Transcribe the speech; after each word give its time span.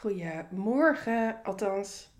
Goedemorgen, 0.00 1.40
althans. 1.42 2.10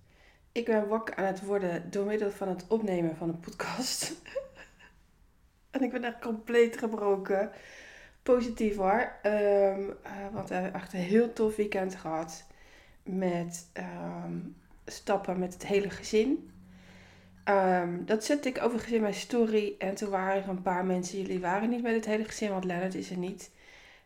Ik 0.53 0.65
ben 0.65 0.89
wakker 0.89 1.17
aan 1.17 1.25
het 1.25 1.45
worden 1.45 1.91
door 1.91 2.07
middel 2.07 2.31
van 2.31 2.49
het 2.49 2.65
opnemen 2.69 3.17
van 3.17 3.29
een 3.29 3.41
podcast. 3.41 4.15
en 5.71 5.83
ik 5.83 5.91
ben 5.91 6.05
echt 6.05 6.19
compleet 6.19 6.79
gebroken. 6.79 7.51
Positief 8.23 8.77
hoor. 8.77 9.13
Um, 9.23 9.33
uh, 9.33 9.95
want 10.33 10.49
we 10.49 10.55
hebben 10.55 10.75
echt 10.75 10.93
een 10.93 10.99
heel 10.99 11.33
tof 11.33 11.57
weekend 11.57 11.95
gehad. 11.95 12.47
Met 13.03 13.69
ehm, 13.73 14.39
stappen 14.87 15.39
met 15.39 15.53
het 15.53 15.67
hele 15.67 15.91
gezin. 15.91 16.51
Um, 17.45 18.05
dat 18.07 18.25
zette 18.25 18.49
ik 18.49 18.63
overigens 18.63 18.93
in 18.93 19.01
mijn 19.01 19.15
story. 19.15 19.75
En 19.79 19.95
toen 19.95 20.11
waren 20.11 20.43
er 20.43 20.49
een 20.49 20.63
paar 20.63 20.85
mensen. 20.85 21.21
Jullie 21.21 21.41
waren 21.41 21.71
niet 21.71 21.83
met 21.83 21.95
het 21.95 22.07
hele 22.07 22.25
gezin, 22.25 22.51
want 22.51 22.65
Lennart 22.65 22.95
is 22.95 23.11
er 23.11 23.19
niet. 23.19 23.51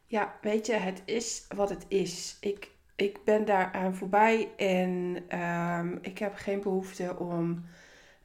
Ja, 0.07 0.35
weet 0.41 0.67
je, 0.67 0.73
het 0.73 1.03
is 1.05 1.47
wat 1.55 1.69
het 1.69 1.85
is. 1.89 2.37
Ik 2.41 2.73
ik 2.97 3.25
ben 3.25 3.45
daaraan 3.45 3.95
voorbij 3.95 4.49
en 4.57 5.17
um, 5.41 5.99
ik 6.03 6.19
heb 6.19 6.35
geen 6.35 6.61
behoefte 6.61 7.19
om 7.19 7.65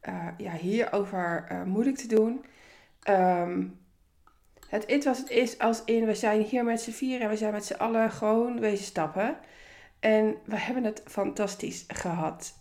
uh, 0.09 0.27
ja, 0.37 0.51
hierover 0.51 1.47
uh, 1.51 1.63
moeilijk 1.63 1.97
te 1.97 2.07
doen. 2.07 2.45
Um, 3.09 3.79
het 4.67 4.87
is 4.87 5.05
wat 5.05 5.17
het 5.17 5.29
is 5.29 5.59
als 5.59 5.83
in, 5.83 6.05
we 6.05 6.15
zijn 6.15 6.41
hier 6.41 6.63
met 6.63 6.81
z'n 6.81 6.91
vier 6.91 7.21
en 7.21 7.29
we 7.29 7.37
zijn 7.37 7.51
met 7.51 7.65
z'n 7.65 7.73
allen 7.73 8.11
gewoon 8.11 8.59
wezen 8.59 8.85
stappen. 8.85 9.37
En 9.99 10.35
we 10.45 10.57
hebben 10.57 10.83
het 10.83 11.03
fantastisch 11.05 11.85
gehad. 11.87 12.59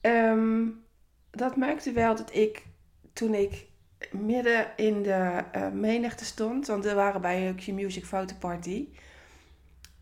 Um, 0.00 0.84
dat 1.30 1.56
maakte 1.56 1.92
wel 1.92 2.16
dat 2.16 2.34
ik, 2.34 2.66
toen 3.12 3.34
ik 3.34 3.66
midden 4.10 4.66
in 4.76 5.02
de 5.02 5.44
uh, 5.56 5.68
menigte 5.68 6.24
stond, 6.24 6.66
want 6.66 6.84
we 6.84 6.94
waren 6.94 7.20
bij 7.20 7.48
een 7.48 7.56
Q-Music 7.56 8.04
Photo 8.04 8.34
Party... 8.38 8.88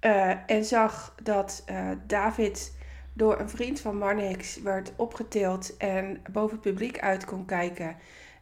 Uh, 0.04 0.50
en 0.50 0.64
zag 0.64 1.14
dat 1.22 1.64
uh, 1.70 1.90
David 2.06 2.76
door 3.12 3.40
een 3.40 3.48
vriend 3.48 3.80
van 3.80 3.96
Marnix 3.96 4.60
werd 4.62 4.92
opgetild 4.96 5.76
en 5.76 6.22
boven 6.32 6.52
het 6.52 6.60
publiek 6.60 7.00
uit 7.00 7.24
kon 7.24 7.44
kijken. 7.44 7.96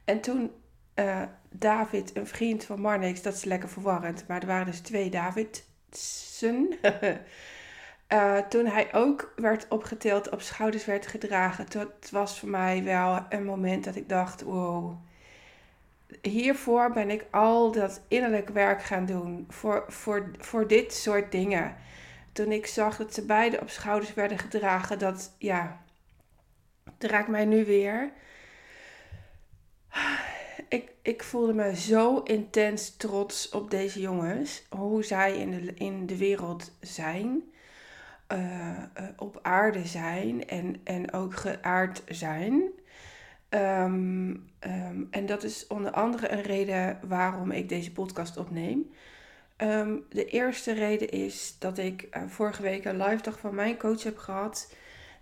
En 0.04 0.20
toen 0.20 0.50
uh, 0.94 1.22
David, 1.50 2.16
een 2.16 2.26
vriend 2.26 2.64
van 2.64 2.80
Marnix, 2.80 3.22
dat 3.22 3.34
is 3.34 3.44
lekker 3.44 3.68
verwarrend, 3.68 4.24
maar 4.28 4.40
er 4.40 4.46
waren 4.46 4.66
dus 4.66 4.80
twee 4.80 5.10
Davidsen. 5.10 6.68
toen 8.48 8.66
hij 8.66 8.88
ook 8.92 9.32
werd 9.36 9.66
opgetild, 9.68 10.30
op 10.30 10.40
schouders 10.40 10.84
werd 10.84 11.06
gedragen, 11.06 11.66
dat 11.68 12.10
was 12.10 12.38
voor 12.38 12.48
mij 12.48 12.84
wel 12.84 13.26
een 13.28 13.44
moment 13.44 13.84
dat 13.84 13.96
ik 13.96 14.08
dacht: 14.08 14.42
wow 14.42 14.96
hiervoor 16.22 16.92
ben 16.92 17.10
ik 17.10 17.26
al 17.30 17.72
dat 17.72 18.02
innerlijk 18.08 18.48
werk 18.48 18.82
gaan 18.82 19.06
doen. 19.06 19.46
Voor, 19.48 19.84
voor, 19.88 20.30
voor 20.38 20.66
dit 20.66 20.94
soort 20.94 21.32
dingen. 21.32 21.76
Toen 22.32 22.52
ik 22.52 22.66
zag 22.66 22.96
dat 22.96 23.14
ze 23.14 23.26
beide 23.26 23.60
op 23.60 23.70
schouders 23.70 24.14
werden 24.14 24.38
gedragen, 24.38 24.98
dat 24.98 25.34
ja, 25.38 25.82
het 26.84 27.10
raakt 27.10 27.28
mij 27.28 27.44
nu 27.44 27.64
weer. 27.64 28.12
Ik, 30.68 30.90
ik 31.02 31.22
voelde 31.22 31.54
me 31.54 31.76
zo 31.76 32.18
intens 32.18 32.96
trots 32.96 33.48
op 33.48 33.70
deze 33.70 34.00
jongens. 34.00 34.66
Hoe 34.70 35.04
zij 35.04 35.38
in 35.38 35.50
de, 35.50 35.74
in 35.74 36.06
de 36.06 36.16
wereld 36.16 36.72
zijn. 36.80 37.42
Uh, 38.32 38.38
uh, 38.38 39.04
op 39.16 39.38
aarde 39.42 39.86
zijn 39.86 40.48
en, 40.48 40.80
en 40.84 41.12
ook 41.12 41.34
geaard 41.34 42.02
zijn. 42.08 42.62
Um, 43.54 44.50
um, 44.60 45.08
en 45.10 45.26
dat 45.26 45.42
is 45.42 45.66
onder 45.66 45.90
andere 45.90 46.30
een 46.30 46.42
reden 46.42 46.98
waarom 47.08 47.50
ik 47.50 47.68
deze 47.68 47.92
podcast 47.92 48.36
opneem. 48.36 48.90
Um, 49.56 50.04
de 50.08 50.24
eerste 50.24 50.72
reden 50.72 51.08
is 51.08 51.56
dat 51.58 51.78
ik 51.78 52.08
uh, 52.16 52.22
vorige 52.26 52.62
week 52.62 52.84
een 52.84 53.02
live 53.02 53.22
dag 53.22 53.38
van 53.38 53.54
mijn 53.54 53.76
coach 53.76 54.02
heb 54.02 54.18
gehad. 54.18 54.74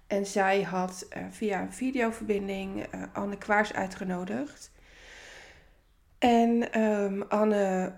En 0.07 0.27
zij 0.27 0.63
had 0.63 1.09
uh, 1.17 1.23
via 1.31 1.61
een 1.61 1.73
videoverbinding 1.73 2.95
uh, 2.95 3.03
Anne 3.13 3.39
Kwaars 3.39 3.73
uitgenodigd. 3.73 4.71
En 6.19 6.71
Anne 7.29 7.93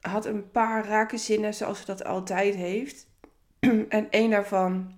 had 0.00 0.26
een 0.26 0.50
paar 0.50 0.86
rake 0.86 1.18
zinnen 1.18 1.54
zoals 1.54 1.78
ze 1.78 1.86
dat 1.86 2.04
altijd 2.04 2.54
heeft. 2.54 3.06
en 3.88 4.10
één 4.10 4.30
daarvan, 4.30 4.94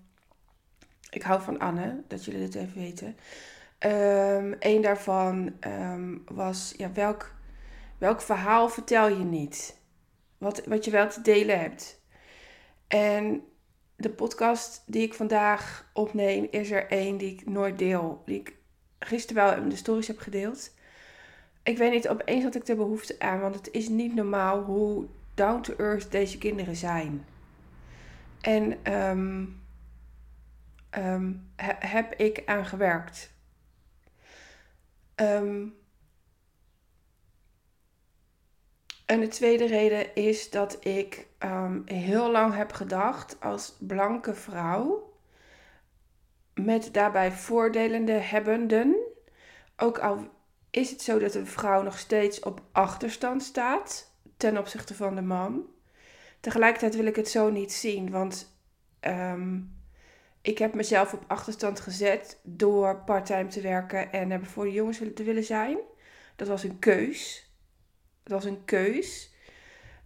ik 1.10 1.22
hou 1.22 1.42
van 1.42 1.58
Anne, 1.58 2.02
dat 2.08 2.24
jullie 2.24 2.40
dit 2.40 2.54
even 2.54 2.80
weten. 2.80 3.16
Um, 3.84 4.56
een 4.58 4.82
daarvan 4.82 5.56
um, 5.60 6.22
was, 6.26 6.74
ja, 6.76 6.92
welk, 6.92 7.34
welk 7.98 8.20
verhaal 8.20 8.68
vertel 8.68 9.08
je 9.08 9.24
niet? 9.24 9.80
Wat, 10.38 10.66
wat 10.66 10.84
je 10.84 10.90
wel 10.90 11.08
te 11.08 11.22
delen 11.22 11.60
hebt. 11.60 12.00
En 12.88 13.42
de 13.96 14.10
podcast 14.10 14.82
die 14.86 15.02
ik 15.02 15.14
vandaag 15.14 15.90
opneem, 15.92 16.46
is 16.50 16.70
er 16.70 16.86
één 16.90 17.16
die 17.16 17.32
ik 17.32 17.46
nooit 17.46 17.78
deel. 17.78 18.22
Die 18.26 18.40
ik 18.40 18.56
gisteren 18.98 19.44
wel 19.44 19.62
in 19.62 19.68
de 19.68 19.76
stories 19.76 20.06
heb 20.06 20.18
gedeeld. 20.18 20.74
Ik 21.62 21.78
weet 21.78 21.92
niet, 21.92 22.08
opeens 22.08 22.44
had 22.44 22.54
ik 22.54 22.66
de 22.66 22.76
behoefte 22.76 23.18
aan, 23.18 23.40
want 23.40 23.54
het 23.54 23.70
is 23.70 23.88
niet 23.88 24.14
normaal 24.14 24.62
hoe 24.62 25.06
down 25.34 25.60
to 25.60 25.74
earth 25.76 26.10
deze 26.10 26.38
kinderen 26.38 26.76
zijn. 26.76 27.26
En 28.40 28.78
he, 31.56 31.74
heb 31.78 32.14
ik 32.14 32.42
aan 32.46 32.66
gewerkt. 32.66 33.36
Um, 35.20 35.76
en 39.06 39.20
de 39.20 39.28
tweede 39.28 39.66
reden 39.66 40.14
is 40.14 40.50
dat 40.50 40.84
ik 40.84 41.26
um, 41.38 41.82
heel 41.84 42.30
lang 42.30 42.54
heb 42.54 42.72
gedacht 42.72 43.40
als 43.40 43.76
blanke 43.80 44.34
vrouw, 44.34 45.12
met 46.54 46.92
daarbij 46.92 47.32
voordelende 47.32 48.12
hebbenden, 48.12 48.96
ook 49.76 49.98
al 49.98 50.28
is 50.70 50.90
het 50.90 51.02
zo 51.02 51.18
dat 51.18 51.34
een 51.34 51.46
vrouw 51.46 51.82
nog 51.82 51.98
steeds 51.98 52.40
op 52.40 52.62
achterstand 52.72 53.42
staat 53.42 54.12
ten 54.36 54.58
opzichte 54.58 54.94
van 54.94 55.14
de 55.14 55.22
man. 55.22 55.66
Tegelijkertijd 56.40 56.96
wil 56.96 57.06
ik 57.06 57.16
het 57.16 57.28
zo 57.28 57.50
niet 57.50 57.72
zien, 57.72 58.10
want 58.10 58.60
um, 59.00 59.77
ik 60.48 60.58
heb 60.58 60.74
mezelf 60.74 61.12
op 61.12 61.24
achterstand 61.26 61.80
gezet 61.80 62.38
door 62.42 62.96
parttime 62.96 63.46
te 63.46 63.60
werken 63.60 64.12
en 64.12 64.30
er 64.30 64.44
voor 64.44 64.64
de 64.64 64.72
jongens 64.72 65.00
te 65.14 65.22
willen 65.22 65.44
zijn. 65.44 65.78
Dat 66.36 66.48
was 66.48 66.64
een 66.64 66.78
keus. 66.78 67.50
Dat 68.22 68.32
was 68.32 68.44
een 68.44 68.64
keus. 68.64 69.34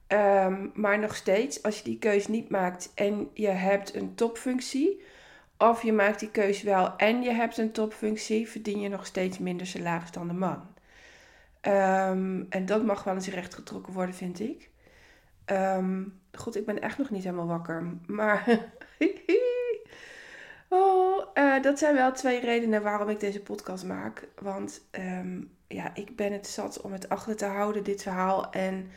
Um, 0.08 0.70
maar 0.74 0.98
nog 0.98 1.14
steeds, 1.14 1.62
als 1.62 1.78
je 1.78 1.84
die 1.84 1.98
keus 1.98 2.26
niet 2.26 2.48
maakt 2.48 2.92
en 2.94 3.30
je 3.34 3.48
hebt 3.48 3.94
een 3.94 4.14
topfunctie, 4.14 5.02
of 5.58 5.82
je 5.82 5.92
maakt 5.92 6.20
die 6.20 6.30
keus 6.30 6.62
wel 6.62 6.96
en 6.96 7.22
je 7.22 7.30
hebt 7.30 7.58
een 7.58 7.72
topfunctie, 7.72 8.48
verdien 8.48 8.80
je 8.80 8.88
nog 8.88 9.06
steeds 9.06 9.38
minder 9.38 9.66
salaris 9.66 10.10
dan 10.10 10.28
de 10.28 10.34
man. 10.34 10.60
Um, 11.62 12.46
en 12.48 12.66
dat 12.66 12.84
mag 12.84 13.04
wel 13.04 13.14
eens 13.14 13.28
rechtgetrokken 13.28 13.92
worden, 13.92 14.14
vind 14.14 14.40
ik. 14.40 14.70
Um, 15.46 16.20
goed, 16.32 16.56
ik 16.56 16.66
ben 16.66 16.80
echt 16.80 16.98
nog 16.98 17.10
niet 17.10 17.24
helemaal 17.24 17.46
wakker. 17.46 17.96
Maar 18.06 18.44
Oh, 20.74 21.26
uh, 21.34 21.62
dat 21.62 21.78
zijn 21.78 21.94
wel 21.94 22.12
twee 22.12 22.40
redenen 22.40 22.82
waarom 22.82 23.08
ik 23.08 23.20
deze 23.20 23.40
podcast 23.40 23.84
maak. 23.84 24.28
Want 24.40 24.80
um, 24.98 25.50
ja, 25.66 25.94
ik 25.94 26.16
ben 26.16 26.32
het 26.32 26.46
zat 26.46 26.80
om 26.80 26.92
het 26.92 27.08
achter 27.08 27.36
te 27.36 27.44
houden, 27.44 27.84
dit 27.84 28.02
verhaal. 28.02 28.50
En 28.50 28.90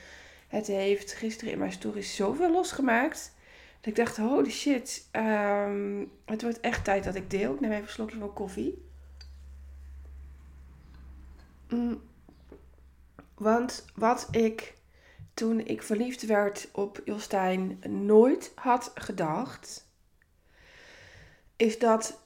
het 0.47 0.67
heeft 0.67 1.13
gisteren 1.13 1.53
in 1.53 1.59
mijn 1.59 1.71
stories 1.71 2.15
zoveel 2.15 2.51
losgemaakt. 2.51 3.33
Dat 3.79 3.85
ik 3.85 3.95
dacht, 3.95 4.17
holy 4.17 4.49
shit, 4.49 5.09
um, 5.11 6.11
het 6.25 6.41
wordt 6.41 6.59
echt 6.59 6.83
tijd 6.83 7.03
dat 7.03 7.15
ik 7.15 7.29
deel. 7.29 7.53
Ik 7.53 7.59
neem 7.59 7.71
even 7.71 7.83
een 7.83 7.89
slokje 7.89 8.19
van 8.19 8.33
koffie. 8.33 8.85
Mm. 11.69 12.01
Want 13.33 13.85
wat 13.95 14.27
ik 14.31 14.73
toen 15.33 15.59
ik 15.59 15.83
verliefd 15.83 16.25
werd 16.25 16.69
op 16.71 17.01
Jostijn 17.05 17.79
nooit 17.87 18.51
had 18.55 18.91
gedacht 18.93 19.84
is 21.55 21.79
dat 21.79 22.19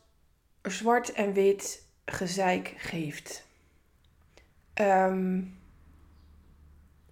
zwart 0.62 1.12
en 1.12 1.34
wit 1.34 1.88
gezeik 2.06 2.74
geeft. 2.78 3.48
Um, 4.82 5.58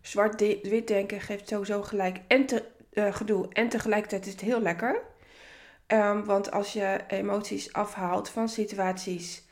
Zwart-wit 0.01 0.87
denken 0.87 1.21
geeft 1.21 1.47
sowieso 1.47 1.83
gelijk 1.83 2.19
en 2.27 2.45
te, 2.45 2.63
uh, 2.93 3.15
gedoe 3.15 3.47
en 3.53 3.69
tegelijkertijd 3.69 4.25
is 4.25 4.31
het 4.31 4.41
heel 4.41 4.61
lekker. 4.61 5.01
Um, 5.87 6.25
want 6.25 6.51
als 6.51 6.73
je 6.73 6.99
emoties 7.07 7.73
afhaalt 7.73 8.29
van 8.29 8.49
situaties, 8.49 9.43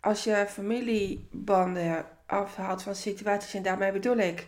als 0.00 0.24
je 0.24 0.46
familiebanden 0.48 2.06
afhaalt 2.26 2.82
van 2.82 2.94
situaties, 2.94 3.54
en 3.54 3.62
daarmee 3.62 3.92
bedoel 3.92 4.16
ik, 4.16 4.46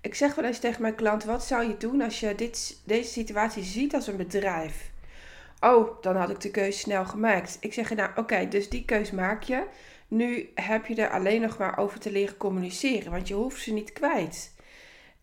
ik 0.00 0.14
zeg 0.14 0.34
wel 0.34 0.44
eens 0.44 0.58
tegen 0.58 0.82
mijn 0.82 0.94
klant: 0.94 1.24
wat 1.24 1.44
zou 1.44 1.68
je 1.68 1.76
doen 1.76 2.00
als 2.00 2.20
je 2.20 2.34
dit, 2.34 2.80
deze 2.84 3.10
situatie 3.10 3.62
ziet 3.62 3.94
als 3.94 4.06
een 4.06 4.16
bedrijf? 4.16 4.90
Oh, 5.60 6.02
dan 6.02 6.16
had 6.16 6.30
ik 6.30 6.40
de 6.40 6.50
keuze 6.50 6.78
snel 6.78 7.04
gemaakt. 7.04 7.56
Ik 7.60 7.72
zeg, 7.72 7.94
nou 7.94 8.10
oké, 8.16 8.48
dus 8.48 8.68
die 8.68 8.84
keus 8.84 9.10
maak 9.10 9.42
je. 9.42 9.66
Nu 10.08 10.50
heb 10.54 10.86
je 10.86 10.94
er 10.94 11.10
alleen 11.10 11.40
nog 11.40 11.58
maar 11.58 11.78
over 11.78 12.00
te 12.00 12.12
leren 12.12 12.36
communiceren, 12.36 13.10
want 13.10 13.28
je 13.28 13.34
hoeft 13.34 13.62
ze 13.62 13.72
niet 13.72 13.92
kwijt. 13.92 14.54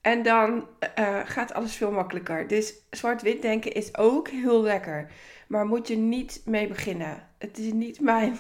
En 0.02 0.24
dan 0.24 0.68
uh, 1.00 1.20
gaat 1.24 1.54
alles 1.54 1.76
veel 1.76 1.92
makkelijker. 1.92 2.48
Dus 2.48 2.74
zwart-wit 2.90 3.42
denken 3.42 3.72
is 3.72 3.98
ook 3.98 4.28
heel 4.28 4.62
lekker. 4.62 5.12
Maar 5.48 5.66
moet 5.66 5.88
je 5.88 5.98
niet 5.98 6.42
mee 6.46 6.68
beginnen. 6.68 7.28
Het 7.38 7.58
is 7.58 7.72
niet 7.72 8.00
mijn 8.12 8.38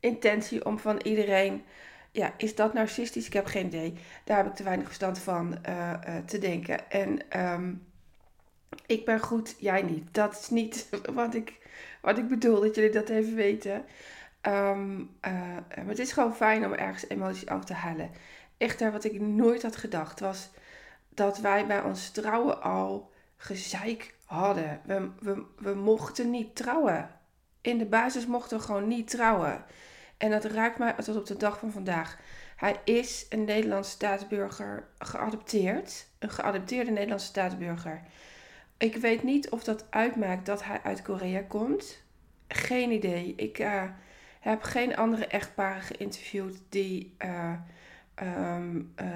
intentie 0.00 0.64
om 0.64 0.78
van 0.78 1.00
iedereen. 1.02 1.62
Ja, 2.10 2.34
is 2.36 2.54
dat 2.54 2.72
narcistisch? 2.72 3.26
Ik 3.26 3.32
heb 3.32 3.46
geen 3.46 3.66
idee. 3.66 3.94
Daar 4.24 4.36
heb 4.36 4.46
ik 4.46 4.54
te 4.54 4.62
weinig 4.62 4.86
verstand 4.86 5.18
van 5.18 5.58
uh, 5.68 5.92
te 6.26 6.38
denken. 6.38 6.90
En 6.90 7.40
um, 7.40 7.86
ik 8.86 9.04
ben 9.04 9.20
goed, 9.20 9.54
jij 9.58 9.82
niet. 9.82 10.14
Dat 10.14 10.32
is 10.32 10.50
niet 10.50 10.88
wat 11.14 11.34
ik, 11.34 11.58
wat 12.00 12.18
ik 12.18 12.28
bedoel, 12.28 12.60
dat 12.60 12.74
jullie 12.74 12.90
dat 12.90 13.08
even 13.08 13.34
weten. 13.34 13.84
Um, 14.42 15.16
maar 15.22 15.86
het 15.86 15.98
is 15.98 16.12
gewoon 16.12 16.34
fijn 16.34 16.64
om 16.64 16.72
ergens 16.72 17.08
emoties 17.08 17.46
af 17.46 17.64
te 17.64 17.74
halen. 17.74 18.10
Echter, 18.56 18.92
wat 18.92 19.04
ik 19.04 19.20
nooit 19.20 19.62
had 19.62 19.76
gedacht 19.76 20.20
was 20.20 20.50
dat 21.08 21.38
wij 21.38 21.66
bij 21.66 21.82
ons 21.82 22.10
trouwen 22.10 22.62
al 22.62 23.12
gezeik 23.36 24.14
hadden. 24.24 24.80
We, 24.84 25.10
we, 25.20 25.44
we 25.58 25.74
mochten 25.74 26.30
niet 26.30 26.56
trouwen. 26.56 27.10
In 27.60 27.78
de 27.78 27.86
basis 27.86 28.26
mochten 28.26 28.58
we 28.58 28.64
gewoon 28.64 28.88
niet 28.88 29.10
trouwen. 29.10 29.64
En 30.16 30.30
dat 30.30 30.44
raakt 30.44 30.78
mij 30.78 30.92
tot 30.92 31.16
op 31.16 31.26
de 31.26 31.36
dag 31.36 31.58
van 31.58 31.72
vandaag. 31.72 32.18
Hij 32.56 32.80
is 32.84 33.26
een 33.28 33.44
Nederlandse 33.44 33.90
staatsburger 33.90 34.88
geadopteerd. 34.98 36.06
Een 36.18 36.30
geadopteerde 36.30 36.90
Nederlandse 36.90 37.26
staatsburger. 37.26 38.02
Ik 38.84 38.96
weet 38.96 39.22
niet 39.22 39.50
of 39.50 39.64
dat 39.64 39.86
uitmaakt 39.90 40.46
dat 40.46 40.64
hij 40.64 40.80
uit 40.82 41.02
Korea 41.02 41.42
komt. 41.48 42.02
Geen 42.48 42.90
idee. 42.90 43.34
Ik 43.36 43.58
uh, 43.58 43.82
heb 44.40 44.62
geen 44.62 44.96
andere 44.96 45.26
echtparen 45.26 45.82
geïnterviewd 45.82 46.60
die, 46.68 47.14
uh, 47.24 47.52
um, 48.22 48.92
uh, 49.00 49.08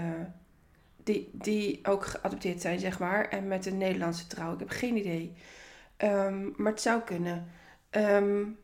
die, 0.97 1.31
die 1.33 1.81
ook 1.83 2.07
geadopteerd 2.07 2.61
zijn, 2.61 2.79
zeg 2.79 2.99
maar. 2.99 3.29
En 3.29 3.49
met 3.49 3.67
een 3.67 3.79
Nederlandse 3.79 4.27
trouw. 4.27 4.53
Ik 4.53 4.59
heb 4.59 4.71
geen 4.71 4.97
idee. 4.97 5.33
Um, 5.99 6.55
maar 6.57 6.73
het 6.73 6.81
zou 6.81 7.01
kunnen. 7.01 7.47
Um, 7.91 8.59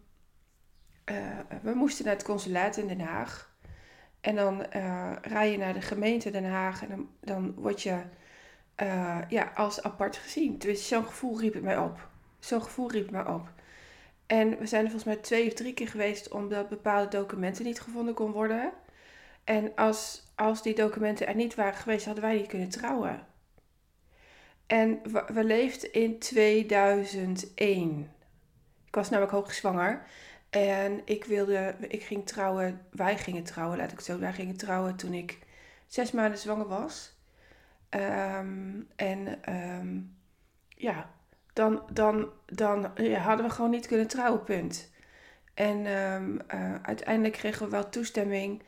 we 1.62 1.74
moesten 1.74 2.04
naar 2.04 2.14
het 2.14 2.24
consulaat 2.24 2.76
in 2.76 2.88
Den 2.88 3.00
Haag. 3.00 3.56
En 4.20 4.34
dan 4.34 4.62
rij 5.22 5.50
je 5.50 5.58
naar 5.58 5.74
de 5.74 5.82
gemeente 5.82 6.30
Den 6.30 6.50
Haag. 6.50 6.82
En 6.82 6.88
dan, 6.88 7.08
dan 7.20 7.54
word 7.54 7.82
je 7.82 8.02
uh, 8.82 9.18
ja, 9.28 9.52
als 9.54 9.82
apart 9.82 10.16
gezien. 10.16 10.58
Dus 10.58 10.88
zo'n 10.88 11.04
gevoel 11.04 11.40
riep 11.40 11.54
het 11.54 11.62
mij 11.62 11.78
op. 11.78 12.08
Zo'n 12.38 12.62
gevoel 12.62 12.90
riep 12.90 13.02
het 13.02 13.10
mij 13.10 13.26
op. 13.26 13.52
En 14.26 14.58
we 14.58 14.66
zijn 14.66 14.84
er 14.84 14.90
volgens 14.90 15.14
mij 15.14 15.22
twee 15.22 15.46
of 15.46 15.52
drie 15.52 15.74
keer 15.74 15.88
geweest 15.88 16.28
omdat 16.28 16.68
bepaalde 16.68 17.08
documenten 17.08 17.64
niet 17.64 17.80
gevonden 17.80 18.14
kon 18.14 18.32
worden. 18.32 18.72
En 19.44 19.74
als, 19.74 20.32
als 20.34 20.62
die 20.62 20.74
documenten 20.74 21.26
er 21.26 21.34
niet 21.34 21.54
waren 21.54 21.74
geweest, 21.74 22.04
hadden 22.04 22.24
wij 22.24 22.36
niet 22.36 22.46
kunnen 22.46 22.68
trouwen. 22.68 23.26
En 24.66 25.00
we, 25.02 25.24
we 25.32 25.44
leefden 25.44 25.92
in 25.92 26.18
2001. 26.18 28.10
Ik 28.86 28.94
was 28.94 29.10
namelijk 29.10 29.34
hoogzwanger. 29.34 30.06
En 30.50 31.00
ik 31.04 31.24
wilde, 31.24 31.76
ik 31.88 32.02
ging 32.02 32.26
trouwen, 32.26 32.80
wij 32.90 33.18
gingen 33.18 33.44
trouwen, 33.44 33.78
laat 33.78 33.90
ik 33.90 33.96
het 33.96 34.06
zo, 34.06 34.18
wij 34.18 34.32
gingen 34.32 34.56
trouwen 34.56 34.96
toen 34.96 35.12
ik 35.12 35.38
zes 35.86 36.10
maanden 36.10 36.38
zwanger 36.38 36.68
was. 36.68 37.13
Um, 37.94 38.88
en 38.96 39.38
um, 39.48 40.16
ja, 40.68 41.10
dan, 41.52 41.82
dan, 41.92 42.28
dan 42.46 42.90
ja, 42.94 43.18
hadden 43.18 43.46
we 43.46 43.52
gewoon 43.52 43.70
niet 43.70 43.86
kunnen 43.86 44.06
trouwen, 44.06 44.44
punt. 44.44 44.92
En 45.54 45.86
um, 45.86 46.40
uh, 46.54 46.74
uiteindelijk 46.82 47.34
kregen 47.34 47.64
we 47.64 47.70
wel 47.70 47.88
toestemming. 47.88 48.62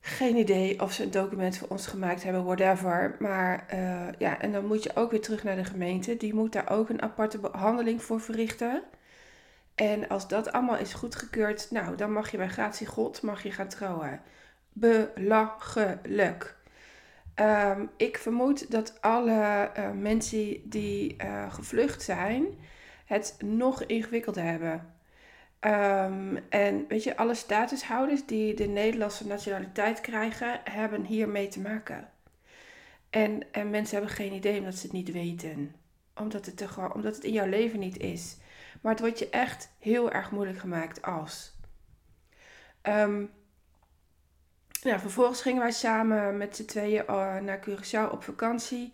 Geen 0.00 0.36
idee 0.36 0.80
of 0.80 0.92
ze 0.92 1.02
een 1.02 1.10
document 1.10 1.58
voor 1.58 1.68
ons 1.68 1.86
gemaakt 1.86 2.22
hebben, 2.22 2.44
whatever. 2.44 3.16
Maar 3.18 3.66
uh, 3.74 4.06
ja, 4.18 4.40
en 4.40 4.52
dan 4.52 4.66
moet 4.66 4.82
je 4.82 4.96
ook 4.96 5.10
weer 5.10 5.20
terug 5.20 5.44
naar 5.44 5.56
de 5.56 5.64
gemeente. 5.64 6.16
Die 6.16 6.34
moet 6.34 6.52
daar 6.52 6.70
ook 6.70 6.88
een 6.88 7.02
aparte 7.02 7.38
behandeling 7.38 8.02
voor 8.02 8.20
verrichten. 8.20 8.82
En 9.74 10.08
als 10.08 10.28
dat 10.28 10.52
allemaal 10.52 10.76
is 10.76 10.94
goedgekeurd, 10.94 11.70
nou, 11.70 11.96
dan 11.96 12.12
mag 12.12 12.30
je 12.30 12.36
bij 12.36 12.48
gratie 12.48 12.86
God 12.86 13.22
mag 13.22 13.42
je 13.42 13.52
gaan 13.52 13.68
trouwen. 13.68 14.20
Belachelijk. 14.72 16.56
Um, 17.40 17.90
ik 17.96 18.18
vermoed 18.18 18.70
dat 18.70 18.98
alle 19.00 19.70
uh, 19.78 19.90
mensen 19.90 20.68
die 20.68 21.16
uh, 21.24 21.52
gevlucht 21.52 22.02
zijn, 22.02 22.46
het 23.04 23.36
nog 23.44 23.84
ingewikkelder 23.84 24.42
hebben. 24.42 24.94
Um, 25.60 26.36
en 26.48 26.84
weet 26.88 27.02
je, 27.02 27.16
alle 27.16 27.34
statushouders 27.34 28.26
die 28.26 28.54
de 28.54 28.66
Nederlandse 28.66 29.26
nationaliteit 29.26 30.00
krijgen, 30.00 30.60
hebben 30.64 31.04
hiermee 31.04 31.48
te 31.48 31.60
maken. 31.60 32.08
En, 33.10 33.52
en 33.52 33.70
mensen 33.70 33.96
hebben 33.96 34.14
geen 34.14 34.32
idee 34.32 34.58
omdat 34.58 34.74
ze 34.74 34.82
het 34.82 34.92
niet 34.92 35.12
weten. 35.12 35.74
Omdat 36.16 36.46
het, 36.46 36.66
omdat 36.94 37.14
het 37.14 37.24
in 37.24 37.32
jouw 37.32 37.48
leven 37.48 37.78
niet 37.78 37.98
is. 37.98 38.36
Maar 38.80 38.92
het 38.92 39.00
wordt 39.00 39.18
je 39.18 39.30
echt 39.30 39.70
heel 39.78 40.10
erg 40.10 40.30
moeilijk 40.30 40.58
gemaakt 40.58 41.02
als. 41.02 41.56
Um, 42.82 43.30
ja, 44.90 45.00
vervolgens 45.00 45.42
gingen 45.42 45.62
wij 45.62 45.70
samen 45.70 46.36
met 46.36 46.56
z'n 46.56 46.64
tweeën 46.64 47.04
uh, 47.08 47.38
naar 47.38 47.60
Curaçao 47.68 48.10
op 48.12 48.22
vakantie. 48.22 48.92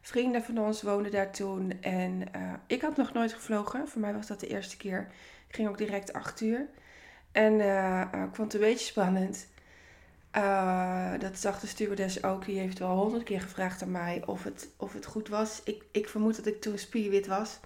Vrienden 0.00 0.42
van 0.42 0.58
ons 0.58 0.82
woonden 0.82 1.12
daar 1.12 1.30
toen. 1.30 1.80
En 1.80 2.24
uh, 2.36 2.52
ik 2.66 2.82
had 2.82 2.96
nog 2.96 3.12
nooit 3.12 3.32
gevlogen. 3.32 3.88
Voor 3.88 4.00
mij 4.00 4.12
was 4.12 4.26
dat 4.26 4.40
de 4.40 4.46
eerste 4.46 4.76
keer. 4.76 5.08
Ik 5.48 5.54
ging 5.54 5.68
ook 5.68 5.78
direct 5.78 6.12
acht 6.12 6.40
uur. 6.40 6.66
En 7.32 7.52
uh, 7.52 8.00
ik 8.00 8.34
vond 8.34 8.52
het 8.52 8.62
een 8.62 8.68
beetje 8.68 8.86
spannend. 8.86 9.46
dat 11.20 11.38
zag 11.38 11.60
de 11.60 11.66
stewardess 11.66 12.22
ook. 12.22 12.44
Die 12.44 12.58
heeft 12.58 12.78
wel 12.78 12.96
honderd 12.96 13.22
keer 13.22 13.40
gevraagd 13.40 13.82
aan 13.82 13.90
mij 13.90 14.22
of 14.26 14.44
het, 14.44 14.68
of 14.76 14.92
het 14.92 15.06
goed 15.06 15.28
was. 15.28 15.60
Ik, 15.64 15.82
ik 15.92 16.08
vermoed 16.08 16.36
dat 16.36 16.46
ik 16.46 16.60
toen 16.60 16.78
spierwit 16.78 17.26
was. 17.26 17.60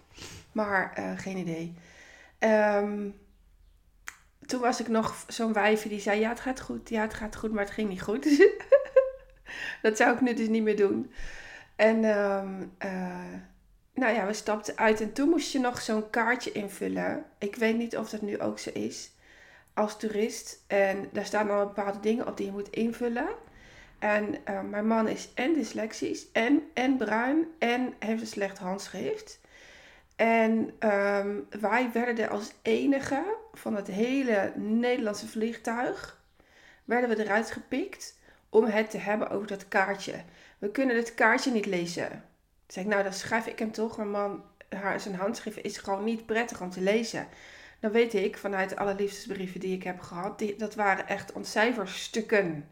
Maar 0.52 0.92
geen 1.16 1.36
idee. 1.36 1.74
Um, 2.38 3.14
toen 4.46 4.60
was 4.60 4.80
ik 4.80 4.88
nog 4.88 5.24
zo'n 5.28 5.52
wijfje 5.52 5.88
die 5.88 6.00
zei: 6.00 6.20
Ja, 6.20 6.28
het 6.28 6.40
gaat 6.40 6.60
goed, 6.60 6.88
ja, 6.88 7.02
het 7.02 7.14
gaat 7.14 7.36
goed, 7.36 7.52
maar 7.52 7.64
het 7.64 7.72
ging 7.72 7.88
niet 7.88 8.02
goed. 8.02 8.24
dat 9.82 9.96
zou 9.96 10.14
ik 10.14 10.20
nu 10.20 10.34
dus 10.34 10.48
niet 10.48 10.62
meer 10.62 10.76
doen. 10.76 11.12
En 11.76 12.04
um, 12.04 12.72
uh, 12.84 13.34
nou 13.94 14.14
ja, 14.14 14.26
we 14.26 14.32
stapten 14.32 14.76
uit 14.76 15.00
en 15.00 15.12
toen 15.12 15.28
moest 15.28 15.52
je 15.52 15.58
nog 15.58 15.80
zo'n 15.80 16.10
kaartje 16.10 16.52
invullen. 16.52 17.24
Ik 17.38 17.56
weet 17.56 17.76
niet 17.76 17.96
of 17.96 18.10
dat 18.10 18.22
nu 18.22 18.40
ook 18.40 18.58
zo 18.58 18.70
is 18.72 19.10
als 19.74 19.98
toerist. 19.98 20.64
En 20.66 21.08
daar 21.12 21.24
staan 21.24 21.50
al 21.50 21.66
bepaalde 21.66 22.00
dingen 22.00 22.26
op 22.26 22.36
die 22.36 22.46
je 22.46 22.52
moet 22.52 22.70
invullen. 22.70 23.28
En 23.98 24.34
uh, 24.50 24.60
mijn 24.60 24.86
man 24.86 25.08
is 25.08 25.28
en 25.34 25.52
dyslexisch 25.52 26.26
en, 26.32 26.62
en 26.74 26.96
bruin 26.96 27.46
en 27.58 27.94
heeft 27.98 28.20
een 28.20 28.26
slecht 28.26 28.58
handschrift. 28.58 29.40
En 30.16 30.52
um, 30.80 31.46
wij 31.60 31.90
werden 31.92 32.18
er 32.18 32.28
als 32.30 32.52
enige 32.62 33.36
van 33.52 33.76
het 33.76 33.86
hele 33.86 34.52
Nederlandse 34.56 35.28
vliegtuig, 35.28 36.24
werden 36.84 37.10
we 37.10 37.24
eruit 37.24 37.50
gepikt 37.50 38.18
om 38.48 38.64
het 38.64 38.90
te 38.90 38.98
hebben 38.98 39.30
over 39.30 39.46
dat 39.46 39.68
kaartje. 39.68 40.14
We 40.58 40.70
kunnen 40.70 40.96
het 40.96 41.14
kaartje 41.14 41.52
niet 41.52 41.66
lezen. 41.66 42.08
Toen 42.08 42.20
zei 42.66 42.84
ik, 42.84 42.90
nou 42.90 43.02
dan 43.02 43.12
schrijf 43.12 43.46
ik 43.46 43.58
hem 43.58 43.72
toch, 43.72 43.96
maar 43.96 44.06
man, 44.06 44.44
haar, 44.68 45.00
zijn 45.00 45.14
handschrift 45.14 45.64
is 45.64 45.78
gewoon 45.78 46.04
niet 46.04 46.26
prettig 46.26 46.60
om 46.60 46.70
te 46.70 46.80
lezen. 46.80 47.28
Dan 47.80 47.90
weet 47.90 48.14
ik 48.14 48.38
vanuit 48.38 48.76
alle 48.76 48.94
liefdesbrieven 48.94 49.60
die 49.60 49.76
ik 49.76 49.82
heb 49.82 50.00
gehad, 50.00 50.38
die, 50.38 50.56
dat 50.56 50.74
waren 50.74 51.08
echt 51.08 51.32
ontcijferstukken. 51.32 52.68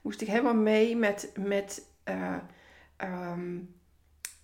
Moest 0.00 0.20
ik 0.20 0.28
helemaal 0.28 0.54
mee 0.54 0.96
met, 0.96 1.30
met 1.38 1.82
uh, 2.08 2.36
um, 2.98 3.74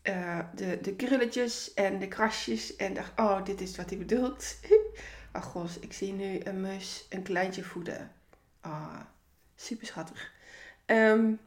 uh, 0.09 0.39
de, 0.55 0.79
de 0.83 0.95
krulletjes 0.95 1.75
en 1.75 1.99
de 1.99 2.09
krasjes. 2.09 2.77
En 2.77 2.95
dacht, 2.95 3.13
oh, 3.17 3.45
dit 3.45 3.61
is 3.61 3.77
wat 3.77 3.89
hij 3.89 3.99
bedoelt. 3.99 4.57
Ach 5.33 5.45
gos, 5.45 5.79
ik 5.79 5.93
zie 5.93 6.13
nu 6.13 6.41
een 6.45 6.61
mus 6.61 7.07
een 7.11 7.23
kleintje 7.23 7.63
voeden. 7.63 8.13
Ah, 8.61 9.01
super 9.55 9.87
schattig. 9.87 10.33
Um, 10.87 11.41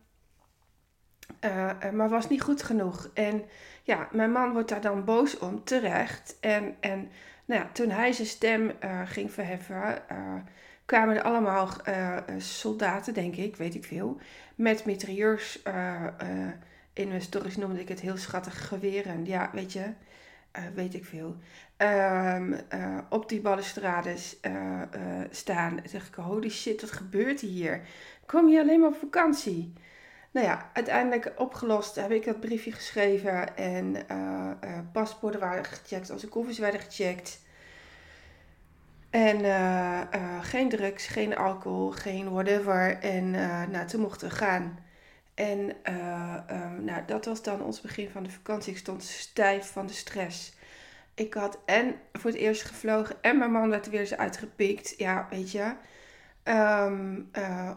uh, 1.45 1.91
maar 1.91 2.09
was 2.09 2.29
niet 2.29 2.41
goed 2.41 2.63
genoeg. 2.63 3.09
En 3.13 3.45
ja, 3.83 4.07
mijn 4.11 4.31
man 4.31 4.51
wordt 4.51 4.69
daar 4.69 4.81
dan 4.81 5.05
boos 5.05 5.37
om, 5.37 5.63
terecht. 5.63 6.37
En, 6.39 6.75
en 6.79 7.09
nou 7.45 7.61
ja, 7.61 7.69
toen 7.73 7.89
hij 7.89 8.11
zijn 8.11 8.27
stem 8.27 8.71
ging 9.05 9.31
verheffen, 9.31 10.03
kwamen 10.85 11.15
er 11.15 11.21
allemaal 11.21 11.69
soldaten, 12.37 13.13
denk 13.13 13.35
ik, 13.35 13.55
weet 13.55 13.75
ik 13.75 13.83
veel, 13.83 14.19
met 14.55 14.85
mitrailleurs 14.85 15.61
in 16.93 17.07
mijn 17.07 17.21
stories 17.21 17.57
noemde 17.57 17.79
ik 17.79 17.87
het 17.87 17.99
heel 17.99 18.17
schattig 18.17 18.67
geweren. 18.67 19.25
Ja, 19.25 19.49
weet 19.53 19.73
je, 19.73 19.93
uh, 20.57 20.63
weet 20.75 20.93
ik 20.93 21.05
veel. 21.05 21.35
Um, 21.77 22.53
uh, 22.53 22.97
op 23.09 23.29
die 23.29 23.41
balustrades 23.41 24.37
uh, 24.41 24.81
staan. 25.29 25.79
zeg 25.85 26.07
ik, 26.07 26.15
holy 26.15 26.49
shit, 26.49 26.81
wat 26.81 26.91
gebeurt 26.91 27.39
hier? 27.39 27.81
Kom 28.25 28.47
je 28.47 28.59
alleen 28.59 28.79
maar 28.79 28.89
op 28.89 28.95
vakantie? 28.95 29.73
Nou 30.31 30.45
ja, 30.45 30.69
uiteindelijk 30.73 31.33
opgelost 31.37 31.95
heb 31.95 32.11
ik 32.11 32.25
dat 32.25 32.39
briefje 32.39 32.71
geschreven. 32.71 33.57
En 33.57 33.95
paspoorten 34.91 35.39
waren 35.39 35.65
gecheckt, 35.65 36.09
onze 36.09 36.27
koffers 36.27 36.57
werden 36.59 36.79
gecheckt. 36.79 37.41
En 39.09 39.39
geen 40.43 40.69
drugs, 40.69 41.07
geen 41.07 41.37
alcohol, 41.37 41.91
geen 41.91 42.31
whatever. 42.31 42.99
En 42.99 43.31
nou, 43.71 43.87
toen 43.87 44.01
mochten 44.01 44.29
we 44.29 44.35
gaan. 44.35 44.79
En 45.41 45.75
nou, 46.83 47.05
dat 47.05 47.25
was 47.25 47.43
dan 47.43 47.63
ons 47.63 47.81
begin 47.81 48.09
van 48.09 48.23
de 48.23 48.29
vakantie. 48.29 48.71
Ik 48.71 48.77
stond 48.77 49.03
stijf 49.03 49.71
van 49.71 49.87
de 49.87 49.93
stress. 49.93 50.53
Ik 51.13 51.33
had 51.33 51.59
en 51.65 51.95
voor 52.13 52.29
het 52.29 52.39
eerst 52.39 52.63
gevlogen 52.63 53.15
en 53.21 53.37
mijn 53.37 53.51
man 53.51 53.69
werd 53.69 53.89
weer 53.89 53.99
eens 53.99 54.17
uitgepikt. 54.17 54.93
Ja, 54.97 55.27
weet 55.29 55.51
je. 55.51 55.75
Um, 56.43 57.31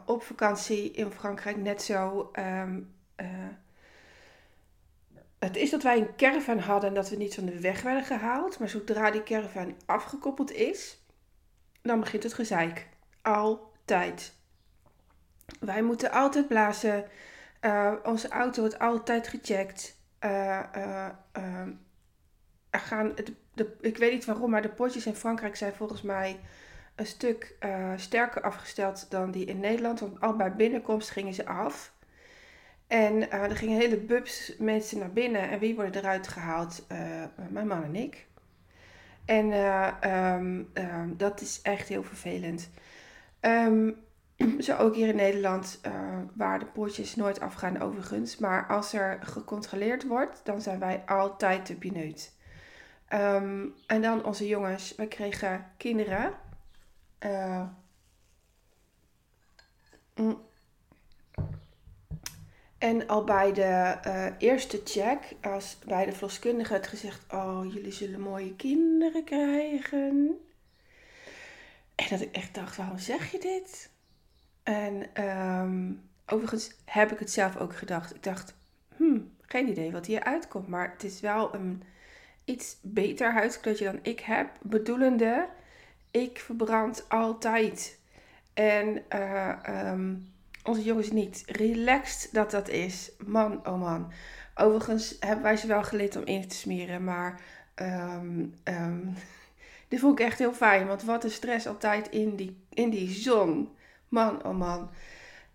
op 0.06 0.23
vakantie 0.23 0.90
in 0.90 1.11
Frankrijk 1.11 1.56
net 1.56 1.83
zo. 1.83 2.28
Ehm, 2.33 2.80
eh, 3.16 3.26
het 5.38 5.56
is 5.56 5.71
dat 5.71 5.83
wij 5.83 5.99
een 5.99 6.16
caravan 6.16 6.59
hadden 6.59 6.88
en 6.88 6.94
dat 6.94 7.11
we 7.11 7.16
niet 7.16 7.35
van 7.35 7.44
de 7.44 7.61
weg 7.61 7.83
werden 7.83 8.04
gehaald. 8.04 8.59
Maar 8.59 8.68
zodra 8.68 9.11
die 9.11 9.23
caravan 9.23 9.76
afgekoppeld 9.87 10.52
is, 10.52 11.04
dan 11.83 12.00
begint 12.00 12.23
het 12.23 12.35
gezeik. 12.35 12.88
Altijd. 13.23 14.35
Wij 15.61 15.83
moeten 15.83 16.11
altijd 16.11 16.49
blazen. 16.49 17.04
Uh, 17.64 17.92
onze 18.02 18.28
auto 18.28 18.61
wordt 18.61 18.78
altijd 18.78 19.28
gecheckt. 19.28 19.99
Uh, 20.25 20.76
er 22.71 22.80
gaan, 22.80 23.14
de, 23.54 23.76
ik 23.80 23.97
weet 23.97 24.12
niet 24.12 24.25
waarom, 24.25 24.50
maar 24.50 24.62
de 24.62 24.68
potjes 24.68 25.06
in 25.06 25.14
Frankrijk 25.14 25.56
zijn 25.56 25.73
volgens 25.73 26.02
mij 26.02 26.40
een 26.94 27.06
stuk 27.06 27.56
sterker 27.97 28.42
afgesteld 28.42 29.11
dan 29.11 29.30
die 29.30 29.44
in 29.44 29.61
Nederland. 29.61 30.00
Want 30.00 30.21
al 30.21 30.37
bij 30.37 30.54
binnenkomst 30.54 31.11
gingen 31.11 31.35
ze 31.35 31.47
af. 31.47 31.92
En 32.87 33.30
er 33.30 33.56
gingen 33.56 33.80
hele 33.80 33.97
bubs 33.97 34.56
mensen 34.59 34.99
naar 34.99 35.12
binnen. 35.12 35.50
En 35.50 35.59
wie 35.59 35.75
worden 35.75 35.94
eruit 35.94 36.28
gehaald? 36.28 36.87
Mijn 37.49 37.66
man 37.66 37.85
en 37.85 37.97
ik. 37.97 38.26
En 39.25 39.52
um, 40.11 40.71
um, 40.75 41.16
dat 41.16 41.40
is 41.40 41.61
echt 41.62 41.88
heel 41.88 42.02
vervelend. 42.02 42.71
Um, 43.40 44.03
zo 44.67 44.77
ook 44.77 44.95
hier 44.95 45.09
in 45.09 45.17
Nederland, 45.17 45.81
waar 46.35 46.59
de 46.59 46.67
poortjes 46.67 47.17
nooit 47.17 47.41
afgaan 47.41 47.81
overigens. 47.81 48.37
Maar 48.37 48.67
als 48.67 48.93
er 48.93 49.19
gecontroleerd 49.23 50.07
wordt, 50.07 50.41
dan 50.45 50.61
zijn 50.61 50.79
wij 50.79 51.03
altijd 51.07 51.67
de 51.67 51.75
pineut. 51.75 52.33
Um, 53.15 53.75
en 53.87 54.03
dan 54.03 54.25
onze 54.25 54.47
jongens. 54.47 54.95
We 54.95 55.09
kregen 55.09 55.71
kinderen. 55.77 56.33
Uh, 57.21 57.67
en 62.79 63.07
al 63.07 63.25
bij 63.25 63.53
de 63.53 63.99
uh, 64.07 64.27
eerste 64.39 64.81
check, 64.85 65.35
als 65.43 65.79
bij 65.87 66.05
de 66.05 66.13
verloskundige 66.13 66.73
had 66.73 66.87
gezegd: 66.87 67.33
Oh, 67.33 67.73
jullie 67.73 67.93
zullen 67.93 68.21
mooie 68.21 68.57
kinderen 68.57 69.25
krijgen. 69.25 70.41
En 71.95 72.07
dat 72.11 72.21
ik 72.21 72.35
echt 72.35 72.55
dacht: 72.55 72.77
Waarom 72.77 72.99
zeg 72.99 73.33
je 73.33 73.39
dit? 73.39 73.91
En 74.64 75.25
um, 75.25 76.02
overigens 76.26 76.75
heb 76.85 77.12
ik 77.12 77.18
het 77.18 77.30
zelf 77.30 77.56
ook 77.56 77.76
gedacht. 77.76 78.14
Ik 78.14 78.23
dacht: 78.23 78.54
Hmm, 78.97 79.33
geen 79.40 79.68
idee 79.68 79.92
wat 79.92 80.06
hier 80.06 80.25
uitkomt. 80.25 80.68
Maar 80.68 80.90
het 80.90 81.04
is 81.04 81.21
wel 81.21 81.54
een 81.54 81.83
iets 82.44 82.76
beter 82.83 83.33
huidkleurtje 83.33 83.85
dan 83.85 83.99
ik 84.02 84.21
heb. 84.21 84.50
Bedoelende, 84.62 85.49
ik 86.11 86.38
verbrand 86.38 87.09
altijd. 87.09 87.99
En 88.54 89.02
uh, 89.14 90.02
onze 90.62 90.83
jongens 90.83 91.11
niet. 91.11 91.42
Relaxed 91.47 92.33
dat 92.33 92.50
dat 92.50 92.68
is. 92.68 93.12
Man, 93.26 93.66
oh 93.66 93.80
man. 93.80 94.12
Overigens 94.54 95.16
hebben 95.21 95.42
wij 95.42 95.56
ze 95.56 95.66
wel 95.66 95.83
geleerd 95.83 96.16
om 96.16 96.25
in 96.25 96.49
te 96.49 96.56
smeren. 96.56 97.04
Maar 97.04 97.40
um, 97.76 98.54
um, 98.64 99.14
dit 99.88 100.00
vond 100.00 100.18
ik 100.18 100.26
echt 100.26 100.38
heel 100.38 100.52
fijn. 100.52 100.87
Want 100.87 101.02
wat 101.02 101.25
een 101.25 101.30
stress 101.30 101.66
altijd 101.66 102.09
in 102.09 102.37
die, 102.37 102.56
in 102.68 102.90
die 102.90 103.11
zon. 103.11 103.76
Man, 104.14 104.44
oh 104.44 104.56
man. 104.56 104.90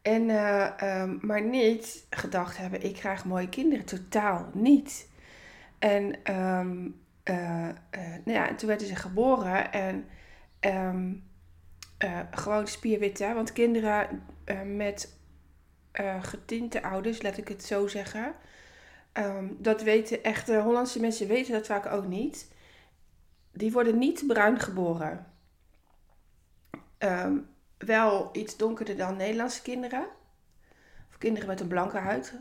En, 0.01 0.29
uh, 0.29 0.69
um, 0.83 1.19
maar 1.21 1.41
niet 1.41 2.07
gedacht 2.09 2.57
hebben, 2.57 2.83
ik 2.83 2.93
krijg 2.93 3.25
mooie 3.25 3.49
kinderen. 3.49 3.85
Totaal 3.85 4.49
niet. 4.53 5.09
En, 5.79 6.33
um, 6.35 7.01
uh, 7.23 7.67
uh, 7.67 8.15
nou 8.25 8.37
ja, 8.37 8.49
en 8.49 8.55
toen 8.55 8.67
werden 8.67 8.87
ze 8.87 8.95
geboren 8.95 9.71
en 9.71 10.05
um, 10.59 11.23
uh, 12.03 12.19
gewoon 12.31 12.67
spierwit, 12.67 13.19
hè? 13.19 13.33
Want 13.33 13.51
kinderen 13.53 14.23
met 14.75 15.17
getinte 16.21 16.83
ouders, 16.83 17.21
laat 17.21 17.37
ik 17.37 17.47
het 17.47 17.63
zo 17.63 17.87
zeggen, 17.87 18.33
um, 19.13 19.57
dat 19.59 19.83
weten 19.83 20.23
echte 20.23 20.59
Hollandse 20.59 20.99
mensen 20.99 21.27
weten 21.27 21.53
dat 21.53 21.65
vaak 21.65 21.85
ook 21.85 22.07
niet. 22.07 22.51
Die 23.51 23.71
worden 23.71 23.97
niet 23.97 24.23
bruin 24.27 24.59
geboren. 24.59 25.25
Wel 27.86 28.29
iets 28.31 28.57
donkerder 28.57 28.98
dan 28.98 29.17
Nederlandse 29.17 29.62
kinderen. 29.62 30.07
Of 31.09 31.17
kinderen 31.17 31.48
met 31.48 31.59
een 31.59 31.67
blanke 31.67 31.98
huid. 31.98 32.33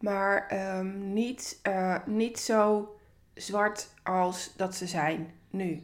Maar 0.00 0.52
um, 0.78 1.12
niet, 1.12 1.60
uh, 1.68 1.96
niet 2.06 2.38
zo 2.38 2.90
zwart 3.34 3.88
als 4.02 4.52
dat 4.56 4.74
ze 4.74 4.86
zijn 4.86 5.32
nu. 5.50 5.82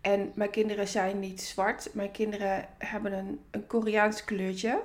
En 0.00 0.32
mijn 0.34 0.50
kinderen 0.50 0.88
zijn 0.88 1.20
niet 1.20 1.40
zwart. 1.40 1.94
Mijn 1.94 2.10
kinderen 2.10 2.68
hebben 2.78 3.12
een, 3.12 3.40
een 3.50 3.66
Koreaans 3.66 4.24
kleurtje. 4.24 4.82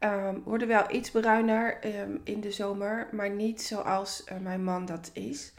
Um, 0.00 0.42
worden 0.44 0.68
wel 0.68 0.92
iets 0.94 1.10
bruiner 1.10 1.78
um, 2.00 2.20
in 2.24 2.40
de 2.40 2.50
zomer, 2.50 3.08
maar 3.12 3.30
niet 3.30 3.62
zoals 3.62 4.24
uh, 4.32 4.38
mijn 4.38 4.64
man 4.64 4.86
dat 4.86 5.10
is. 5.12 5.52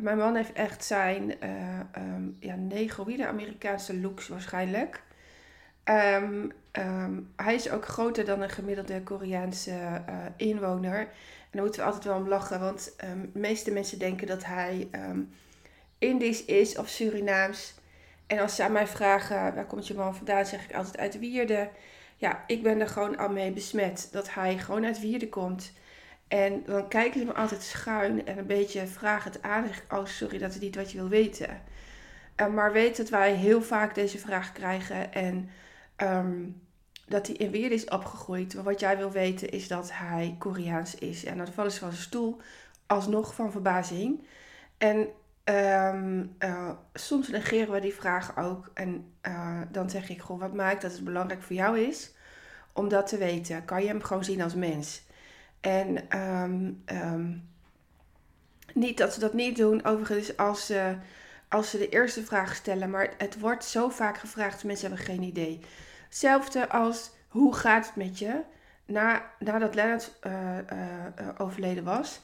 Mijn 0.00 0.18
man 0.18 0.34
heeft 0.34 0.52
echt 0.52 0.84
zijn 0.84 1.34
um, 1.96 2.36
ja, 2.40 2.54
negroïde 2.54 3.26
Amerikaanse 3.26 4.00
looks 4.00 4.28
waarschijnlijk. 4.28 5.02
Hij 7.36 7.54
is 7.54 7.70
ook 7.70 7.86
groter 7.86 8.24
dan 8.24 8.42
een 8.42 8.50
gemiddelde 8.50 9.02
Koreaanse 9.02 9.70
uh, 9.70 10.24
inwoner. 10.36 10.98
En 10.98 11.08
daar 11.50 11.62
moeten 11.62 11.80
we 11.80 11.86
altijd 11.86 12.04
wel 12.04 12.16
om 12.16 12.28
lachen, 12.28 12.60
want 12.60 12.96
um, 13.04 13.30
de 13.32 13.38
meeste 13.38 13.70
mensen 13.70 13.98
denken 13.98 14.26
dat 14.26 14.44
hij 14.44 14.88
Indisch 15.98 16.44
is 16.44 16.78
of 16.78 16.88
Surinaams. 16.88 17.74
En 18.26 18.38
als 18.38 18.56
ze 18.56 18.62
aan 18.62 18.72
mij 18.72 18.86
vragen, 18.86 19.54
waar 19.54 19.66
komt 19.66 19.86
je 19.86 19.94
man 19.94 20.16
vandaan, 20.16 20.46
zeg 20.46 20.64
ik 20.64 20.74
altijd 20.74 20.98
uit 20.98 21.18
Wierde. 21.18 21.68
Ja, 22.16 22.44
ik 22.46 22.62
ben 22.62 22.80
er 22.80 22.88
gewoon 22.88 23.16
al 23.16 23.28
mee 23.28 23.50
besmet 23.50 24.08
dat 24.12 24.34
hij 24.34 24.58
gewoon 24.58 24.84
uit 24.84 25.00
Wierde 25.00 25.28
komt. 25.28 25.72
En 26.28 26.62
dan 26.66 26.88
kijken 26.88 27.20
ze 27.20 27.26
me 27.26 27.34
altijd 27.34 27.62
schuin 27.62 28.26
en 28.26 28.38
een 28.38 28.46
beetje 28.46 28.86
vragend 28.86 29.42
aan. 29.42 29.70
oh 29.90 30.04
sorry, 30.04 30.38
dat 30.38 30.50
is 30.50 30.60
niet 30.60 30.76
wat 30.76 30.92
je 30.92 30.98
wil 30.98 31.08
weten. 31.08 31.62
Uh, 32.36 32.46
maar 32.46 32.72
weet 32.72 32.96
dat 32.96 33.08
wij 33.08 33.32
heel 33.32 33.62
vaak 33.62 33.94
deze 33.94 34.18
vraag 34.18 34.52
krijgen. 34.52 35.12
En 35.12 35.50
um, 36.02 36.62
dat 37.06 37.26
hij 37.26 37.36
in 37.36 37.50
weer 37.50 37.72
is 37.72 37.84
opgegroeid. 37.84 38.54
Maar 38.54 38.64
wat 38.64 38.80
jij 38.80 38.96
wil 38.96 39.10
weten 39.10 39.48
is 39.48 39.68
dat 39.68 39.90
hij 39.92 40.36
Koreaans 40.38 40.94
is. 40.94 41.24
En 41.24 41.36
dan 41.38 41.46
vallen 41.46 41.72
ze 41.72 41.78
van 41.78 41.90
zijn 41.90 42.02
stoel, 42.02 42.40
alsnog 42.86 43.34
van 43.34 43.52
verbazing. 43.52 44.24
En 44.78 45.08
um, 45.44 46.36
uh, 46.38 46.70
soms 46.94 47.28
negeren 47.28 47.72
we 47.72 47.80
die 47.80 47.94
vraag 47.94 48.38
ook. 48.38 48.70
En 48.74 49.12
uh, 49.22 49.60
dan 49.70 49.90
zeg 49.90 50.08
ik 50.08 50.20
gewoon, 50.20 50.40
wat 50.40 50.54
maakt 50.54 50.82
dat 50.82 50.92
het 50.92 51.04
belangrijk 51.04 51.42
voor 51.42 51.56
jou 51.56 51.78
is 51.78 52.12
om 52.72 52.88
dat 52.88 53.06
te 53.06 53.16
weten? 53.16 53.64
Kan 53.64 53.82
je 53.82 53.88
hem 53.88 54.02
gewoon 54.02 54.24
zien 54.24 54.42
als 54.42 54.54
mens? 54.54 55.02
En 55.60 56.18
um, 56.18 57.48
niet 58.72 58.98
dat 58.98 59.12
ze 59.12 59.20
dat 59.20 59.32
niet 59.32 59.56
doen, 59.56 59.84
overigens, 59.84 60.36
als 60.36 60.72
als 61.48 61.70
ze 61.70 61.78
de 61.78 61.88
eerste 61.88 62.24
vraag 62.24 62.54
stellen. 62.54 62.90
Maar 62.90 63.14
het 63.18 63.38
wordt 63.38 63.64
zo 63.64 63.88
vaak 63.88 64.18
gevraagd, 64.18 64.64
mensen 64.64 64.88
hebben 64.88 65.06
geen 65.06 65.22
idee. 65.22 65.60
Hetzelfde 66.08 66.68
als 66.68 67.10
hoe 67.28 67.54
gaat 67.54 67.86
het 67.86 67.96
met 67.96 68.18
je? 68.18 68.42
Na, 68.86 69.30
nadat 69.38 69.74
Leonard 69.74 70.12
uh, 70.26 70.58
uh, 70.72 71.28
overleden 71.38 71.84
was. 71.84 72.20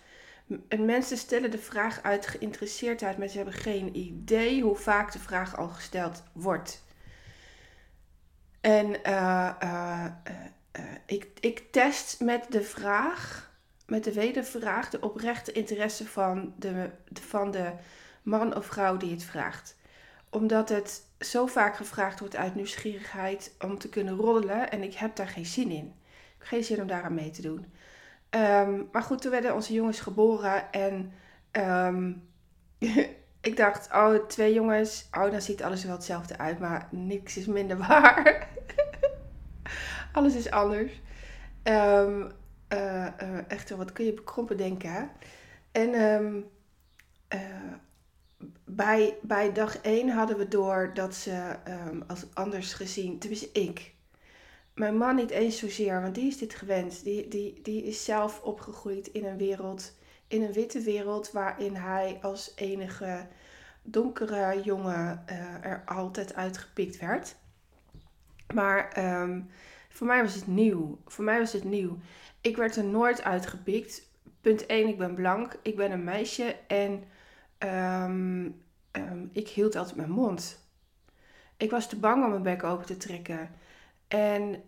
En 0.68 0.84
mensen 0.84 1.16
stellen 1.16 1.50
de 1.50 1.58
vraag 1.58 2.02
uit 2.02 2.26
geïnteresseerdheid, 2.26 3.18
maar 3.18 3.28
ze 3.28 3.36
hebben 3.36 3.54
geen 3.54 3.96
idee 3.96 4.62
hoe 4.62 4.76
vaak 4.76 5.12
de 5.12 5.18
vraag 5.18 5.56
al 5.56 5.68
gesteld 5.68 6.22
wordt. 6.32 6.84
En 8.60 8.94
ik, 11.06 11.26
ik 11.40 11.72
test 11.72 12.20
met 12.20 12.46
de 12.48 12.62
vraag, 12.62 13.50
met 13.86 14.04
de 14.04 14.12
wedervraag, 14.12 14.90
de 14.90 15.00
oprechte 15.00 15.52
interesse 15.52 16.06
van 16.06 16.54
de, 16.58 16.90
van 17.12 17.50
de 17.50 17.72
man 18.22 18.56
of 18.56 18.66
vrouw 18.66 18.96
die 18.96 19.10
het 19.10 19.24
vraagt. 19.24 19.76
Omdat 20.34 20.68
het 20.68 21.02
zo 21.18 21.46
vaak 21.46 21.76
gevraagd 21.76 22.20
wordt 22.20 22.36
uit 22.36 22.54
nieuwsgierigheid 22.54 23.54
om 23.60 23.78
te 23.78 23.88
kunnen 23.88 24.16
roddelen. 24.16 24.70
En 24.70 24.82
ik 24.82 24.94
heb 24.94 25.16
daar 25.16 25.28
geen 25.28 25.46
zin 25.46 25.70
in. 25.70 25.94
Ik 26.06 26.34
heb 26.38 26.46
geen 26.46 26.64
zin 26.64 26.80
om 26.80 26.86
daaraan 26.86 27.14
mee 27.14 27.30
te 27.30 27.42
doen. 27.42 27.66
Um, 28.30 28.88
maar 28.92 29.02
goed, 29.02 29.20
toen 29.20 29.30
werden 29.30 29.54
onze 29.54 29.72
jongens 29.72 30.00
geboren. 30.00 30.72
En 30.72 31.12
um, 31.52 32.28
ik 33.48 33.56
dacht, 33.56 33.88
oh, 33.92 34.14
twee 34.14 34.54
jongens. 34.54 35.08
Oh, 35.12 35.30
dan 35.30 35.42
ziet 35.42 35.62
alles 35.62 35.84
wel 35.84 35.94
hetzelfde 35.94 36.38
uit. 36.38 36.58
Maar 36.58 36.88
niks 36.90 37.36
is 37.36 37.46
minder 37.46 37.76
waar. 37.88 38.48
alles 40.12 40.34
is 40.34 40.50
anders. 40.50 41.00
Um, 41.62 42.32
echt, 43.48 43.70
wat 43.70 43.92
kun 43.92 44.04
je 44.04 44.14
bekrompen 44.14 44.56
denken, 44.56 44.92
hè? 44.92 45.04
En 45.72 46.02
um, 46.02 46.50
bij, 48.64 49.16
bij 49.22 49.52
dag 49.52 49.78
1 49.78 50.08
hadden 50.08 50.36
we 50.36 50.48
door 50.48 50.90
dat 50.94 51.14
ze 51.14 51.56
um, 51.68 52.02
als 52.06 52.24
anders 52.34 52.72
gezien, 52.72 53.18
tenminste 53.18 53.52
ik, 53.52 53.94
mijn 54.74 54.96
man 54.96 55.14
niet 55.14 55.30
eens 55.30 55.58
zozeer, 55.58 56.00
want 56.00 56.14
die 56.14 56.26
is 56.26 56.38
dit 56.38 56.54
gewend. 56.54 57.04
Die, 57.04 57.28
die, 57.28 57.60
die 57.62 57.84
is 57.84 58.04
zelf 58.04 58.40
opgegroeid 58.42 59.06
in 59.06 59.24
een 59.24 59.36
wereld, 59.36 59.96
in 60.28 60.42
een 60.42 60.52
witte 60.52 60.80
wereld, 60.80 61.32
waarin 61.32 61.74
hij 61.74 62.18
als 62.22 62.52
enige 62.56 63.26
donkere 63.82 64.62
jongen 64.62 65.24
uh, 65.30 65.64
er 65.64 65.82
altijd 65.86 66.34
uitgepikt 66.34 66.98
werd. 66.98 67.36
Maar 68.54 68.88
ehm, 68.92 69.40
voor 69.88 70.06
mij 70.06 70.22
was 70.22 70.34
het 70.34 70.46
nieuw. 70.46 70.98
Voor 71.06 71.24
mij 71.24 71.38
was 71.38 71.52
het 71.52 71.64
nieuw. 71.64 71.98
Ik 72.40 72.56
werd 72.56 72.76
er 72.76 72.84
nooit 72.84 73.22
uitgepikt. 73.22 74.02
Punt 74.40 74.66
1, 74.66 74.88
ik 74.88 74.98
ben 74.98 75.14
blank. 75.14 75.58
Ik 75.62 75.76
ben 75.76 75.92
een 75.92 76.04
meisje. 76.04 76.56
En 76.66 77.04
ehm, 77.64 78.50
ehm, 78.90 79.26
ik 79.32 79.48
hield 79.48 79.76
altijd 79.76 79.96
mijn 79.96 80.10
mond. 80.10 80.68
Ik 81.56 81.70
was 81.70 81.88
te 81.88 81.96
bang 81.96 82.24
om 82.24 82.30
mijn 82.30 82.42
bek 82.42 82.64
open 82.64 82.86
te 82.86 82.96
trekken. 82.96 83.50
En 84.08 84.62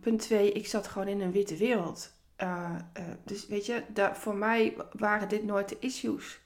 punt 0.00 0.20
2, 0.20 0.52
ik 0.52 0.66
zat 0.66 0.88
gewoon 0.88 1.08
in 1.08 1.20
een 1.20 1.32
witte 1.32 1.56
wereld. 1.56 2.12
Uh, 2.42 2.74
uh, 2.98 3.04
dus 3.24 3.46
weet 3.46 3.66
je, 3.66 3.82
voor 4.12 4.34
mij 4.34 4.76
waren 4.92 5.28
dit 5.28 5.44
nooit 5.44 5.68
de 5.68 5.76
issues. 5.78 6.40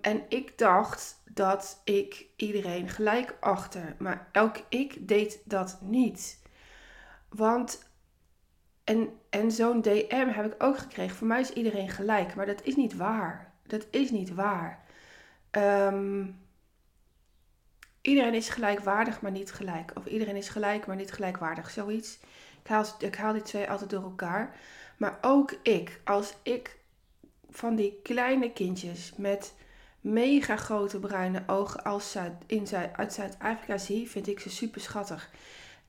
En 0.00 0.24
ik 0.28 0.58
dacht 0.58 1.22
dat 1.34 1.80
ik 1.84 2.26
iedereen 2.36 2.88
gelijk 2.88 3.36
achter. 3.40 3.94
Maar 3.98 4.28
elk 4.32 4.56
ik 4.68 5.08
deed 5.08 5.42
dat 5.44 5.78
niet. 5.80 6.42
Want, 7.28 7.90
en, 8.84 9.08
en 9.30 9.50
zo'n 9.50 9.82
DM 9.82 10.28
heb 10.28 10.52
ik 10.52 10.62
ook 10.62 10.78
gekregen. 10.78 11.16
Voor 11.16 11.26
mij 11.26 11.40
is 11.40 11.52
iedereen 11.52 11.88
gelijk. 11.88 12.34
Maar 12.34 12.46
dat 12.46 12.62
is 12.62 12.76
niet 12.76 12.96
waar. 12.96 13.49
Dat 13.70 13.86
is 13.90 14.10
niet 14.10 14.34
waar. 14.34 14.84
Um, 15.50 16.38
iedereen 18.00 18.34
is 18.34 18.48
gelijkwaardig, 18.48 19.20
maar 19.20 19.30
niet 19.30 19.52
gelijk. 19.52 19.92
Of 19.94 20.06
iedereen 20.06 20.36
is 20.36 20.48
gelijk, 20.48 20.86
maar 20.86 20.96
niet 20.96 21.12
gelijkwaardig. 21.12 21.70
Zoiets. 21.70 22.18
Ik 22.62 22.68
haal, 22.68 22.84
ik 22.98 23.14
haal 23.14 23.32
die 23.32 23.42
twee 23.42 23.70
altijd 23.70 23.90
door 23.90 24.02
elkaar. 24.02 24.56
Maar 24.96 25.18
ook 25.20 25.52
ik, 25.62 26.00
als 26.04 26.34
ik 26.42 26.78
van 27.50 27.76
die 27.76 28.00
kleine 28.02 28.52
kindjes 28.52 29.12
met 29.16 29.54
mega 30.00 30.56
grote 30.56 30.98
bruine 30.98 31.42
ogen 31.46 31.84
als 31.84 32.10
Zuid, 32.10 32.32
in 32.46 32.66
uit 32.92 33.12
Zuid-Afrika 33.12 33.78
zie, 33.78 34.10
vind 34.10 34.28
ik 34.28 34.40
ze 34.40 34.50
super 34.50 34.80
schattig. 34.80 35.30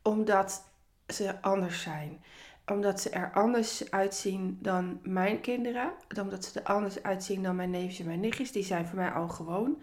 Omdat 0.02 0.64
ze 1.08 1.42
anders 1.42 1.82
zijn. 1.82 2.24
Omdat 2.72 3.02
ze 3.02 3.10
er 3.10 3.32
anders 3.34 3.92
uitzien 3.92 4.58
dan 4.62 5.00
mijn 5.04 5.42
kinderen. 5.42 5.92
Omdat 6.22 6.46
ze 6.46 6.60
er 6.60 6.66
anders 6.66 7.04
uitzien 7.04 7.44
dan 7.44 7.56
mijn 7.56 7.70
neefjes 7.70 8.00
en 8.00 8.06
mijn 8.06 8.20
nichtjes. 8.20 8.52
Die 8.52 8.64
zijn 8.64 8.88
voor 8.88 8.98
mij 8.98 9.12
al 9.12 9.28
gewoon. 9.28 9.82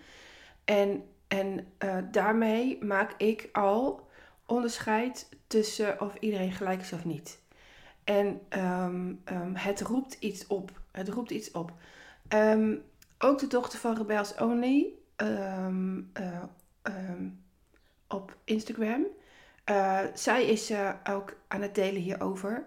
En, 0.64 1.04
en 1.28 1.66
uh, 1.84 1.96
daarmee 2.10 2.84
maak 2.84 3.14
ik 3.16 3.48
al 3.52 4.08
onderscheid 4.46 5.28
tussen 5.46 6.00
of 6.00 6.14
iedereen 6.14 6.52
gelijk 6.52 6.80
is 6.80 6.92
of 6.92 7.04
niet. 7.04 7.40
En 8.04 8.40
um, 8.58 9.22
um, 9.32 9.56
het 9.56 9.80
roept 9.80 10.16
iets 10.20 10.46
op. 10.46 10.80
Het 10.92 11.08
roept 11.08 11.30
iets 11.30 11.50
op. 11.50 11.72
Um, 12.28 12.82
ook 13.18 13.38
de 13.38 13.46
dochter 13.46 13.78
van 13.78 13.96
Rebels 13.96 14.34
Only 14.34 14.92
um, 15.16 16.12
op 18.08 18.36
Instagram. 18.44 19.06
Uh, 19.70 20.00
zij 20.14 20.46
is 20.46 20.70
uh, 20.70 20.90
ook 21.10 21.36
aan 21.48 21.62
het 21.62 21.74
delen 21.74 22.02
hierover. 22.02 22.66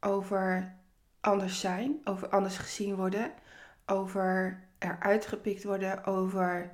Over 0.00 0.74
anders 1.20 1.60
zijn, 1.60 2.00
over 2.04 2.28
anders 2.28 2.58
gezien 2.58 2.94
worden, 2.94 3.32
over 3.86 4.60
eruit 4.78 5.26
gepikt 5.26 5.64
worden, 5.64 6.04
over 6.04 6.70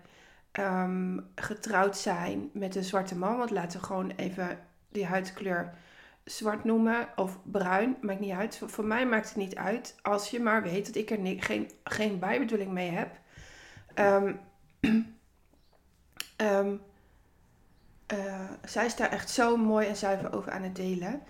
um, 0.52 1.30
getrouwd 1.34 1.96
zijn 1.96 2.50
met 2.52 2.76
een 2.76 2.84
zwarte 2.84 3.16
man. 3.16 3.36
Want 3.36 3.50
laten 3.50 3.80
we 3.80 3.86
gewoon 3.86 4.10
even 4.10 4.58
die 4.88 5.06
huidkleur 5.06 5.74
zwart 6.24 6.64
noemen 6.64 7.08
of 7.16 7.38
bruin, 7.44 7.96
maakt 8.00 8.20
niet 8.20 8.32
uit. 8.32 8.62
Voor, 8.66 8.84
mij 8.84 9.06
maakt 9.06 9.28
het 9.28 9.36
niet 9.36 9.56
uit 9.56 9.94
als 10.02 10.30
je 10.30 10.40
maar 10.40 10.62
weet 10.62 10.86
dat 10.86 10.94
ik 10.94 11.10
er 11.10 11.42
geen, 11.42 11.70
geen 11.84 12.18
bijbedoeling 12.18 12.70
mee 12.70 12.90
heb. 12.90 13.18
Um, 13.94 14.40
um, 16.36 16.80
uh, 18.12 18.50
zij 18.64 18.86
is 18.86 18.96
daar 18.96 19.10
echt 19.10 19.30
zo 19.30 19.56
mooi 19.56 19.86
en 19.86 19.96
zuiver 19.96 20.32
over 20.32 20.52
aan 20.52 20.62
het 20.62 20.76
delen. 20.76 21.22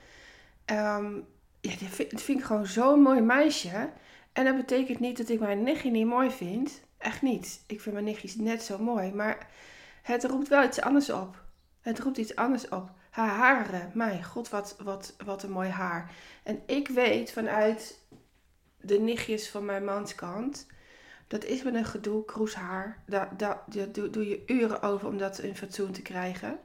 Ja, 1.70 1.76
dat 2.10 2.22
vind, 2.22 2.38
ik 2.38 2.44
gewoon 2.44 2.66
zo'n 2.66 3.02
mooi 3.02 3.20
meisje. 3.20 3.90
En 4.32 4.44
dat 4.44 4.56
betekent 4.56 5.00
niet 5.00 5.16
dat 5.16 5.28
ik 5.28 5.40
mijn 5.40 5.62
nichtje 5.62 5.90
niet 5.90 6.06
mooi 6.06 6.30
vind. 6.30 6.80
Echt 6.98 7.22
niet. 7.22 7.62
Ik 7.66 7.80
vind 7.80 7.94
mijn 7.94 8.06
nichtjes 8.06 8.36
net 8.36 8.62
zo 8.62 8.78
mooi. 8.78 9.12
Maar 9.12 9.46
het 10.02 10.24
roept 10.24 10.48
wel 10.48 10.64
iets 10.64 10.80
anders 10.80 11.10
op. 11.10 11.44
Het 11.80 11.98
roept 11.98 12.16
iets 12.16 12.36
anders 12.36 12.68
op 12.68 12.90
haar 13.10 13.28
haren. 13.28 13.90
Mijn 13.94 14.24
god, 14.24 14.48
wat, 14.48 14.76
wat, 14.82 15.16
wat 15.24 15.42
een 15.42 15.50
mooi 15.50 15.68
haar. 15.68 16.10
En 16.42 16.62
ik 16.66 16.88
weet 16.88 17.32
vanuit 17.32 18.00
de 18.80 18.98
nichtjes 18.98 19.50
van 19.50 19.64
mijn 19.64 19.84
manskant. 19.84 20.66
Dat 21.26 21.44
is 21.44 21.62
met 21.62 21.74
een 21.74 21.84
gedoe, 21.84 22.24
kroeshaar. 22.24 23.02
Daar, 23.06 23.36
daar, 23.36 23.64
doe, 23.92 24.28
je 24.28 24.42
uren 24.46 24.82
over 24.82 25.08
om 25.08 25.18
dat 25.18 25.38
in 25.38 25.56
fatsoen 25.56 25.92
te 25.92 26.02
krijgen. 26.02 26.58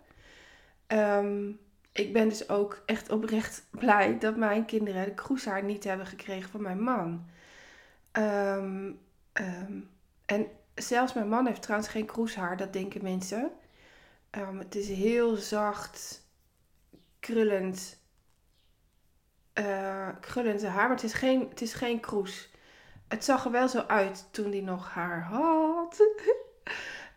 Um, 0.88 1.60
ik 1.92 2.14
ben 2.14 2.30
dus 2.30 2.50
ook 2.50 2.82
echt 2.86 3.10
oprecht 3.10 3.68
blij 3.80 4.18
dat 4.20 4.36
mijn 4.36 4.66
kinderen 4.66 5.06
de 5.06 5.14
kroeshaar 5.14 5.64
niet 5.64 5.84
hebben 5.84 6.06
gekregen 6.06 6.50
van 6.50 6.62
mijn 6.62 6.82
man. 6.82 7.26
Um, 8.12 9.00
um, 9.34 9.90
en 10.26 10.48
zelfs 10.76 11.14
mijn 11.14 11.30
man 11.30 11.46
heeft 11.46 11.62
trouwens 11.62 11.92
geen 11.92 12.06
kroeshaar, 12.06 12.58
dat 12.58 12.74
denken 12.74 13.04
mensen. 13.04 13.52
het 14.58 14.76
is 14.76 14.88
heel 14.88 15.36
zacht, 15.36 16.28
krullend, 17.20 18.00
uh, 19.54 20.10
krullend 20.20 20.66
haar. 20.66 20.88
Maar 20.88 20.96
het 20.96 21.04
is 21.04 21.14
geen, 21.14 21.50
het 21.50 21.62
is 21.62 21.74
geen 21.74 22.00
kroes. 22.00 22.50
Het 23.08 23.26
zag 23.26 23.46
er 23.46 23.52
wel 23.52 23.68
zo 23.68 23.80
uit 23.80 24.28
toen 24.32 24.52
hij 24.52 24.62
nog 24.62 24.90
haar 24.90 25.22
had. 25.22 26.04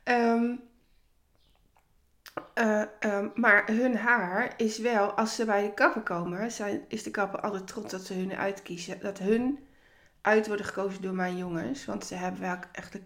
uh, 2.54 2.82
um, 3.00 3.32
maar 3.34 3.66
hun 3.66 3.96
haar 3.96 4.54
is 4.56 4.78
wel, 4.78 5.12
als 5.12 5.34
ze 5.34 5.44
bij 5.44 5.62
de 5.62 5.74
kapper 5.74 6.02
komen, 6.02 6.52
zijn, 6.52 6.84
is 6.88 7.02
de 7.02 7.10
kapper 7.10 7.40
altijd 7.40 7.66
trots 7.66 7.90
dat 7.90 8.02
ze 8.02 8.14
hun 8.14 8.34
uitkiezen. 8.34 9.00
Dat 9.00 9.18
hun 9.18 9.58
uit 10.20 10.46
worden 10.46 10.66
gekozen 10.66 11.02
door 11.02 11.14
mijn 11.14 11.36
jongens. 11.36 11.84
Want 11.84 12.06
ze 12.06 12.14
hebben 12.14 12.40
wel 12.40 12.56
echt 12.72 12.98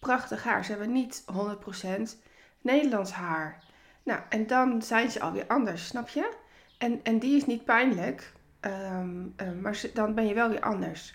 prachtig 0.00 0.44
haar. 0.44 0.64
Ze 0.64 0.70
hebben 0.70 0.92
niet 0.92 1.24
100% 1.24 2.18
Nederlands 2.60 3.12
haar. 3.12 3.62
Nou, 4.02 4.20
en 4.28 4.46
dan 4.46 4.82
zijn 4.82 5.10
ze 5.10 5.20
alweer 5.20 5.46
anders, 5.46 5.86
snap 5.86 6.08
je? 6.08 6.32
En, 6.78 7.00
en 7.02 7.18
die 7.18 7.36
is 7.36 7.46
niet 7.46 7.64
pijnlijk, 7.64 8.32
um, 8.60 9.34
um, 9.36 9.60
maar 9.60 9.82
dan 9.94 10.14
ben 10.14 10.26
je 10.26 10.34
wel 10.34 10.48
weer 10.48 10.60
anders. 10.60 11.14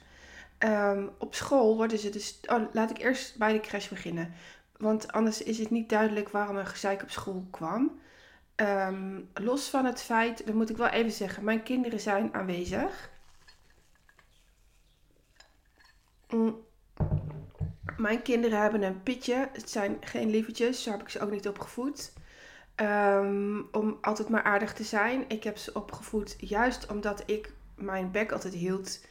Um, 0.60 1.10
op 1.18 1.36
school 1.36 1.76
worden 1.76 2.00
ze 2.00 2.10
dus. 2.10 2.40
Oh, 2.46 2.74
laat 2.74 2.90
ik 2.90 2.98
eerst 2.98 3.38
bij 3.38 3.54
de 3.54 3.60
crash 3.60 3.88
beginnen. 3.88 4.34
Want 4.80 5.12
anders 5.12 5.44
is 5.44 5.58
het 5.58 5.70
niet 5.70 5.90
duidelijk 5.90 6.30
waarom 6.30 6.58
er 6.58 6.66
gezeik 6.66 7.02
op 7.02 7.10
school 7.10 7.48
kwam. 7.52 8.00
los 9.34 9.70
van 9.70 9.86
het 9.86 10.02
feit, 10.02 10.46
dat 10.46 10.56
moet 10.56 10.70
ik 10.70 10.78
wel 10.78 10.88
even 10.88 11.12
zeggen, 11.12 11.44
mijn 11.44 11.64
kinderen 11.64 12.00
zijn 12.00 12.34
aanwezig. 12.34 13.10
Mm. 16.30 16.68
Mijn 17.98 18.22
kinderen 18.22 18.62
hebben 18.62 18.84
een 18.84 19.04
pitje. 19.04 19.50
Het 19.54 19.70
zijn 19.70 19.98
geen 20.00 20.30
lievertjes, 20.30 20.84
zo 20.84 20.92
heb 20.92 21.02
ik 21.02 21.10
ze 21.10 21.20
ook 21.20 21.32
niet 21.32 21.48
opgevoed. 21.48 22.14
Um, 22.76 23.68
om 23.72 23.98
altijd 24.02 24.30
maar 24.30 24.44
aardig 24.44 24.74
te 24.74 24.84
zijn. 24.84 25.26
Ik 25.28 25.44
heb 25.44 25.58
ze 25.58 25.74
opgevoed 25.74 26.36
juist 26.38 26.92
omdat 26.92 27.24
ik 27.26 27.54
mijn 27.76 28.12
bek 28.12 28.32
altijd 28.32 28.54
hield. 28.54 29.06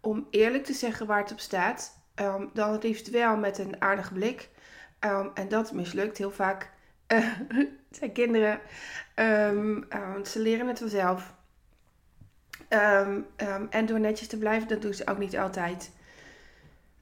Om 0.00 0.26
eerlijk 0.30 0.64
te 0.64 0.72
zeggen 0.72 1.06
waar 1.06 1.22
het 1.22 1.32
op 1.32 1.40
staat. 1.40 2.00
Um, 2.14 2.50
dan 2.52 2.72
het 2.72 2.82
liefst 2.82 3.10
wel 3.10 3.36
met 3.36 3.58
een 3.58 3.80
aardige 3.80 4.12
blik. 4.12 4.48
Um, 5.00 5.30
en 5.34 5.48
dat 5.48 5.72
mislukt 5.72 6.18
heel 6.18 6.30
vaak. 6.30 6.70
Uh, 7.12 7.38
zijn 7.90 8.12
kinderen. 8.12 8.60
ze 10.24 10.32
leren 10.34 10.68
het 10.68 10.78
vanzelf. 10.78 11.34
en 13.70 13.86
door 13.86 14.00
netjes 14.00 14.28
te 14.28 14.38
blijven, 14.38 14.68
dat 14.68 14.82
doen 14.82 14.94
ze 14.94 15.06
ook 15.06 15.18
niet 15.18 15.36
altijd. 15.36 15.90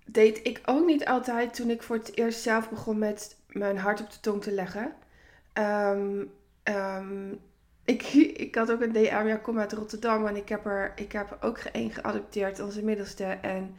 Deed 0.07 0.47
ik 0.47 0.61
ook 0.65 0.87
niet 0.87 1.05
altijd 1.07 1.55
toen 1.55 1.71
ik 1.71 1.83
voor 1.83 1.97
het 1.97 2.17
eerst 2.17 2.41
zelf 2.41 2.71
begon 2.71 2.99
met 2.99 3.37
mijn 3.47 3.79
hart 3.79 4.01
op 4.01 4.11
de 4.11 4.21
tong 4.21 4.43
te 4.43 4.53
leggen. 4.53 4.95
Ik, 7.85 8.03
ik 8.47 8.55
had 8.55 8.73
ook 8.73 8.81
een 8.81 8.93
DM, 8.93 9.27
ja, 9.27 9.41
uit 9.57 9.73
Rotterdam 9.73 10.27
en 10.27 10.37
ik 10.37 10.49
heb 10.49 10.67
er, 10.67 10.93
ik 10.97 11.13
heb 11.13 11.31
er 11.31 11.37
ook 11.41 11.59
een 11.73 11.91
geadopteerd, 11.91 12.61
onze 12.61 12.85
middelste. 12.85 13.25
En 13.25 13.77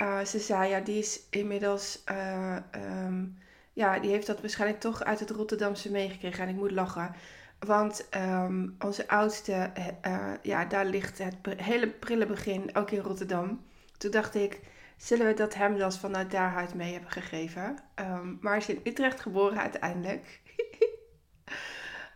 uh, 0.00 0.24
ze 0.24 0.38
zei, 0.38 0.68
ja, 0.70 0.80
die 0.80 0.98
is 0.98 1.20
inmiddels, 1.30 2.02
uh, 2.10 2.56
um, 3.04 3.38
ja, 3.72 3.98
die 3.98 4.10
heeft 4.10 4.26
dat 4.26 4.40
waarschijnlijk 4.40 4.80
toch 4.80 5.02
uit 5.02 5.20
het 5.20 5.30
Rotterdamse 5.30 5.90
meegekregen. 5.90 6.42
En 6.42 6.48
ik 6.48 6.56
moet 6.56 6.70
lachen, 6.70 7.14
want 7.58 8.08
um, 8.16 8.76
onze 8.78 9.08
oudste, 9.08 9.70
uh, 10.06 10.32
ja, 10.42 10.64
daar 10.64 10.86
ligt 10.86 11.18
het 11.18 11.36
hele 11.56 11.88
prille 11.88 12.26
begin, 12.26 12.76
ook 12.76 12.90
in 12.90 13.00
Rotterdam. 13.00 13.64
Toen 13.98 14.10
dacht 14.10 14.34
ik, 14.34 14.60
zullen 14.96 15.26
we 15.26 15.34
dat 15.34 15.54
hem 15.54 15.78
dan 15.78 15.92
vanuit 15.92 16.30
daaruit 16.30 16.74
mee 16.74 16.92
hebben 16.92 17.10
gegeven? 17.10 17.78
Um, 17.94 18.38
maar 18.40 18.52
hij 18.52 18.60
is 18.60 18.68
in 18.68 18.80
Utrecht 18.84 19.20
geboren 19.20 19.60
uiteindelijk. 19.60 20.40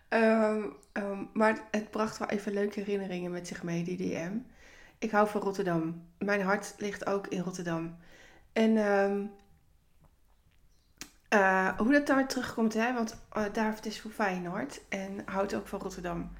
Ehm, 0.08 1.24
maar 1.32 1.68
het 1.70 1.90
bracht 1.90 2.18
wel 2.18 2.28
even 2.28 2.52
leuke 2.52 2.80
herinneringen 2.80 3.30
met 3.30 3.46
zich 3.46 3.62
mee, 3.62 3.82
die 3.82 3.96
DM. 3.96 4.38
Ik 4.98 5.10
hou 5.10 5.28
van 5.28 5.40
Rotterdam. 5.40 6.06
Mijn 6.18 6.42
hart 6.42 6.74
ligt 6.78 7.06
ook 7.06 7.26
in 7.26 7.40
Rotterdam. 7.40 7.96
En 8.52 8.76
um, 8.76 9.30
uh, 11.34 11.78
hoe 11.78 11.92
dat 11.92 12.06
daar 12.06 12.28
terugkomt, 12.28 12.74
hè? 12.74 12.94
want 12.94 13.16
uh, 13.36 13.44
David 13.52 13.86
is 13.86 14.00
voor 14.00 14.10
Feyenoord 14.10 14.80
en 14.88 15.22
houdt 15.24 15.54
ook 15.54 15.68
van 15.68 15.80
Rotterdam. 15.80 16.30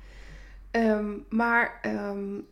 Um, 0.70 1.26
maar 1.28 1.80
um, 1.86 2.48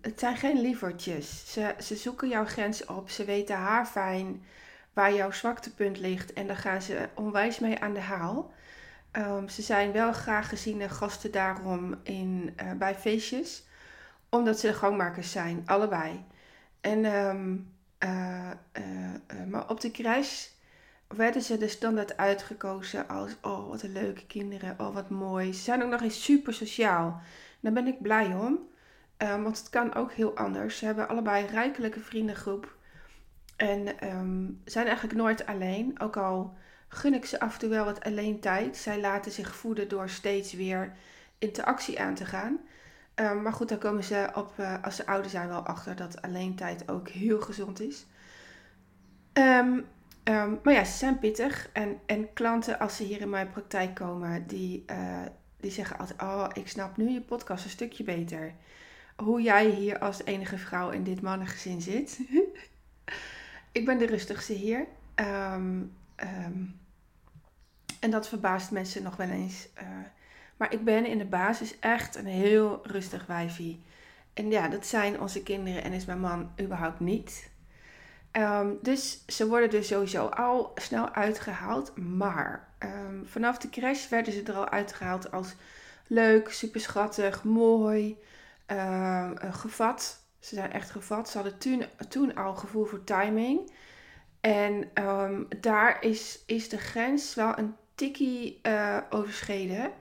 het 0.00 0.18
zijn 0.18 0.36
geen 0.36 0.60
lievertjes. 0.60 1.52
Ze, 1.52 1.74
ze 1.78 1.96
zoeken 1.96 2.28
jouw 2.28 2.44
grens 2.44 2.84
op. 2.84 3.10
Ze 3.10 3.24
weten 3.24 3.56
haar 3.56 3.86
fijn 3.86 4.44
waar 4.92 5.14
jouw 5.14 5.30
zwaktepunt 5.30 5.98
ligt. 5.98 6.32
En 6.32 6.46
daar 6.46 6.56
gaan 6.56 6.82
ze 6.82 7.08
onwijs 7.14 7.58
mee 7.58 7.78
aan 7.78 7.94
de 7.94 8.00
haal. 8.00 8.52
ze 9.48 9.62
zijn 9.62 9.92
wel 9.92 10.12
graag 10.12 10.48
geziene 10.48 10.88
gasten 10.88 11.30
daarom 11.30 11.94
in, 12.02 12.54
uh, 12.62 12.72
bij 12.72 12.94
feestjes. 12.94 13.66
Omdat 14.36 14.58
ze 14.58 14.66
de 14.66 14.74
gangmakers 14.74 15.30
zijn, 15.30 15.62
allebei. 15.66 16.24
En, 16.80 17.00
maar 19.48 19.70
op 19.70 19.80
de 19.80 19.90
crash 19.90 20.46
werden 21.08 21.42
ze 21.42 21.58
de 21.58 21.68
standaard 21.68 22.16
uitgekozen 22.16 23.08
als, 23.08 23.36
oh 23.42 23.68
wat 23.68 23.82
een 23.82 23.92
leuke 23.92 24.26
kinderen, 24.26 24.74
oh 24.78 24.94
wat 24.94 25.10
mooi. 25.10 25.54
Ze 25.54 25.62
zijn 25.62 25.82
ook 25.82 25.90
nog 25.90 26.02
eens 26.02 26.24
super 26.24 26.54
sociaal. 26.54 27.20
Daar 27.60 27.72
ben 27.72 27.86
ik 27.86 28.02
blij 28.02 28.26
om, 28.26 28.58
um, 29.18 29.42
want 29.42 29.58
het 29.58 29.70
kan 29.70 29.94
ook 29.94 30.12
heel 30.12 30.36
anders. 30.36 30.78
Ze 30.78 30.84
hebben 30.84 31.08
allebei 31.08 31.44
een 31.44 31.50
rijkelijke 31.50 32.00
vriendengroep 32.00 32.76
en 33.56 34.08
um, 34.16 34.60
zijn 34.64 34.86
eigenlijk 34.86 35.16
nooit 35.16 35.46
alleen. 35.46 36.00
Ook 36.00 36.16
al 36.16 36.54
gun 36.88 37.14
ik 37.14 37.24
ze 37.24 37.40
af 37.40 37.52
en 37.52 37.58
toe 37.58 37.68
wel 37.68 37.84
wat 37.84 38.04
alleen 38.04 38.40
tijd. 38.40 38.76
Zij 38.76 39.00
laten 39.00 39.32
zich 39.32 39.56
voeden 39.56 39.88
door 39.88 40.08
steeds 40.08 40.52
weer 40.52 40.92
interactie 41.38 42.00
aan 42.00 42.14
te 42.14 42.24
gaan. 42.24 42.60
Um, 43.14 43.42
maar 43.42 43.52
goed, 43.52 43.68
daar 43.68 43.78
komen 43.78 44.04
ze 44.04 44.30
op, 44.34 44.52
uh, 44.60 44.82
als 44.82 44.96
ze 44.96 45.06
ouder 45.06 45.30
zijn, 45.30 45.48
wel 45.48 45.66
achter 45.66 45.96
dat 45.96 46.22
alleen 46.22 46.54
tijd 46.54 46.90
ook 46.90 47.08
heel 47.08 47.40
gezond 47.40 47.80
is. 47.80 48.06
Um, 49.32 49.86
Um, 50.24 50.60
maar 50.62 50.74
ja, 50.74 50.84
ze 50.84 50.96
zijn 50.96 51.18
pittig. 51.18 51.68
En, 51.72 52.00
en 52.06 52.32
klanten, 52.32 52.78
als 52.78 52.96
ze 52.96 53.02
hier 53.02 53.20
in 53.20 53.30
mijn 53.30 53.50
praktijk 53.50 53.94
komen, 53.94 54.46
die, 54.46 54.84
uh, 54.90 55.22
die 55.60 55.70
zeggen 55.70 55.98
altijd: 55.98 56.22
Oh, 56.22 56.48
ik 56.52 56.68
snap 56.68 56.96
nu 56.96 57.10
je 57.10 57.20
podcast 57.20 57.64
een 57.64 57.70
stukje 57.70 58.04
beter. 58.04 58.54
Hoe 59.16 59.42
jij 59.42 59.70
hier 59.70 59.98
als 59.98 60.24
enige 60.24 60.58
vrouw 60.58 60.90
in 60.90 61.04
dit 61.04 61.20
mannengezin 61.20 61.80
zit. 61.80 62.20
ik 63.72 63.84
ben 63.84 63.98
de 63.98 64.06
rustigste 64.06 64.52
hier. 64.52 64.86
En 68.00 68.10
dat 68.10 68.28
verbaast 68.28 68.70
mensen 68.70 69.02
nog 69.02 69.16
wel 69.16 69.28
eens. 69.28 69.68
Uh, 69.82 69.88
maar 70.62 70.72
ik 70.72 70.84
ben 70.84 71.06
in 71.06 71.18
de 71.18 71.24
basis 71.24 71.78
echt 71.78 72.16
een 72.16 72.26
heel 72.26 72.80
rustig 72.82 73.26
wijfie. 73.26 73.82
En 74.34 74.50
ja, 74.50 74.68
dat 74.68 74.86
zijn 74.86 75.20
onze 75.20 75.42
kinderen 75.42 75.82
en 75.82 75.92
is 75.92 76.04
mijn 76.04 76.20
man 76.20 76.52
überhaupt 76.60 77.00
niet. 77.00 77.50
Um, 78.32 78.78
dus 78.82 79.22
ze 79.26 79.48
worden 79.48 79.70
dus 79.70 79.86
sowieso 79.86 80.26
al 80.26 80.72
snel 80.74 81.10
uitgehaald. 81.10 81.96
Maar 81.96 82.68
um, 82.78 83.26
vanaf 83.26 83.58
de 83.58 83.70
crash 83.70 84.08
werden 84.08 84.32
ze 84.32 84.42
er 84.42 84.54
al 84.54 84.68
uitgehaald 84.68 85.32
als 85.32 85.54
leuk, 86.06 86.50
super 86.50 86.80
schattig, 86.80 87.44
mooi, 87.44 88.18
um, 88.66 89.36
gevat. 89.38 90.20
Ze 90.38 90.54
zijn 90.54 90.72
echt 90.72 90.90
gevat. 90.90 91.28
Ze 91.28 91.38
hadden 91.38 91.58
toen, 92.08 92.34
al 92.34 92.54
gevoel 92.54 92.84
voor 92.84 93.04
timing. 93.04 93.72
En 94.40 94.90
daar 95.60 96.04
is, 96.04 96.42
is 96.46 96.68
de 96.68 96.78
grens 96.78 97.34
wel 97.34 97.58
een 97.58 97.74
tikkie 97.94 98.60
uh, 98.62 98.98
overschreden. 99.10 99.92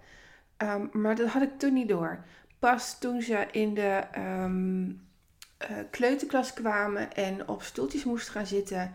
Maar 0.91 1.15
dat 1.15 1.27
had 1.27 1.41
ik 1.41 1.59
toen 1.59 1.73
niet 1.73 1.89
door. 1.89 2.23
Pas 2.59 2.99
toen 2.99 3.21
ze 3.21 3.47
in 3.51 3.73
de 3.73 4.03
uh, 4.15 5.77
kleuterklas 5.89 6.53
kwamen 6.53 7.13
en 7.13 7.47
op 7.47 7.63
stoeltjes 7.63 8.03
moesten 8.03 8.33
gaan 8.33 8.45
zitten. 8.45 8.93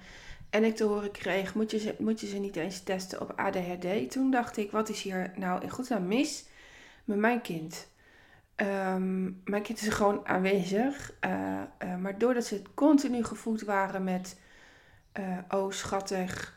En 0.50 0.64
ik 0.64 0.76
te 0.76 0.84
horen 0.84 1.10
kreeg, 1.10 1.54
moet 1.54 1.70
je, 1.70 1.78
ze, 1.78 1.94
moet 1.98 2.20
je 2.20 2.26
ze 2.26 2.38
niet 2.38 2.56
eens 2.56 2.82
testen 2.82 3.20
op 3.20 3.32
ADHD? 3.36 4.10
Toen 4.10 4.30
dacht 4.30 4.56
ik, 4.56 4.70
wat 4.70 4.88
is 4.88 5.02
hier 5.02 5.32
nou 5.36 5.62
in 5.62 5.70
godsnaam 5.70 6.06
mis 6.06 6.48
met 7.04 7.18
mijn 7.18 7.40
kind? 7.40 7.88
Um, 8.56 9.42
mijn 9.44 9.62
kind 9.62 9.80
is 9.80 9.88
gewoon 9.88 10.26
aanwezig. 10.26 11.12
Uh, 11.24 11.60
uh, 11.82 11.96
maar 11.96 12.18
doordat 12.18 12.44
ze 12.44 12.62
continu 12.74 13.24
gevoed 13.24 13.62
waren 13.62 14.04
met, 14.04 14.40
uh, 15.18 15.38
oh 15.48 15.70
schattig. 15.70 16.55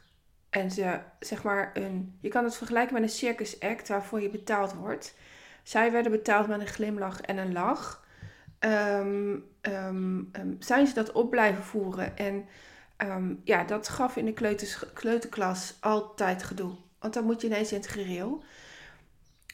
En 0.49 0.71
ze, 0.71 0.99
zeg 1.19 1.43
maar, 1.43 1.71
een, 1.73 2.17
je 2.19 2.29
kan 2.29 2.43
het 2.43 2.55
vergelijken 2.55 2.93
met 2.93 3.03
een 3.03 3.09
circus 3.09 3.59
act 3.59 3.88
waarvoor 3.88 4.21
je 4.21 4.29
betaald 4.29 4.73
wordt. 4.73 5.15
Zij 5.63 5.91
werden 5.91 6.12
betaald 6.12 6.47
met 6.47 6.59
een 6.59 6.67
glimlach 6.67 7.21
en 7.21 7.38
een 7.38 7.53
lach 7.53 8.05
um, 8.59 9.45
um, 9.62 10.31
zijn 10.59 10.88
ze 10.88 10.93
dat 10.93 11.12
op 11.12 11.29
blijven 11.29 11.63
voeren. 11.63 12.17
En 12.17 12.47
ja, 13.43 13.63
dat 13.63 13.89
gaf 13.89 14.15
in 14.15 14.25
de 14.25 14.59
kleuterklas 14.93 15.77
altijd 15.79 16.43
gedoe. 16.43 16.75
Want 16.99 17.13
dan 17.13 17.23
moet 17.23 17.41
je 17.41 17.47
ineens 17.47 17.71
in 17.71 17.77
het 17.77 17.88
gereel. 17.88 18.43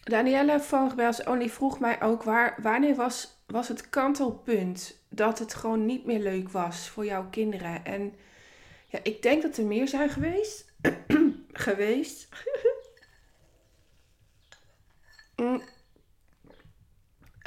Danielle 0.03 0.59
van 0.59 0.89
Gebels 0.89 1.23
Only 1.23 1.49
vroeg 1.49 1.79
mij 1.79 2.01
ook 2.01 2.23
waar, 2.23 2.55
wanneer 2.61 2.95
was, 2.95 3.41
was 3.45 3.67
het 3.67 3.89
kantelpunt 3.89 4.99
dat 5.09 5.39
het 5.39 5.53
gewoon 5.53 5.85
niet 5.85 6.05
meer 6.05 6.19
leuk 6.19 6.49
was 6.49 6.89
voor 6.89 7.05
jouw 7.05 7.27
kinderen. 7.29 7.85
En 7.85 8.13
ja, 8.87 8.99
ik 9.03 9.21
denk 9.21 9.41
dat 9.41 9.57
er 9.57 9.65
meer 9.65 9.87
zijn 9.87 10.09
geweest. 10.09 10.64
geweest. 11.65 12.29
mm. 15.35 15.61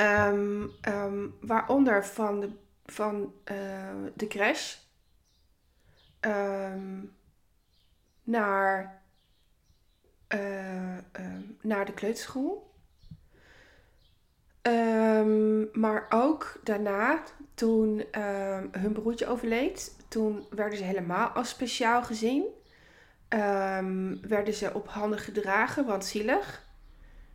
Um, 0.01 0.70
um, 0.88 1.35
waaronder 1.40 2.07
van 2.07 2.40
de, 2.40 2.51
van, 2.87 3.35
uh, 3.51 3.57
de 4.14 4.27
crash 4.27 4.77
um, 6.20 7.16
naar, 8.22 9.03
uh, 10.35 10.98
naar 11.62 11.85
de 11.85 11.94
kleuterschool. 11.94 12.66
maar 15.72 16.07
ook 16.09 16.61
daarna, 16.64 17.22
toen 17.55 18.05
hun 18.70 18.92
broertje 18.92 19.27
overleed, 19.27 19.96
toen 20.09 20.46
werden 20.51 20.79
ze 20.79 20.85
helemaal 20.85 21.29
als 21.29 21.48
speciaal 21.48 22.03
gezien. 22.03 22.44
Werden 24.21 24.55
ze 24.55 24.75
op 24.75 24.88
handen 24.88 25.19
gedragen, 25.19 25.87
want 25.87 26.05
zielig. 26.05 26.67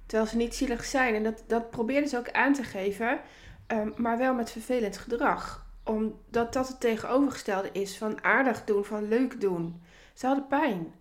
Terwijl 0.06 0.30
ze 0.30 0.38
niet 0.38 0.56
zielig 0.56 0.86
zijn. 0.86 1.16
En 1.16 1.24
dat, 1.24 1.44
dat 1.48 1.70
probeerden 1.70 2.10
ze 2.10 2.18
ook 2.18 2.32
aan 2.32 2.54
te 2.54 2.64
geven, 2.64 3.20
um, 3.68 3.94
maar 3.98 4.18
wel 4.18 4.34
met 4.34 4.52
vervelend 4.52 4.98
gedrag. 4.98 5.66
Omdat 5.84 6.54
dat 6.54 6.68
het 6.68 6.80
tegenovergestelde 6.80 7.70
is 7.72 7.98
van 7.98 8.24
aardig 8.24 8.64
doen, 8.64 8.86
van 8.86 9.08
leuk 9.08 9.42
doen. 9.42 9.82
Ze 10.14 10.26
hadden 10.26 10.48
pijn. 10.48 10.94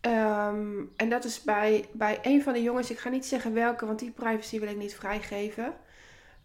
Um, 0.00 0.92
en 0.96 1.08
dat 1.08 1.24
is 1.24 1.42
bij, 1.42 1.88
bij 1.92 2.18
een 2.22 2.42
van 2.42 2.52
de 2.52 2.62
jongens, 2.62 2.90
ik 2.90 2.98
ga 2.98 3.08
niet 3.08 3.26
zeggen 3.26 3.54
welke, 3.54 3.86
want 3.86 3.98
die 3.98 4.10
privacy 4.10 4.60
wil 4.60 4.68
ik 4.68 4.76
niet 4.76 4.94
vrijgeven. 4.94 5.74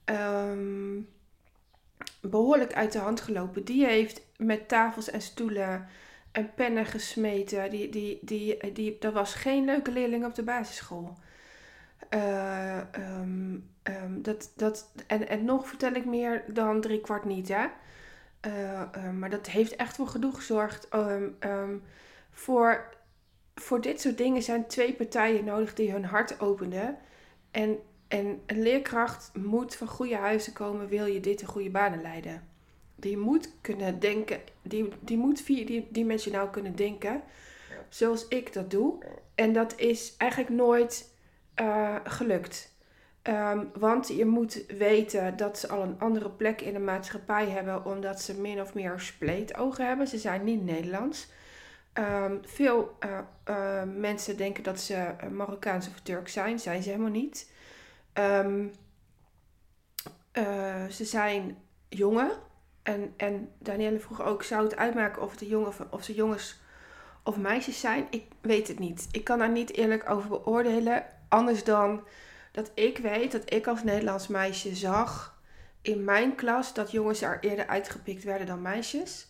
Um, 0.06 1.08
behoorlijk 2.22 2.74
uit 2.74 2.92
de 2.92 3.00
hand 3.00 3.22
gelopen. 3.22 3.64
Die 3.64 3.86
heeft 3.86 4.22
met 4.38 4.68
tafels 4.68 5.10
en 5.10 5.22
stoelen 5.22 5.88
en 6.32 6.54
pennen 6.54 6.86
gesmeten. 6.86 7.70
Die, 7.70 7.90
die, 7.90 8.20
die, 8.22 8.74
die, 8.74 8.98
dat 9.00 9.14
was 9.14 9.34
geen 9.34 9.66
leuke 9.66 9.92
leerling 9.92 10.26
op 10.26 10.36
de 10.36 10.44
basisschool. 10.44 11.18
Uh, 12.10 12.78
um, 12.98 13.70
um, 13.84 14.22
dat, 14.22 14.52
dat, 14.56 14.92
en, 15.08 15.28
en 15.28 15.46
nog 15.46 15.68
vertel 15.68 15.94
ik 15.94 16.06
meer 16.06 16.44
dan 16.54 16.82
drie 16.82 17.02
kwart 17.02 17.26
niet, 17.26 17.48
hè. 17.48 17.66
Uh, 18.48 18.82
um, 19.06 19.20
maar 19.20 19.30
dat 19.30 19.48
heeft 19.48 19.76
echt 19.76 19.96
voor 19.96 20.08
gedoe 20.08 20.36
gezorgd. 20.36 20.88
voor, 22.32 22.96
voor 23.56 23.82
dit 23.82 24.02
soort 24.02 24.18
dingen 24.18 24.42
zijn 24.42 24.68
twee 24.68 24.94
partijen 24.94 25.46
nodig 25.46 25.74
die 25.74 25.92
hun 25.92 26.06
hart 26.06 26.40
openden. 26.40 26.98
En, 27.52 27.80
en 28.08 28.42
een 28.46 28.62
leerkracht 28.62 29.32
moet 29.34 29.76
van 29.76 29.88
goede 29.88 30.16
huizen 30.16 30.54
komen, 30.54 30.88
wil 30.88 31.06
je 31.06 31.20
dit 31.20 31.42
in 31.42 31.48
goede 31.48 31.70
banen 31.70 32.02
leiden. 32.02 32.49
Die 33.00 33.18
moet 33.18 33.54
kunnen 33.62 34.00
denken, 34.00 34.40
die, 34.62 34.90
die 35.00 35.18
moet 35.18 35.42
vierdimensionaal 35.42 36.50
kunnen 36.50 36.76
denken, 36.76 37.22
zoals 37.90 38.28
ik 38.28 38.54
dat 38.54 38.72
doe. 38.72 39.04
En 39.36 39.54
dat 39.54 39.74
is 39.78 40.16
eigenlijk 40.18 40.52
nooit 40.52 41.16
uh, 41.62 41.96
gelukt. 42.04 42.78
Um, 43.24 43.72
want 43.74 44.08
je 44.08 44.26
moet 44.26 44.66
weten 44.78 45.38
dat 45.38 45.60
ze 45.60 45.68
al 45.68 45.82
een 45.82 46.00
andere 46.00 46.30
plek 46.30 46.62
in 46.62 46.74
de 46.74 46.80
maatschappij 46.80 47.50
hebben, 47.50 47.86
omdat 47.86 48.22
ze 48.22 48.40
min 48.40 48.62
of 48.62 48.74
meer 48.74 49.00
spleetogen 49.00 49.88
hebben. 49.88 50.08
Ze 50.08 50.18
zijn 50.18 50.44
niet 50.44 50.64
Nederlands. 50.64 51.28
Um, 51.94 52.40
veel 52.46 52.98
uh, 53.06 53.20
uh, 53.50 53.84
mensen 53.96 54.38
denken 54.38 54.64
dat 54.64 54.80
ze 54.80 55.14
Marokkaans 55.32 55.88
of 55.88 56.00
Turk 56.00 56.28
zijn, 56.28 56.60
zijn 56.60 56.84
ze 56.84 56.90
helemaal 56.90 57.12
niet. 57.12 57.52
Um, 58.14 58.72
ze 60.90 61.06
zijn 61.06 61.58
jongen. 61.90 62.32
En, 62.90 63.14
en 63.18 63.52
Danielle 63.58 64.00
vroeg 64.00 64.22
ook, 64.22 64.44
zou 64.44 64.64
het 64.64 64.76
uitmaken 64.76 65.22
of, 65.22 65.42
of, 65.42 65.80
of 65.90 66.04
ze 66.04 66.14
jongens 66.14 66.60
of 67.24 67.38
meisjes 67.38 67.80
zijn? 67.80 68.08
Ik 68.10 68.26
weet 68.42 68.68
het 68.68 68.80
niet. 68.80 69.08
Ik 69.12 69.24
kan 69.24 69.40
daar 69.40 69.50
niet 69.50 69.74
eerlijk 69.74 70.10
over 70.10 70.30
beoordelen. 70.30 71.06
Anders 71.28 71.64
dan 71.64 72.04
dat 72.52 72.72
ik 72.74 72.98
weet 72.98 73.32
dat 73.32 73.54
ik 73.54 73.68
als 73.68 73.84
Nederlands 73.84 74.28
meisje 74.28 74.76
zag 74.76 75.40
in 75.82 76.04
mijn 76.04 76.36
klas 76.36 76.74
dat 76.74 76.92
jongens 76.92 77.22
er 77.22 77.38
eerder 77.42 77.68
uitgepikt 77.68 78.24
werden 78.24 78.48
dan 78.48 78.62
meisjes. 78.62 79.28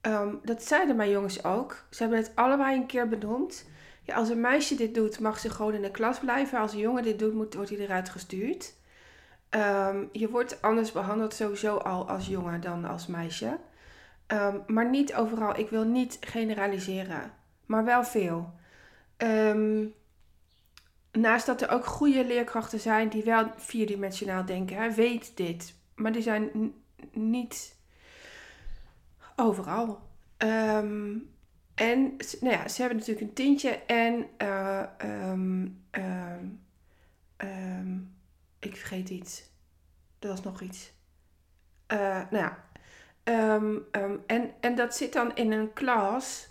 Ehm, 0.00 0.34
dat 0.42 0.62
zeiden 0.62 0.96
mijn 0.96 1.10
jongens 1.10 1.44
ook. 1.44 1.84
Ze 1.90 2.02
hebben 2.02 2.18
het 2.18 2.32
allebei 2.34 2.76
een 2.76 2.86
keer 2.86 3.08
benoemd. 3.08 3.64
Ja, 4.02 4.14
als 4.14 4.28
een 4.28 4.40
meisje 4.40 4.74
dit 4.74 4.94
doet, 4.94 5.20
mag 5.20 5.38
ze 5.38 5.50
gewoon 5.50 5.74
in 5.74 5.82
de 5.82 5.90
klas 5.90 6.18
blijven. 6.18 6.58
Als 6.58 6.72
een 6.72 6.78
jongen 6.78 7.02
dit 7.02 7.18
doet, 7.18 7.34
moet, 7.34 7.54
wordt 7.54 7.70
hij 7.70 7.78
eruit 7.78 8.08
gestuurd. 8.08 8.74
Ehm, 9.48 10.04
je 10.12 10.30
wordt 10.30 10.62
anders 10.62 10.92
behandeld 10.92 11.34
sowieso 11.34 11.76
al 11.76 12.08
als 12.08 12.26
jongen 12.26 12.60
dan 12.60 12.84
als 12.84 13.06
meisje. 13.06 13.58
Ehm, 14.26 14.58
maar 14.66 14.90
niet 14.90 15.14
overal. 15.14 15.58
Ik 15.58 15.68
wil 15.68 15.84
niet 15.84 16.18
generaliseren. 16.20 17.32
Maar 17.66 17.84
wel 17.84 18.04
veel. 18.04 18.54
naast 21.12 21.46
dat 21.46 21.62
er 21.62 21.70
ook 21.70 21.86
goede 21.86 22.24
leerkrachten 22.24 22.80
zijn 22.80 23.08
die 23.08 23.24
wel 23.24 23.52
vierdimensionaal 23.56 24.44
denken. 24.44 24.76
Hè, 24.76 24.92
weet 24.92 25.36
dit. 25.36 25.74
Maar 25.94 26.12
die 26.12 26.22
zijn 26.22 26.74
niet 27.12 27.76
Overal. 29.36 29.98
Ehm, 30.36 31.16
en 31.74 32.16
nou 32.40 32.54
ja, 32.54 32.68
ze 32.68 32.80
hebben 32.80 32.98
natuurlijk 32.98 33.26
een 33.26 33.34
tintje 33.34 33.70
en 33.70 34.26
uh, 34.42 34.82
ik 38.66 38.76
vergeet 38.76 39.08
iets. 39.08 39.42
Er 40.18 40.28
was 40.28 40.42
nog 40.42 40.60
iets. 40.60 40.92
Uh, 41.92 42.30
nou 42.30 42.36
ja. 42.44 42.64
en, 44.26 44.54
en 44.60 44.74
dat 44.74 44.96
zit 44.96 45.12
dan 45.12 45.36
in 45.36 45.52
een 45.52 45.72
klas. 45.72 46.48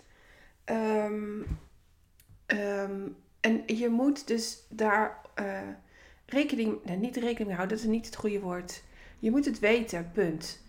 en 3.40 3.62
je 3.66 3.88
moet 3.88 4.26
dus 4.26 4.66
daar 4.68 5.20
uh, 5.40 5.60
rekening, 6.26 6.84
nee, 6.84 6.96
niet 6.96 7.16
rekening 7.16 7.56
houden, 7.56 7.76
dat 7.76 7.86
is 7.86 7.92
niet 7.92 8.06
het 8.06 8.16
goede 8.16 8.40
woord. 8.40 8.82
Je 9.18 9.30
moet 9.30 9.44
het 9.44 9.58
weten, 9.58 10.10
punt. 10.12 10.64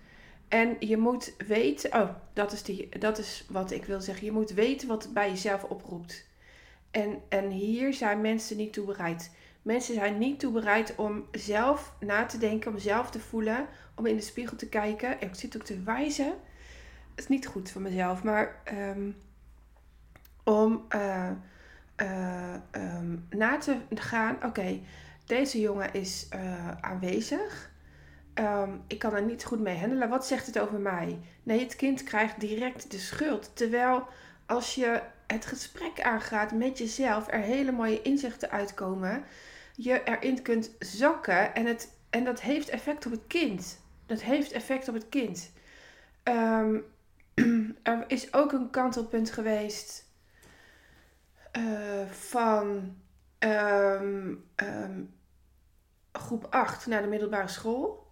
En 0.47 0.75
je 0.79 0.97
moet 0.97 1.33
weten, 1.47 1.93
oh, 1.93 2.09
dat 2.33 2.51
is, 2.51 2.63
die, 2.63 2.89
dat 2.99 3.17
is 3.17 3.45
wat 3.49 3.71
ik 3.71 3.85
wil 3.85 4.01
zeggen. 4.01 4.25
Je 4.25 4.31
moet 4.31 4.51
weten 4.51 4.87
wat 4.87 5.03
het 5.03 5.13
bij 5.13 5.29
jezelf 5.29 5.63
oproept. 5.63 6.25
En, 6.91 7.21
en 7.29 7.49
hier 7.49 7.93
zijn 7.93 8.21
mensen 8.21 8.57
niet 8.57 8.73
toe 8.73 8.85
bereid. 8.85 9.31
Mensen 9.67 9.93
zijn 9.93 10.17
niet 10.17 10.39
toe 10.39 10.51
bereid 10.51 10.95
om 10.95 11.25
zelf 11.31 11.93
na 11.99 12.25
te 12.25 12.37
denken, 12.37 12.71
om 12.71 12.79
zelf 12.79 13.11
te 13.11 13.19
voelen, 13.19 13.67
om 13.95 14.05
in 14.05 14.15
de 14.15 14.21
spiegel 14.21 14.57
te 14.57 14.69
kijken. 14.69 15.21
Ik 15.21 15.35
zit 15.35 15.55
ook 15.57 15.63
te 15.63 15.83
wijzen. 15.83 16.25
Het 17.09 17.19
is 17.19 17.27
niet 17.27 17.47
goed 17.47 17.71
voor 17.71 17.81
mezelf, 17.81 18.23
maar 18.23 18.61
um, 18.73 19.15
om 20.43 20.85
uh, 20.95 21.29
uh, 22.01 22.53
um, 22.71 23.25
na 23.29 23.57
te 23.57 23.77
gaan. 23.89 24.37
Oké, 24.43 24.79
deze 25.25 25.59
jongen 25.59 25.93
is 25.93 26.27
uh, 26.35 26.71
aanwezig. 26.81 27.71
Ehm, 28.33 28.71
ik 28.87 28.99
kan 28.99 29.13
er 29.13 29.23
niet 29.23 29.45
goed 29.45 29.59
mee 29.59 29.77
handelen. 29.77 30.09
Wat 30.09 30.27
zegt 30.27 30.45
het 30.45 30.59
over 30.59 30.79
mij? 30.79 31.19
Nee, 31.43 31.59
het 31.59 31.75
kind 31.75 32.03
krijgt 32.03 32.39
direct 32.39 32.91
de 32.91 32.99
schuld. 32.99 33.55
Terwijl 33.55 34.07
als 34.45 34.75
je 34.75 35.01
het 35.27 35.45
gesprek 35.45 36.01
aangaat 36.01 36.51
met 36.51 36.77
jezelf, 36.77 37.27
er 37.31 37.39
hele 37.39 37.71
mooie 37.71 38.01
inzichten 38.01 38.51
uitkomen. 38.51 39.23
Je 39.79 40.03
erin 40.03 40.41
kunt 40.41 40.75
zakken 40.79 41.55
en, 41.55 41.65
het, 41.65 41.99
en 42.09 42.23
dat 42.23 42.41
heeft 42.41 42.69
effect 42.69 43.05
op 43.05 43.11
het 43.11 43.27
kind. 43.27 43.81
Dat 44.05 44.21
heeft 44.21 44.51
effect 44.51 44.87
op 44.87 44.93
het 44.93 45.09
kind. 45.09 45.51
Um, 46.23 46.85
er 47.83 48.03
is 48.07 48.33
ook 48.33 48.51
een 48.51 48.69
kantelpunt 48.69 49.31
geweest 49.31 50.05
uh, 51.57 52.09
van 52.09 52.95
um, 53.39 54.45
groep 56.11 56.47
8 56.49 56.87
naar 56.87 57.01
de 57.01 57.07
middelbare 57.07 57.47
school. 57.47 58.11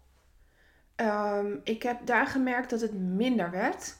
Ik 1.63 1.83
heb 1.83 2.05
daar 2.05 2.27
gemerkt 2.27 2.69
dat 2.69 2.81
het 2.81 2.93
minder 2.93 3.51
werd. 3.51 3.97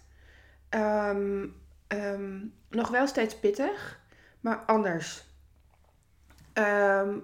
Nog 2.70 2.90
wel 2.90 3.08
steeds 3.08 3.40
pittig, 3.40 4.00
maar 4.40 4.58
anders. 4.58 5.35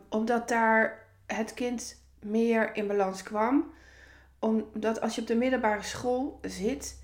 Omdat 0.10 0.48
daar 0.48 1.06
het 1.26 1.54
kind 1.54 2.02
meer 2.20 2.76
in 2.76 2.88
balans 2.88 3.24
kwam. 3.24 3.74
Omdat 4.40 5.02
als 5.02 5.16
je 5.16 5.22
op 5.22 5.28
de 5.28 5.36
middelbare 5.36 5.84
school 5.84 6.40
zit, 6.42 7.00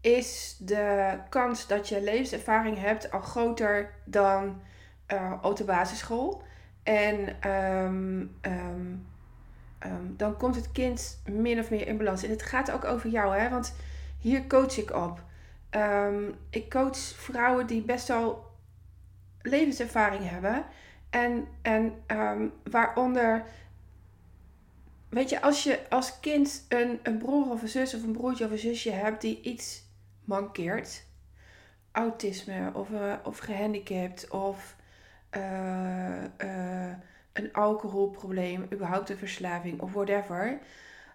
is 0.00 0.56
de 0.58 1.16
kans 1.28 1.66
dat 1.66 1.88
je 1.88 2.02
levenservaring 2.02 2.78
hebt 2.78 3.10
al 3.10 3.20
groter 3.20 3.94
dan 4.04 4.60
uh, 5.12 5.32
op 5.42 5.56
de 5.56 5.64
basisschool. 5.64 6.42
En 6.82 7.36
Ehm, 9.80 10.16
dan 10.16 10.36
komt 10.36 10.54
het 10.54 10.72
kind 10.72 11.20
min 11.24 11.58
of 11.58 11.70
meer 11.70 11.86
in 11.86 11.96
balans. 11.96 12.22
En 12.22 12.30
het 12.30 12.42
gaat 12.42 12.70
ook 12.70 12.84
over 12.84 13.10
jou, 13.10 13.36
hè? 13.36 13.48
want 13.48 13.74
hier 14.18 14.46
coach 14.46 14.78
ik 14.78 14.94
op. 14.94 15.22
Ehm, 15.70 16.30
ik 16.50 16.70
coach 16.70 16.96
vrouwen 16.96 17.66
die 17.66 17.82
best 17.82 18.08
wel 18.08 18.50
levenservaring 19.42 20.28
hebben. 20.28 20.64
En, 21.10 21.48
en 21.62 22.02
ehm, 22.06 22.48
waaronder, 22.70 23.44
weet 25.08 25.30
je, 25.30 25.42
als 25.42 25.62
je 25.62 25.88
als 25.88 26.20
kind 26.20 26.66
een, 26.68 27.00
een 27.02 27.18
broer 27.18 27.50
of 27.50 27.62
een 27.62 27.68
zus 27.68 27.94
of 27.94 28.02
een 28.02 28.12
broertje 28.12 28.44
of 28.44 28.50
een 28.50 28.58
zusje 28.58 28.90
hebt 28.90 29.20
die 29.20 29.40
iets 29.42 29.84
mankeert, 30.24 31.04
autisme 31.92 32.70
of, 32.74 32.90
uh, 32.90 33.14
of 33.24 33.38
gehandicapt 33.38 34.30
of 34.30 34.76
uh, 35.36 36.22
een 37.32 37.52
alcoholprobleem, 37.52 38.66
überhaupt 38.72 39.10
een 39.10 39.16
verslaving 39.16 39.80
of 39.80 39.92
whatever, 39.92 40.58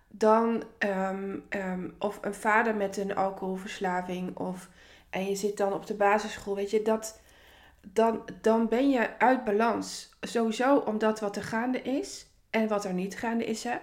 dan, 0.07 0.63
um, 0.79 1.43
um, 1.49 1.95
of 1.99 2.19
een 2.21 2.33
vader 2.33 2.75
met 2.75 2.97
een 2.97 3.15
alcoholverslaving, 3.15 4.37
of, 4.37 4.69
en 5.09 5.25
je 5.25 5.35
zit 5.35 5.57
dan 5.57 5.73
op 5.73 5.85
de 5.85 5.93
basisschool, 5.93 6.55
weet 6.55 6.71
je, 6.71 6.81
dat, 6.81 7.21
dan, 7.93 8.23
dan 8.41 8.67
ben 8.67 8.89
je 8.89 9.19
uit 9.19 9.43
balans. 9.43 10.09
Sowieso 10.21 10.77
omdat 10.77 11.19
wat 11.19 11.35
er 11.35 11.43
gaande 11.43 11.81
is 11.81 12.27
en 12.49 12.67
wat 12.67 12.85
er 12.85 12.93
niet 12.93 13.17
gaande 13.17 13.45
is, 13.45 13.63
hè. 13.63 13.77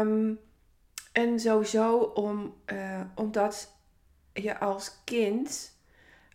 Um, 0.00 0.38
en 1.12 1.40
sowieso 1.40 1.98
om, 1.98 2.54
uh, 2.72 3.00
omdat 3.14 3.74
je 4.32 4.58
als 4.58 5.00
kind 5.04 5.74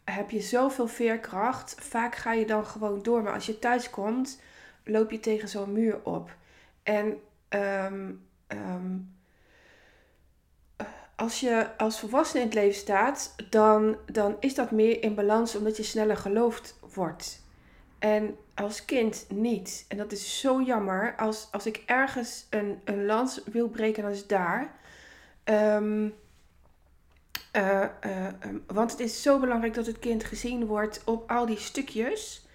heb 0.04 0.30
je 0.30 0.42
zoveel 0.42 0.88
veerkracht. 0.88 1.76
Vaak 1.80 2.16
ga 2.16 2.34
je 2.34 2.46
dan 2.46 2.66
gewoon 2.66 3.02
door. 3.02 3.24
Maar 3.24 3.34
als 3.34 3.46
je 3.46 3.60
thuis 3.60 3.90
komt, 3.90 4.42
loop 4.84 5.12
je 5.12 5.20
tegen 5.20 5.48
zo'n 5.48 5.72
muur 5.72 6.06
op. 6.06 6.36
En 6.84 7.20
um, 7.50 8.28
um, 8.48 9.16
als 11.22 11.40
je 11.40 11.68
als 11.78 12.00
volwassene 12.00 12.40
in 12.42 12.46
het 12.46 12.56
leven 12.56 12.80
staat, 12.80 13.36
dan, 13.50 13.98
dan 14.12 14.36
is 14.40 14.56
dat 14.56 14.72
meer 14.72 15.04
in 15.04 15.16
balans 15.16 15.56
omdat 15.56 15.78
je 15.78 15.84
sneller 15.84 16.18
geloofd 16.18 16.80
wordt. 16.94 17.42
En 18.00 18.36
als 18.56 18.86
kind 18.86 19.26
niet. 19.30 19.86
En 19.88 19.98
dat 19.98 20.12
is 20.12 20.40
zo 20.40 20.62
jammer. 20.62 21.16
Als, 21.18 21.48
als 21.52 21.66
ik 21.66 21.84
ergens 21.86 22.46
een, 22.50 22.82
een 22.84 23.06
lans 23.06 23.42
wil 23.52 23.68
breken, 23.68 24.04
dan 24.04 24.12
is 24.12 24.28
daar. 24.28 24.74
Um, 25.44 26.14
uh, 27.56 27.84
uh, 28.06 28.28
want 28.68 28.92
het 28.92 29.00
is 29.00 29.22
zo 29.22 29.40
belangrijk 29.40 29.74
dat 29.74 29.86
het 29.86 30.00
kind 30.00 30.24
gezien 30.24 30.66
wordt 30.66 31.02
op 31.06 31.32
al 31.32 31.46
die 31.46 31.58
stukjes. 31.58 32.46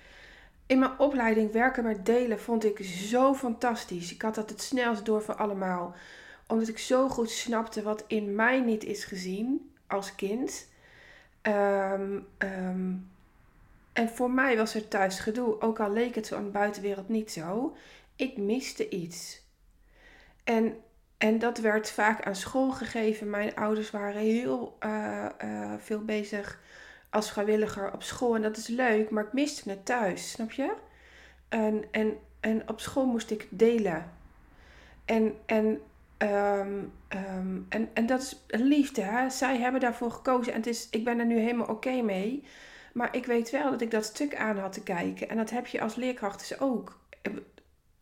In 0.66 0.79
mijn 0.79 0.98
opleiding 0.98 1.52
werken 1.52 1.85
met 1.85 2.07
delen 2.07 2.40
vond 2.40 2.64
ik 2.64 2.85
zo 2.85 3.35
fantastisch. 3.35 4.12
Ik 4.12 4.22
had 4.22 4.35
dat 4.35 4.50
het 4.50 4.62
snelst 4.62 5.05
door 5.05 5.22
voor 5.22 5.35
allemaal. 5.35 5.94
Omdat 6.46 6.68
ik 6.68 6.78
zo 6.78 7.09
goed 7.09 7.30
snapte 7.30 7.82
wat 7.82 8.04
in 8.06 8.35
mij 8.35 8.61
niet 8.61 8.85
is 8.85 9.04
gezien 9.04 9.70
als 9.87 10.14
kind. 10.14 10.68
Um, 11.42 12.26
um, 12.38 13.11
en 13.92 14.09
voor 14.09 14.30
mij 14.30 14.56
was 14.56 14.74
er 14.74 14.88
thuis 14.88 15.18
gedoe, 15.18 15.61
ook 15.61 15.80
al 15.80 15.92
leek 15.92 16.14
het 16.14 16.26
zo 16.26 16.37
aan 16.37 16.44
de 16.44 16.50
buitenwereld 16.50 17.09
niet 17.09 17.32
zo. 17.32 17.76
Ik 18.16 18.37
miste 18.37 18.88
iets. 18.88 19.42
En, 20.44 20.76
en 21.18 21.38
dat 21.38 21.59
werd 21.59 21.90
vaak 21.90 22.22
aan 22.24 22.37
school 22.37 22.70
gegeven. 22.70 23.30
Mijn 23.30 23.54
ouders 23.54 23.90
waren 23.90 24.20
heel 24.20 24.76
uh, 24.80 25.26
uh, 25.44 25.72
veel 25.78 26.04
bezig 26.04 26.61
als 27.11 27.30
vrijwilliger 27.30 27.92
op 27.92 28.02
school. 28.02 28.35
En 28.35 28.42
dat 28.42 28.56
is 28.56 28.66
leuk, 28.66 29.11
maar 29.11 29.24
ik 29.24 29.32
miste 29.32 29.70
het 29.70 29.87
thuis, 29.87 30.30
snap 30.30 30.52
je? 30.52 30.74
En, 31.48 31.85
en, 31.90 32.18
en 32.40 32.68
op 32.68 32.80
school 32.80 33.06
moest 33.06 33.30
ik 33.30 33.46
delen. 33.50 34.12
En, 35.04 35.35
en, 35.46 35.80
um, 36.18 36.92
um, 37.09 37.66
en, 37.68 37.88
en 37.94 38.07
dat 38.07 38.20
is 38.20 38.44
liefde. 38.46 39.02
Hè? 39.02 39.31
Zij 39.31 39.59
hebben 39.59 39.81
daarvoor 39.81 40.11
gekozen. 40.11 40.52
En 40.52 40.59
het 40.59 40.66
is, 40.66 40.88
ik 40.90 41.05
ben 41.05 41.18
er 41.18 41.26
nu 41.26 41.38
helemaal 41.38 41.66
oké 41.66 42.02
mee. 42.02 42.44
Maar 42.92 43.16
ik 43.16 43.26
weet 43.26 43.50
wel 43.50 43.70
dat 43.70 43.81
ik 43.81 43.90
dat 43.90 44.05
stuk 44.05 44.37
aan 44.37 44.59
had 44.59 44.72
te 44.72 44.83
kijken. 44.83 45.29
En 45.29 45.37
dat 45.37 45.50
heb 45.50 45.66
je 45.66 45.81
als 45.81 45.94
leerkracht 45.94 46.38
dus 46.38 46.61
ook. 46.61 46.98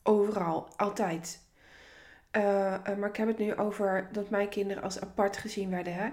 Overal, 0.03 0.69
altijd. 0.77 1.43
Uh, 2.37 2.43
maar 2.99 3.09
ik 3.09 3.17
heb 3.17 3.29
het 3.29 3.39
nu 3.39 3.55
over 3.55 4.09
dat 4.13 4.31
mijn 4.31 4.49
kinderen 4.49 4.83
als 4.83 5.01
apart 5.01 5.37
gezien 5.37 5.71
werden. 5.71 5.95
Hè? 5.95 6.09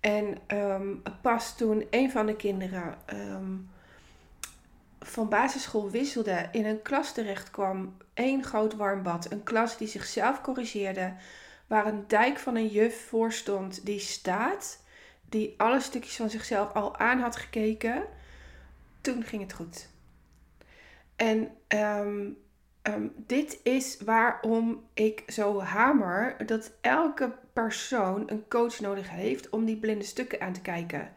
En 0.00 0.38
um, 0.58 1.02
pas 1.22 1.56
toen 1.56 1.86
een 1.90 2.10
van 2.10 2.26
de 2.26 2.36
kinderen 2.36 2.94
van 5.02 5.28
basisschool 5.28 5.90
wisselde, 5.90 6.48
in 6.52 6.66
een 6.66 6.82
klas 6.82 7.12
terecht 7.12 7.50
kwam, 7.50 7.96
één 8.14 8.44
groot 8.44 8.76
warm 8.76 9.02
bad, 9.02 9.30
een 9.30 9.42
klas 9.42 9.76
die 9.76 9.88
zichzelf 9.88 10.40
corrigeerde, 10.40 11.14
waar 11.66 11.86
een 11.86 12.04
dijk 12.06 12.38
van 12.38 12.56
een 12.56 12.68
juf 12.68 13.06
voor 13.06 13.32
stond 13.32 13.86
die 13.86 13.98
staat, 13.98 14.84
die 15.28 15.54
alle 15.56 15.80
stukjes 15.80 16.16
van 16.16 16.30
zichzelf 16.30 16.72
al 16.72 16.96
aan 16.96 17.20
had 17.20 17.36
gekeken, 17.36 18.04
toen 19.00 19.24
ging 19.24 19.42
het 19.42 19.52
goed. 19.52 19.88
En 21.16 21.50
ehm, 21.68 22.30
ehm, 22.82 23.08
dit 23.16 23.60
is 23.62 23.98
waarom 24.04 24.88
ik 24.94 25.22
zo 25.26 25.60
hamer 25.60 26.46
dat 26.46 26.72
elke 26.80 27.32
persoon 27.52 28.22
een 28.26 28.48
coach 28.48 28.80
nodig 28.80 29.10
heeft 29.10 29.50
om 29.50 29.64
die 29.64 29.76
blinde 29.76 30.04
stukken 30.04 30.40
aan 30.40 30.52
te 30.52 30.60
kijken. 30.60 31.12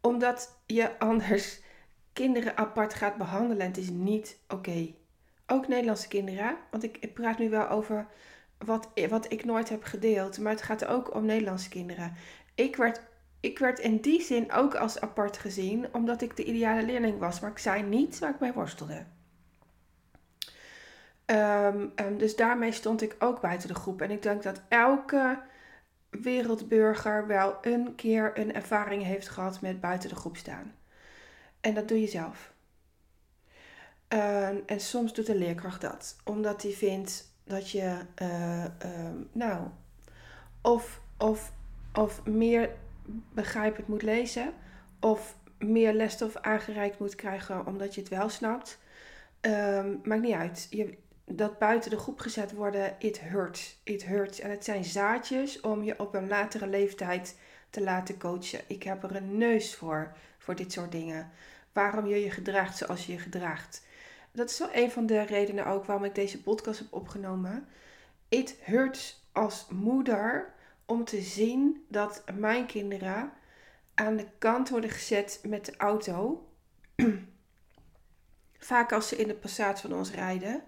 Omdat 0.00 0.60
je 0.66 0.98
anders 1.08 1.60
kinderen 2.14 2.56
apart 2.56 2.94
gaat 2.94 3.16
behandelen. 3.16 3.60
En 3.60 3.66
het 3.66 3.76
is 3.76 3.90
niet 3.90 4.38
oké. 4.48 4.94
Ook 5.46 5.68
Nederlandse 5.68 6.08
kinderen. 6.08 6.56
Want 6.70 6.82
ik, 6.82 6.96
ik 7.00 7.14
praat 7.14 7.38
nu 7.38 7.50
wel 7.50 7.68
over 7.68 8.06
wat, 8.58 8.88
wat 9.08 9.32
ik 9.32 9.44
nooit 9.44 9.68
heb 9.68 9.82
gedeeld. 9.82 10.38
Maar 10.38 10.52
het 10.52 10.62
gaat 10.62 10.84
ook 10.84 11.14
om 11.14 11.24
Nederlandse 11.24 11.68
kinderen. 11.68 12.12
Ik 12.54 12.76
werd, 12.76 13.00
ik 13.40 13.58
werd 13.58 13.78
in 13.78 14.00
die 14.00 14.22
zin 14.22 14.52
ook 14.52 14.74
als 14.74 15.00
apart 15.00 15.36
gezien. 15.38 15.86
Omdat 15.92 16.22
ik 16.22 16.36
de 16.36 16.44
ideale 16.44 16.86
leerling 16.86 17.18
was. 17.18 17.40
Maar 17.40 17.50
ik 17.50 17.58
zei 17.58 17.82
niet 17.82 18.18
waar 18.18 18.30
ik 18.30 18.40
mee 18.40 18.52
worstelde. 18.52 19.04
Ehm, 21.24 21.86
ehm, 21.94 22.16
dus 22.16 22.36
daarmee 22.36 22.72
stond 22.72 23.02
ik 23.02 23.16
ook 23.18 23.40
buiten 23.40 23.68
de 23.68 23.74
groep. 23.74 24.00
En 24.00 24.10
ik 24.10 24.22
denk 24.22 24.42
dat 24.42 24.62
elke 24.68 25.42
wereldburger 26.10 27.26
wel 27.26 27.58
een 27.60 27.94
keer 27.94 28.38
een 28.38 28.54
ervaring 28.54 29.02
heeft 29.02 29.28
gehad 29.28 29.60
met 29.60 29.80
buiten 29.80 30.08
de 30.08 30.14
groep 30.14 30.36
staan. 30.36 30.74
En 31.64 31.74
dat 31.74 31.88
doe 31.88 32.00
je 32.00 32.06
zelf. 32.06 32.52
Ehm, 34.08 34.56
en 34.66 34.80
soms 34.80 35.14
doet 35.14 35.26
de 35.26 35.34
leerkracht 35.34 35.80
dat, 35.80 36.16
omdat 36.24 36.62
hij 36.62 36.70
vindt 36.70 37.32
dat 37.44 37.70
je, 37.70 37.98
uh, 38.22 38.64
nou, 39.32 39.66
of, 40.62 41.00
of, 41.18 41.52
of 41.92 42.26
meer 42.26 42.70
begrijpend 43.32 43.88
moet 43.88 44.02
lezen, 44.02 44.52
of 45.00 45.36
meer 45.58 45.92
lesstof 45.92 46.36
aangereikt 46.36 46.98
moet 46.98 47.14
krijgen 47.14 47.66
omdat 47.66 47.94
je 47.94 48.00
het 48.00 48.10
wel 48.10 48.28
snapt. 48.28 48.78
Um, 49.40 50.00
maakt 50.04 50.22
niet 50.22 50.34
uit. 50.34 50.66
Je, 50.70 50.98
dat 51.24 51.58
buiten 51.58 51.90
de 51.90 51.98
groep 51.98 52.18
gezet 52.18 52.52
worden, 52.52 52.94
it 52.98 53.20
hurts. 53.20 53.80
It 53.84 54.04
hurts. 54.04 54.40
En 54.40 54.50
het 54.50 54.64
zijn 54.64 54.84
zaadjes 54.84 55.60
om 55.60 55.82
je 55.82 55.98
op 55.98 56.14
een 56.14 56.28
latere 56.28 56.66
leeftijd 56.66 57.36
te 57.74 57.82
laten 57.82 58.18
coachen. 58.18 58.60
Ik 58.66 58.82
heb 58.82 59.02
er 59.02 59.16
een 59.16 59.38
neus 59.38 59.74
voor, 59.74 60.12
voor 60.38 60.54
dit 60.54 60.72
soort 60.72 60.92
dingen. 60.92 61.30
Waarom 61.72 62.06
je 62.06 62.24
je 62.24 62.30
gedraagt 62.30 62.76
zoals 62.76 63.06
je 63.06 63.12
je 63.12 63.18
gedraagt. 63.18 63.86
Dat 64.32 64.50
is 64.50 64.58
wel 64.58 64.68
een 64.72 64.90
van 64.90 65.06
de 65.06 65.22
redenen 65.22 65.66
ook 65.66 65.84
waarom 65.84 66.04
ik 66.04 66.14
deze 66.14 66.42
podcast 66.42 66.78
heb 66.78 66.92
opgenomen. 66.92 67.68
It 68.28 68.56
hurts 68.62 69.28
als 69.32 69.66
moeder 69.70 70.54
om 70.86 71.04
te 71.04 71.20
zien 71.20 71.84
dat 71.88 72.24
mijn 72.34 72.66
kinderen 72.66 73.32
aan 73.94 74.16
de 74.16 74.26
kant 74.38 74.68
worden 74.68 74.90
gezet 74.90 75.40
met 75.46 75.64
de 75.64 75.76
auto. 75.76 76.48
Vaak 78.58 78.92
als 78.92 79.08
ze 79.08 79.16
in 79.16 79.28
de 79.28 79.34
passaat 79.34 79.80
van 79.80 79.94
ons 79.94 80.10
rijden. 80.10 80.62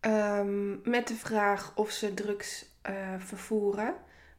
Um, 0.00 0.80
met 0.84 1.08
de 1.08 1.14
vraag 1.14 1.72
of 1.76 1.90
ze 1.90 2.14
drugs 2.14 2.66
uh, 2.90 3.14
vervoeren. 3.18 3.94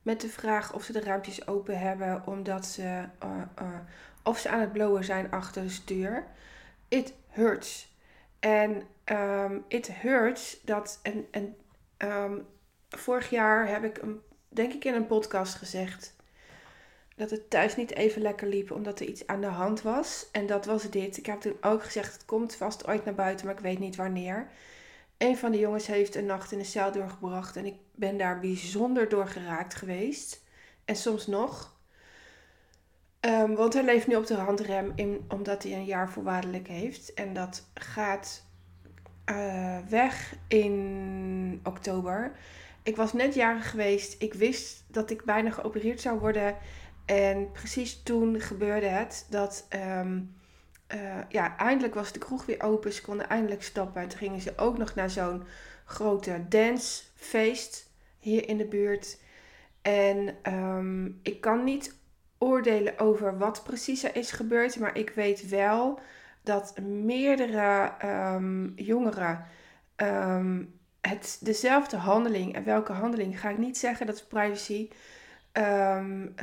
Met 0.09 0.21
de 0.21 0.29
vraag 0.29 0.73
of 0.73 0.83
ze 0.83 0.91
de 0.91 0.99
raampjes 0.99 1.47
open 1.47 1.79
hebben 1.79 2.23
omdat 2.25 2.65
ze, 2.65 3.03
uh, 3.23 3.41
uh, 3.61 3.79
of 4.23 4.39
ze 4.39 4.49
aan 4.49 4.59
het 4.59 4.71
blowen 4.71 5.03
zijn 5.03 5.31
achter 5.31 5.63
de 5.63 5.69
stuur. 5.69 6.27
It 6.87 7.13
hurts. 7.27 7.93
En 8.39 8.83
um, 9.05 9.63
it 9.67 9.91
hurts 9.91 10.59
dat. 10.63 10.99
En, 11.01 11.27
en 11.31 11.55
um, 11.97 12.45
vorig 12.89 13.29
jaar 13.29 13.67
heb 13.67 13.83
ik, 13.83 13.97
een, 13.97 14.21
denk 14.47 14.73
ik, 14.73 14.85
in 14.85 14.93
een 14.93 15.07
podcast 15.07 15.55
gezegd. 15.55 16.15
Dat 17.15 17.29
het 17.29 17.49
thuis 17.49 17.75
niet 17.75 17.95
even 17.95 18.21
lekker 18.21 18.47
liep 18.47 18.71
omdat 18.71 18.99
er 18.99 19.05
iets 19.05 19.27
aan 19.27 19.41
de 19.41 19.47
hand 19.47 19.81
was. 19.81 20.27
En 20.31 20.47
dat 20.47 20.65
was 20.65 20.89
dit. 20.89 21.17
Ik 21.17 21.25
heb 21.25 21.41
toen 21.41 21.57
ook 21.61 21.83
gezegd: 21.83 22.13
het 22.13 22.25
komt 22.25 22.55
vast 22.55 22.87
ooit 22.87 23.05
naar 23.05 23.15
buiten, 23.15 23.45
maar 23.45 23.55
ik 23.55 23.61
weet 23.61 23.79
niet 23.79 23.95
wanneer. 23.95 24.47
Een 25.19 25.37
van 25.37 25.51
de 25.51 25.59
jongens 25.59 25.87
heeft 25.87 26.15
een 26.15 26.25
nacht 26.25 26.51
in 26.51 26.57
de 26.57 26.63
cel 26.63 26.91
doorgebracht 26.91 27.55
en 27.55 27.65
ik 27.65 27.75
ben 27.95 28.17
daar 28.17 28.39
bijzonder 28.39 29.09
door 29.09 29.27
geraakt 29.27 29.75
geweest. 29.75 30.43
En 30.85 30.95
soms 30.95 31.27
nog. 31.27 31.77
Um, 33.19 33.55
want 33.55 33.73
hij 33.73 33.83
leeft 33.83 34.07
nu 34.07 34.15
op 34.15 34.27
de 34.27 34.35
handrem 34.35 34.91
in, 34.95 35.25
omdat 35.27 35.63
hij 35.63 35.73
een 35.73 35.85
jaar 35.85 36.09
voorwaardelijk 36.09 36.67
heeft. 36.67 37.13
En 37.13 37.33
dat 37.33 37.69
gaat 37.73 38.45
uh, 39.25 39.77
weg 39.89 40.35
in 40.47 41.59
oktober. 41.63 42.31
Ik 42.83 42.95
was 42.95 43.13
net 43.13 43.33
jarig 43.33 43.69
geweest. 43.69 44.21
Ik 44.21 44.33
wist 44.33 44.83
dat 44.87 45.09
ik 45.09 45.23
bijna 45.23 45.51
geopereerd 45.51 46.01
zou 46.01 46.19
worden. 46.19 46.55
En 47.05 47.51
precies 47.51 48.03
toen 48.03 48.39
gebeurde 48.39 48.87
het 48.87 49.25
dat 49.29 49.67
um, 49.69 50.35
uh, 50.95 51.17
ja, 51.29 51.57
eindelijk 51.57 51.93
was 51.93 52.11
de 52.11 52.19
kroeg 52.19 52.45
weer 52.45 52.61
open. 52.63 52.93
Ze 52.93 53.01
konden 53.01 53.29
eindelijk 53.29 53.63
stappen. 53.63 54.01
En 54.01 54.07
toen 54.07 54.17
gingen 54.17 54.41
ze 54.41 54.53
ook 54.55 54.77
nog 54.77 54.95
naar 54.95 55.09
zo'n 55.09 55.43
grote 55.85 56.45
dancefeest 56.49 57.89
hier 58.19 58.47
in 58.47 58.57
de 58.57 58.65
buurt. 58.65 59.19
En 59.81 60.35
um, 60.53 61.19
ik 61.23 61.41
kan 61.41 61.63
niet 61.63 61.95
oordelen 62.37 62.99
over 62.99 63.37
wat 63.37 63.63
precies 63.63 64.03
er 64.03 64.15
is 64.15 64.31
gebeurd. 64.31 64.79
Maar 64.79 64.97
ik 64.97 65.09
weet 65.09 65.49
wel 65.49 65.99
dat 66.41 66.79
meerdere 66.79 67.91
um, 68.05 68.73
jongeren 68.75 69.45
het, 71.01 71.37
dezelfde 71.41 71.97
handeling. 71.97 72.55
En 72.55 72.63
welke 72.63 72.93
handeling 72.93 73.39
ga 73.39 73.49
ik 73.49 73.57
niet 73.57 73.77
zeggen, 73.77 74.05
dat 74.05 74.15
is 74.15 74.25
privacy 74.25 74.89
um, 75.53 76.33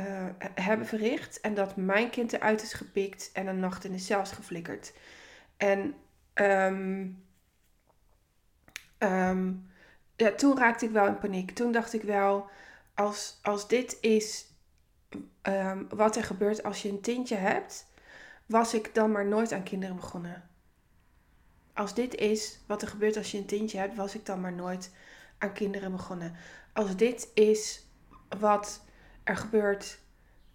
hebben 0.54 0.86
verricht. 0.86 1.40
En 1.40 1.54
dat 1.54 1.76
mijn 1.76 2.10
kind 2.10 2.32
eruit 2.32 2.62
is 2.62 2.72
gepikt 2.72 3.30
en 3.32 3.46
een 3.46 3.60
nacht 3.60 3.84
in 3.84 3.92
de 3.92 3.98
cel 3.98 4.20
is 4.20 4.30
geflikkerd. 4.30 4.92
En 5.56 5.94
um, 6.34 7.24
um, 8.98 9.70
ja, 10.16 10.32
toen 10.32 10.58
raakte 10.58 10.84
ik 10.84 10.90
wel 10.90 11.06
in 11.06 11.18
paniek. 11.18 11.50
Toen 11.50 11.72
dacht 11.72 11.92
ik 11.92 12.02
wel, 12.02 12.50
als, 12.94 13.38
als 13.42 13.68
dit 13.68 13.98
is 14.00 14.54
wat 15.88 16.16
er 16.16 16.24
gebeurt 16.24 16.62
als 16.62 16.82
je 16.82 16.88
een 16.88 17.00
tintje 17.00 17.36
hebt, 17.36 17.86
was 18.46 18.74
ik 18.74 18.94
dan 18.94 19.12
maar 19.12 19.26
nooit 19.26 19.52
aan 19.52 19.62
kinderen 19.62 19.96
begonnen. 19.96 20.48
Als 21.74 21.94
dit 21.94 22.14
is 22.14 22.60
wat 22.66 22.82
er 22.82 22.88
gebeurt 22.88 23.16
als 23.16 23.30
je 23.30 23.38
een 23.38 23.46
tintje 23.46 23.78
hebt, 23.78 23.94
was 23.94 24.14
ik 24.14 24.26
dan 24.26 24.40
maar 24.40 24.52
nooit 24.52 24.92
aan 25.38 25.52
kinderen 25.52 25.90
begonnen. 25.90 26.36
Als 26.72 26.96
dit 26.96 27.30
is 27.34 27.86
wat 28.38 28.84
er 29.26 29.36
gebeurt 29.36 29.98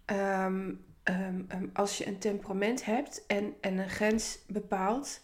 um, 0.06 0.84
um, 1.04 1.46
um, 1.52 1.70
als 1.72 1.98
je 1.98 2.06
een 2.06 2.18
temperament 2.18 2.84
hebt 2.84 3.26
en, 3.26 3.54
en 3.60 3.78
een 3.78 3.88
grens 3.88 4.38
bepaalt, 4.46 5.20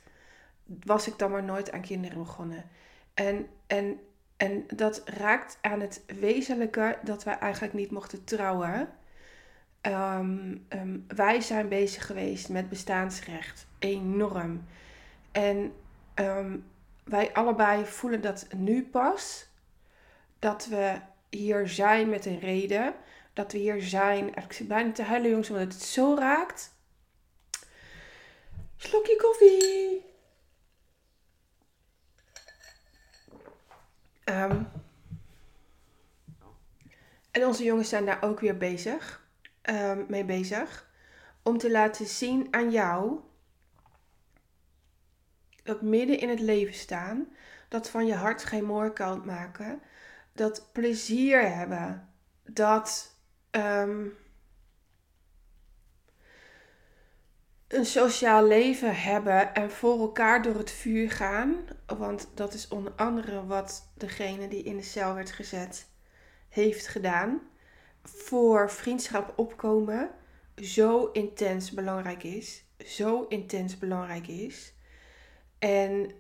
was 0.85 1.07
ik 1.07 1.19
dan 1.19 1.31
maar 1.31 1.45
nooit 1.45 1.73
aan 1.73 1.81
kinderen 1.81 2.19
begonnen. 2.19 2.65
En, 3.15 3.47
en, 3.67 4.01
en 4.37 4.65
dat 4.75 5.03
raakt 5.05 5.59
aan 5.61 5.81
het 5.81 6.03
wezenlijke 6.21 6.99
dat 7.03 7.25
wij 7.25 7.39
eigenlijk 7.39 7.75
niet 7.75 7.91
mochten 7.91 8.25
trouwen. 8.25 8.89
wij 11.07 11.41
zijn 11.41 11.69
bezig 11.69 12.07
geweest 12.07 12.49
met 12.49 12.69
bestaansrecht, 12.69 13.67
enorm. 13.79 14.65
En 15.33 15.73
wij 17.05 17.33
allebei 17.33 17.85
voelen 17.85 18.21
dat 18.21 18.47
nu 18.57 18.87
pas, 18.87 19.49
dat 20.39 20.67
we 20.67 21.01
hier 21.31 21.69
zijn 21.69 22.09
met 22.09 22.27
een 22.27 22.39
reden 22.39 22.95
dat 23.38 23.53
we 23.53 23.59
hier 23.59 23.83
zijn. 23.83 24.35
Ik 24.35 24.53
zit 24.53 24.68
bijna 24.68 24.92
te 24.92 25.03
huilen, 25.03 25.31
jongens, 25.31 25.51
omdat 25.51 25.72
het 25.72 25.83
zo 25.83 26.14
raakt. 26.14 26.72
Slokje 28.77 29.16
koffie. 29.16 30.05
Um, 34.24 34.68
en 37.30 37.47
onze 37.47 37.64
jongens 37.64 37.89
zijn 37.89 38.05
daar 38.05 38.22
ook 38.22 38.41
weer 38.41 38.57
bezig, 38.57 39.26
um, 39.62 40.07
mee 40.09 40.24
bezig. 40.24 40.91
Om 41.43 41.59
te 41.59 41.70
laten 41.70 42.07
zien 42.07 42.49
aan 42.51 42.70
jou 42.70 43.20
dat 45.62 45.82
midden 45.82 46.18
in 46.18 46.28
het 46.28 46.41
leven 46.41 46.74
staan, 46.74 47.28
dat 47.68 47.91
van 47.91 48.07
je 48.07 48.14
hart 48.14 48.45
geen 48.45 48.64
moorkant 48.64 49.24
maken, 49.24 49.82
dat 50.32 50.68
plezier 50.72 51.55
hebben, 51.55 52.12
dat 52.45 53.16
um, 53.51 54.16
een 57.68 57.86
sociaal 57.86 58.46
leven 58.46 58.96
hebben 58.96 59.55
en 59.55 59.70
voor 59.70 60.01
elkaar 60.01 60.42
door 60.42 60.55
het 60.55 60.70
vuur 60.70 61.11
gaan. 61.11 61.57
Want 61.86 62.28
dat 62.34 62.55
is 62.55 62.68
onder 62.68 62.92
andere 62.96 63.46
wat 63.46 63.90
degene 63.94 64.49
die 64.49 64.62
in 64.62 64.76
de 64.76 64.82
cel 64.82 65.14
werd 65.14 65.30
gezet 65.30 65.86
heeft 66.49 66.88
gedaan. 66.88 67.40
Voor 68.03 68.70
vriendschap 68.70 69.38
opkomen 69.38 70.11
zo 70.57 71.11
intens 71.12 71.70
belangrijk 71.70 72.22
is. 72.22 72.64
Zo 72.84 73.26
intens 73.28 73.78
belangrijk 73.78 74.28
is. 74.28 74.74
En 75.59 76.11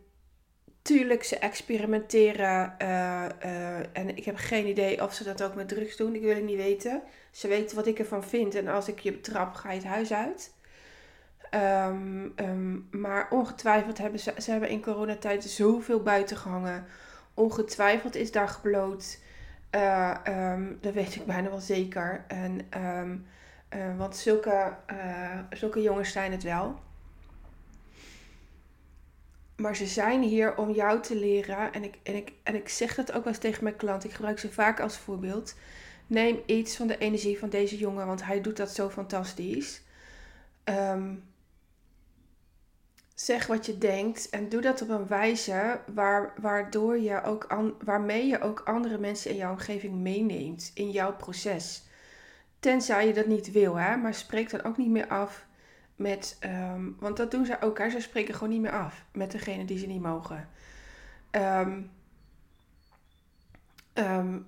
tuurlijk, 0.88 1.24
ze 1.24 1.38
experimenteren. 1.38 2.74
eh, 2.78 3.24
eh, 3.24 3.86
en 3.92 4.16
ik 4.16 4.24
heb 4.24 4.36
geen 4.36 4.66
idee 4.66 5.02
of 5.02 5.14
ze 5.14 5.24
dat 5.24 5.42
ook 5.42 5.54
met 5.54 5.68
drugs 5.68 5.96
doen. 5.96 6.14
Ik 6.14 6.22
wil 6.22 6.34
het 6.34 6.44
niet 6.44 6.56
weten. 6.56 7.02
Ze 7.30 7.48
weten 7.48 7.76
wat 7.76 7.86
ik 7.86 7.98
ervan 7.98 8.24
vind. 8.24 8.54
En 8.54 8.68
als 8.68 8.88
ik 8.88 8.98
je 8.98 9.12
betrap, 9.12 9.54
ga 9.54 9.70
je 9.70 9.78
het 9.78 9.86
huis 9.86 10.12
uit. 10.12 10.54
Ehm, 11.50 12.28
ehm, 12.36 13.00
maar 13.00 13.26
ongetwijfeld 13.30 13.98
hebben 13.98 14.20
ze, 14.20 14.34
ze 14.38 14.50
hebben 14.50 14.68
in 14.68 14.82
coronatijd 14.82 15.44
zoveel 15.44 16.02
buiten 16.02 16.36
gehangen. 16.36 16.84
Ongetwijfeld 17.34 18.14
is 18.14 18.32
daar 18.32 18.48
gebloot. 18.48 19.18
Eh, 19.70 20.14
ehm, 20.24 20.72
dat 20.80 20.92
weet 20.94 21.14
ik 21.14 21.26
bijna 21.26 21.48
wel 21.48 21.60
zeker. 21.60 22.24
En, 22.28 22.68
want 23.96 24.16
zulke, 24.16 24.76
zulke 25.50 25.82
jongens 25.82 26.12
zijn 26.12 26.32
het 26.32 26.42
wel. 26.42 26.80
Maar 29.58 29.76
ze 29.76 29.86
zijn 29.86 30.22
hier 30.22 30.56
om 30.56 30.70
jou 30.70 31.02
te 31.02 31.16
leren. 31.16 31.72
En 31.72 31.84
ik, 31.84 31.98
en, 32.02 32.14
ik, 32.14 32.32
en 32.42 32.54
ik 32.54 32.68
zeg 32.68 32.94
dat 32.94 33.12
ook 33.12 33.24
wel 33.24 33.32
eens 33.32 33.42
tegen 33.42 33.64
mijn 33.64 33.76
klant. 33.76 34.04
Ik 34.04 34.12
gebruik 34.12 34.38
ze 34.38 34.52
vaak 34.52 34.80
als 34.80 34.96
voorbeeld. 34.96 35.54
Neem 36.06 36.42
iets 36.46 36.76
van 36.76 36.86
de 36.86 36.98
energie 36.98 37.38
van 37.38 37.48
deze 37.48 37.78
jongen, 37.78 38.06
want 38.06 38.24
hij 38.24 38.40
doet 38.40 38.56
dat 38.56 38.74
zo 38.74 38.90
fantastisch. 38.90 39.82
Ehm, 40.64 41.14
zeg 43.14 43.46
wat 43.46 43.66
je 43.66 43.78
denkt 43.78 44.28
en 44.28 44.48
doe 44.48 44.60
dat 44.60 44.82
op 44.82 44.88
een 44.88 45.06
wijze 45.06 45.80
waar, 45.94 46.32
waardoor 46.40 46.98
je 46.98 47.22
ook 47.22 47.44
an, 47.44 47.74
waarmee 47.84 48.26
je 48.26 48.40
ook 48.40 48.60
andere 48.60 48.98
mensen 48.98 49.30
in 49.30 49.36
jouw 49.36 49.50
omgeving 49.50 49.94
meeneemt 49.94 50.70
in 50.74 50.90
jouw 50.90 51.16
proces. 51.16 51.82
Tenzij 52.60 53.06
je 53.06 53.12
dat 53.12 53.26
niet 53.26 53.52
wil, 53.52 53.74
hè? 53.74 53.96
maar 53.96 54.14
spreek 54.14 54.50
dan 54.50 54.62
ook 54.62 54.76
niet 54.76 54.90
meer 54.90 55.08
af 55.08 55.46
met, 55.98 56.36
ehm, 56.40 56.90
want 56.98 57.16
dat 57.16 57.30
doen 57.30 57.46
ze 57.46 57.72
hè? 57.74 57.90
ze 57.90 58.00
spreken 58.00 58.34
gewoon 58.34 58.48
niet 58.48 58.60
meer 58.60 58.72
af 58.72 59.04
met 59.12 59.30
degene 59.30 59.64
die 59.64 59.78
ze 59.78 59.86
niet 59.86 60.02
mogen. 60.02 60.48
Ehm, 61.30 61.80
ehm, 63.92 64.38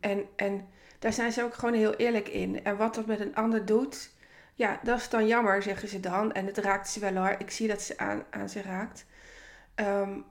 en, 0.00 0.24
en 0.36 0.68
daar 0.98 1.12
zijn 1.12 1.32
ze 1.32 1.42
ook 1.42 1.54
gewoon 1.54 1.74
heel 1.74 1.94
eerlijk 1.94 2.28
in. 2.28 2.64
En 2.64 2.76
wat 2.76 2.94
dat 2.94 3.06
met 3.06 3.20
een 3.20 3.34
ander 3.34 3.66
doet, 3.66 4.10
ja, 4.54 4.80
dat 4.82 4.98
is 4.98 5.08
dan 5.08 5.26
jammer, 5.26 5.62
zeggen 5.62 5.88
ze 5.88 6.00
dan. 6.00 6.32
En 6.32 6.46
het 6.46 6.58
raakt 6.58 6.88
ze 6.88 7.00
wel 7.00 7.16
hoor. 7.16 7.34
Ik 7.38 7.50
zie 7.50 7.68
dat 7.68 7.82
ze 7.82 7.98
aan, 7.98 8.22
aan 8.30 8.48
ze 8.48 8.62
raakt. 8.62 9.06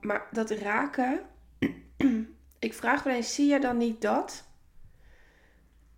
Maar 0.00 0.26
dat 0.30 0.50
raken, 0.50 1.20
ik 2.58 2.74
vraag 2.74 3.02
wel 3.02 3.14
eens, 3.14 3.34
zie 3.34 3.50
je 3.50 3.60
dan 3.60 3.76
niet 3.76 4.02
dat? 4.02 4.44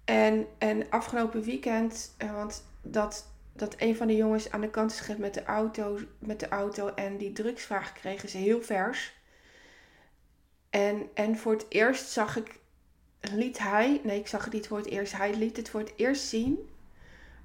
En, 0.04 0.46
en 0.58 0.90
afgelopen 0.90 1.42
weekend, 1.42 2.14
eh, 2.18 2.32
want 2.32 2.64
dat, 2.82 3.31
dat 3.52 3.74
een 3.78 3.96
van 3.96 4.06
de 4.06 4.16
jongens 4.16 4.50
aan 4.50 4.60
de 4.60 4.70
kant 4.70 4.92
is 4.92 4.98
gezet 4.98 5.18
met 5.18 5.34
de 5.34 5.44
auto, 5.44 5.98
met 6.18 6.40
de 6.40 6.48
auto 6.48 6.88
en 6.88 7.16
die 7.16 7.32
drugsvraag 7.32 7.92
kregen 7.92 8.28
ze 8.28 8.36
heel 8.36 8.62
vers. 8.62 9.20
En, 10.70 11.08
en 11.14 11.36
voor 11.36 11.52
het 11.52 11.66
eerst 11.68 12.08
zag 12.08 12.36
ik, 12.36 12.60
liet 13.20 13.58
hij, 13.58 14.00
nee 14.04 14.18
ik 14.18 14.26
zag 14.26 14.44
het 14.44 14.52
niet 14.52 14.68
voor 14.68 14.78
het 14.78 14.86
eerst, 14.86 15.16
hij 15.16 15.34
liet 15.34 15.56
het 15.56 15.70
voor 15.70 15.80
het 15.80 15.92
eerst 15.96 16.28
zien 16.28 16.70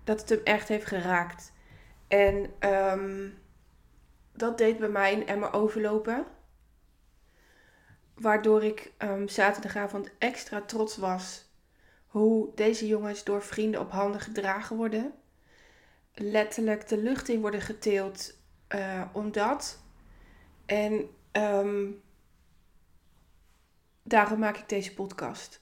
dat 0.03 0.19
het 0.19 0.29
hem 0.29 0.41
echt 0.43 0.67
heeft 0.67 0.85
geraakt. 0.85 1.53
En 2.07 2.53
ehm, 2.59 3.29
dat 4.33 4.57
deed 4.57 4.77
bij 4.77 4.89
mij 4.89 5.13
een 5.13 5.27
emmer 5.27 5.53
overlopen. 5.53 6.25
Waardoor 8.13 8.63
ik 8.63 8.91
ehm, 8.97 9.27
zaterdagavond 9.27 10.09
extra 10.17 10.61
trots 10.61 10.97
was 10.97 11.45
hoe 12.07 12.51
deze 12.55 12.87
jongens 12.87 13.23
door 13.23 13.41
vrienden 13.41 13.81
op 13.81 13.91
handen 13.91 14.21
gedragen 14.21 14.75
worden. 14.75 15.13
Letterlijk 16.19 16.87
de 16.87 16.97
lucht 16.97 17.29
in 17.29 17.41
worden 17.41 17.61
getild 17.61 18.37
eh, 18.67 19.03
omdat. 19.13 19.79
En 20.65 21.09
ehm, 21.31 21.91
daarom 24.03 24.39
maak 24.39 24.57
ik 24.57 24.69
deze 24.69 24.93
podcast. 24.93 25.61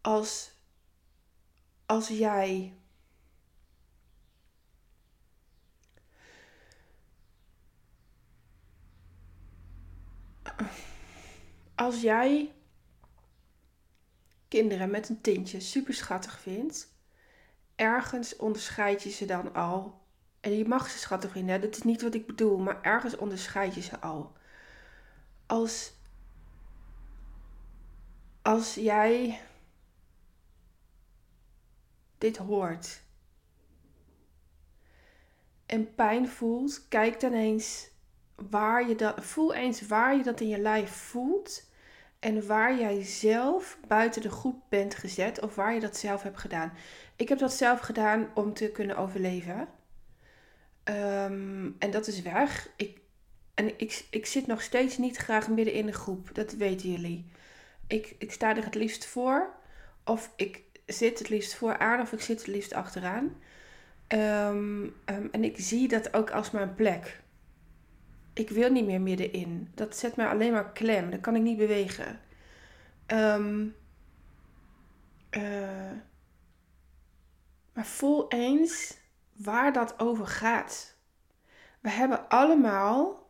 Als, 0.00 0.52
als 1.86 2.08
jij 2.08 2.78
als 11.74 12.00
jij 12.00 12.52
kinderen 14.48 14.90
met 14.90 15.08
een 15.08 15.20
tintje 15.20 15.60
super 15.60 15.94
schattig 15.94 16.40
vindt, 16.40 16.97
ergens 17.78 18.36
onderscheid 18.36 19.02
je 19.02 19.10
ze 19.10 19.24
dan 19.24 19.54
al. 19.54 20.00
En 20.40 20.56
je 20.56 20.68
mag 20.68 20.90
ze 20.90 20.98
schattig 20.98 21.30
vinden, 21.30 21.60
dat 21.60 21.76
is 21.76 21.82
niet 21.82 22.02
wat 22.02 22.14
ik 22.14 22.26
bedoel, 22.26 22.58
maar 22.58 22.82
ergens 22.82 23.16
onderscheid 23.16 23.74
je 23.74 23.80
ze 23.80 24.00
al. 24.00 24.32
Als, 25.46 25.92
als 28.42 28.74
jij 28.74 29.40
dit 32.18 32.36
hoort 32.36 33.02
en 35.66 35.94
pijn 35.94 36.28
voelt, 36.28 36.88
kijk 36.88 37.20
dan 37.20 37.32
eens 37.32 37.90
waar 38.34 38.88
je 38.88 38.94
dat, 38.94 39.24
voel 39.24 39.54
eens 39.54 39.86
waar 39.86 40.16
je 40.16 40.22
dat 40.22 40.40
in 40.40 40.48
je 40.48 40.58
lijf 40.58 40.90
voelt 40.90 41.70
en 42.18 42.46
waar 42.46 42.78
jij 42.78 43.02
zelf 43.02 43.78
buiten 43.86 44.22
de 44.22 44.30
groep 44.30 44.62
bent 44.68 44.94
gezet 44.94 45.40
of 45.40 45.54
waar 45.54 45.74
je 45.74 45.80
dat 45.80 45.96
zelf 45.96 46.22
hebt 46.22 46.38
gedaan. 46.38 46.72
Ik 47.16 47.28
heb 47.28 47.38
dat 47.38 47.52
zelf 47.52 47.80
gedaan 47.80 48.28
om 48.34 48.54
te 48.54 48.70
kunnen 48.70 48.96
overleven. 48.96 49.68
Um, 50.84 51.76
en 51.78 51.90
dat 51.90 52.06
is 52.06 52.22
weg. 52.22 52.70
Ik, 52.76 52.98
en 53.54 53.78
ik, 53.78 54.06
ik 54.10 54.26
zit 54.26 54.46
nog 54.46 54.62
steeds 54.62 54.98
niet 54.98 55.16
graag 55.16 55.48
midden 55.48 55.74
in 55.74 55.86
de 55.86 55.92
groep. 55.92 56.34
Dat 56.34 56.52
weten 56.52 56.90
jullie. 56.90 57.26
Ik, 57.86 58.14
ik 58.18 58.32
sta 58.32 58.56
er 58.56 58.64
het 58.64 58.74
liefst 58.74 59.06
voor. 59.06 59.50
Of 60.04 60.32
ik 60.36 60.62
zit 60.86 61.18
het 61.18 61.28
liefst 61.28 61.54
vooraan 61.54 62.00
of 62.00 62.12
ik 62.12 62.20
zit 62.20 62.38
het 62.38 62.46
liefst 62.46 62.72
achteraan. 62.72 63.36
Um, 64.08 64.94
um, 65.06 65.28
en 65.30 65.44
ik 65.44 65.54
zie 65.58 65.88
dat 65.88 66.14
ook 66.14 66.30
als 66.30 66.50
mijn 66.50 66.74
plek 66.74 67.20
ik 68.38 68.50
wil 68.50 68.70
niet 68.70 68.86
meer 68.86 69.00
middenin. 69.00 69.70
Dat 69.74 69.96
zet 69.96 70.16
mij 70.16 70.28
alleen 70.28 70.52
maar 70.52 70.72
klem. 70.72 71.10
Dan 71.10 71.20
kan 71.20 71.36
ik 71.36 71.42
niet 71.42 71.58
bewegen. 71.58 72.20
Um, 73.06 73.76
uh, 75.30 75.92
maar 77.72 77.86
voel 77.86 78.28
eens 78.28 78.98
waar 79.32 79.72
dat 79.72 79.98
over 79.98 80.26
gaat. 80.26 80.96
We 81.80 81.90
hebben 81.90 82.28
allemaal, 82.28 83.28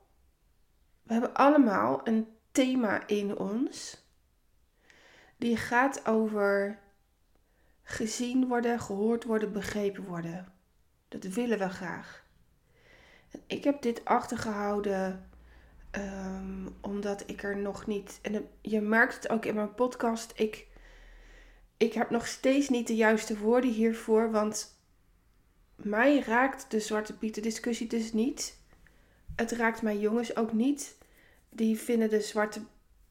we 1.02 1.12
hebben 1.12 1.34
allemaal 1.34 2.00
een 2.08 2.28
thema 2.52 3.06
in 3.06 3.38
ons. 3.38 4.06
Die 5.36 5.56
gaat 5.56 6.06
over 6.06 6.78
gezien 7.82 8.48
worden, 8.48 8.80
gehoord 8.80 9.24
worden, 9.24 9.52
begrepen 9.52 10.04
worden. 10.04 10.52
Dat 11.08 11.24
willen 11.24 11.58
we 11.58 11.68
graag. 11.68 12.26
Ik 13.46 13.64
heb 13.64 13.82
dit 13.82 14.04
achtergehouden 14.04 15.28
um, 15.92 16.76
omdat 16.80 17.22
ik 17.26 17.42
er 17.42 17.56
nog 17.56 17.86
niet. 17.86 18.18
En 18.22 18.48
je 18.60 18.80
merkt 18.80 19.14
het 19.14 19.28
ook 19.28 19.44
in 19.44 19.54
mijn 19.54 19.74
podcast. 19.74 20.32
Ik, 20.36 20.66
ik 21.76 21.92
heb 21.92 22.10
nog 22.10 22.26
steeds 22.26 22.68
niet 22.68 22.86
de 22.86 22.96
juiste 22.96 23.38
woorden 23.38 23.70
hiervoor. 23.70 24.30
Want 24.30 24.76
mij 25.76 26.20
raakt 26.20 26.70
de 26.70 26.80
Zwarte 26.80 27.16
Pieten 27.16 27.42
discussie 27.42 27.86
dus 27.86 28.12
niet. 28.12 28.58
Het 29.36 29.52
raakt 29.52 29.82
mijn 29.82 30.00
jongens 30.00 30.36
ook 30.36 30.52
niet. 30.52 30.96
Die 31.48 31.78
vinden 31.78 32.10
de 32.10 32.20
Zwarte 32.20 32.60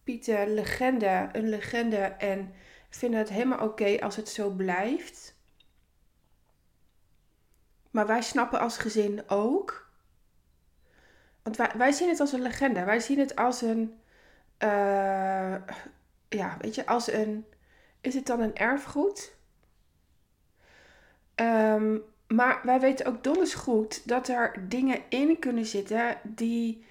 Pieten 0.04 0.54
legende 0.54 1.30
een 1.32 1.50
legende. 1.50 1.98
En 1.98 2.54
vinden 2.90 3.20
het 3.20 3.30
helemaal 3.30 3.68
oké 3.68 4.00
als 4.00 4.16
het 4.16 4.30
zo 4.30 4.50
blijft. 4.50 5.36
Maar 7.92 8.08
wij 8.08 8.22
snappen 8.22 8.60
als 8.60 8.78
gezin 8.78 9.30
ook 9.30 9.87
want 11.56 11.74
wij, 11.74 11.92
zien 11.92 12.10
het 12.10 12.20
als 12.20 12.32
een 12.32 12.42
legende. 12.42 12.84
Wij 12.84 13.00
zien 13.00 13.20
het 13.20 13.36
als 13.36 13.62
een. 13.62 14.00
Uh, 14.64 15.56
ja, 16.30 16.58
weet 16.60 16.76
je, 16.76 16.86
als 16.86 17.12
een. 17.12 17.46
Is 18.02 18.14
het 18.14 18.26
dan 18.26 18.40
een 18.40 18.56
erfgoed? 18.56 19.36
Um, 21.36 22.04
maar 22.28 22.60
wij 22.64 22.80
weten 22.80 23.06
ook 23.06 23.24
donders 23.24 23.54
goed 23.54 24.08
dat 24.08 24.28
er 24.28 24.68
dingen 24.68 25.02
in 25.10 25.40
kunnen 25.40 25.66
zitten 25.66 26.18
die. 26.24 26.86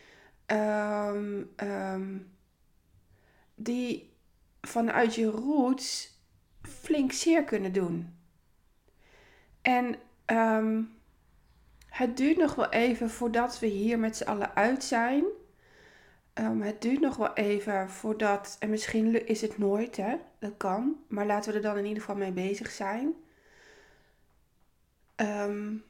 Um, 0.47 1.51
um, 1.57 2.35
die 3.55 4.13
vanuit 4.61 5.15
je 5.15 5.27
roots 5.27 6.19
flink 6.63 7.13
zeer 7.13 7.45
kunnen 7.45 7.73
doen. 7.73 8.17
En 9.63 9.97
het 11.97 12.17
duurt 12.17 12.37
nog 12.37 12.55
wel 12.55 12.71
even 12.71 13.11
voordat 13.11 13.59
we 13.59 13.67
hier 13.67 13.99
met 13.99 14.17
z'n 14.17 14.25
allen 14.25 14.55
uit 14.55 14.85
zijn. 14.85 15.25
Um, 16.35 16.63
het 16.63 16.83
duurt 16.83 17.01
nog 17.01 17.17
wel 17.17 17.35
even 17.35 17.91
voordat, 17.91 18.57
en 18.59 18.71
misschien 18.71 19.27
is 19.27 19.41
het 19.41 19.59
nooit, 19.59 19.97
hè? 19.97 20.17
Dat 20.39 20.57
kan. 20.57 20.97
Maar 21.09 21.27
laten 21.27 21.51
we 21.51 21.57
er 21.57 21.63
dan 21.63 21.77
in 21.77 21.85
ieder 21.85 22.03
geval 22.03 22.17
mee 22.17 22.33
bezig 22.33 22.71
zijn. 22.71 23.15
Um, 25.17 25.85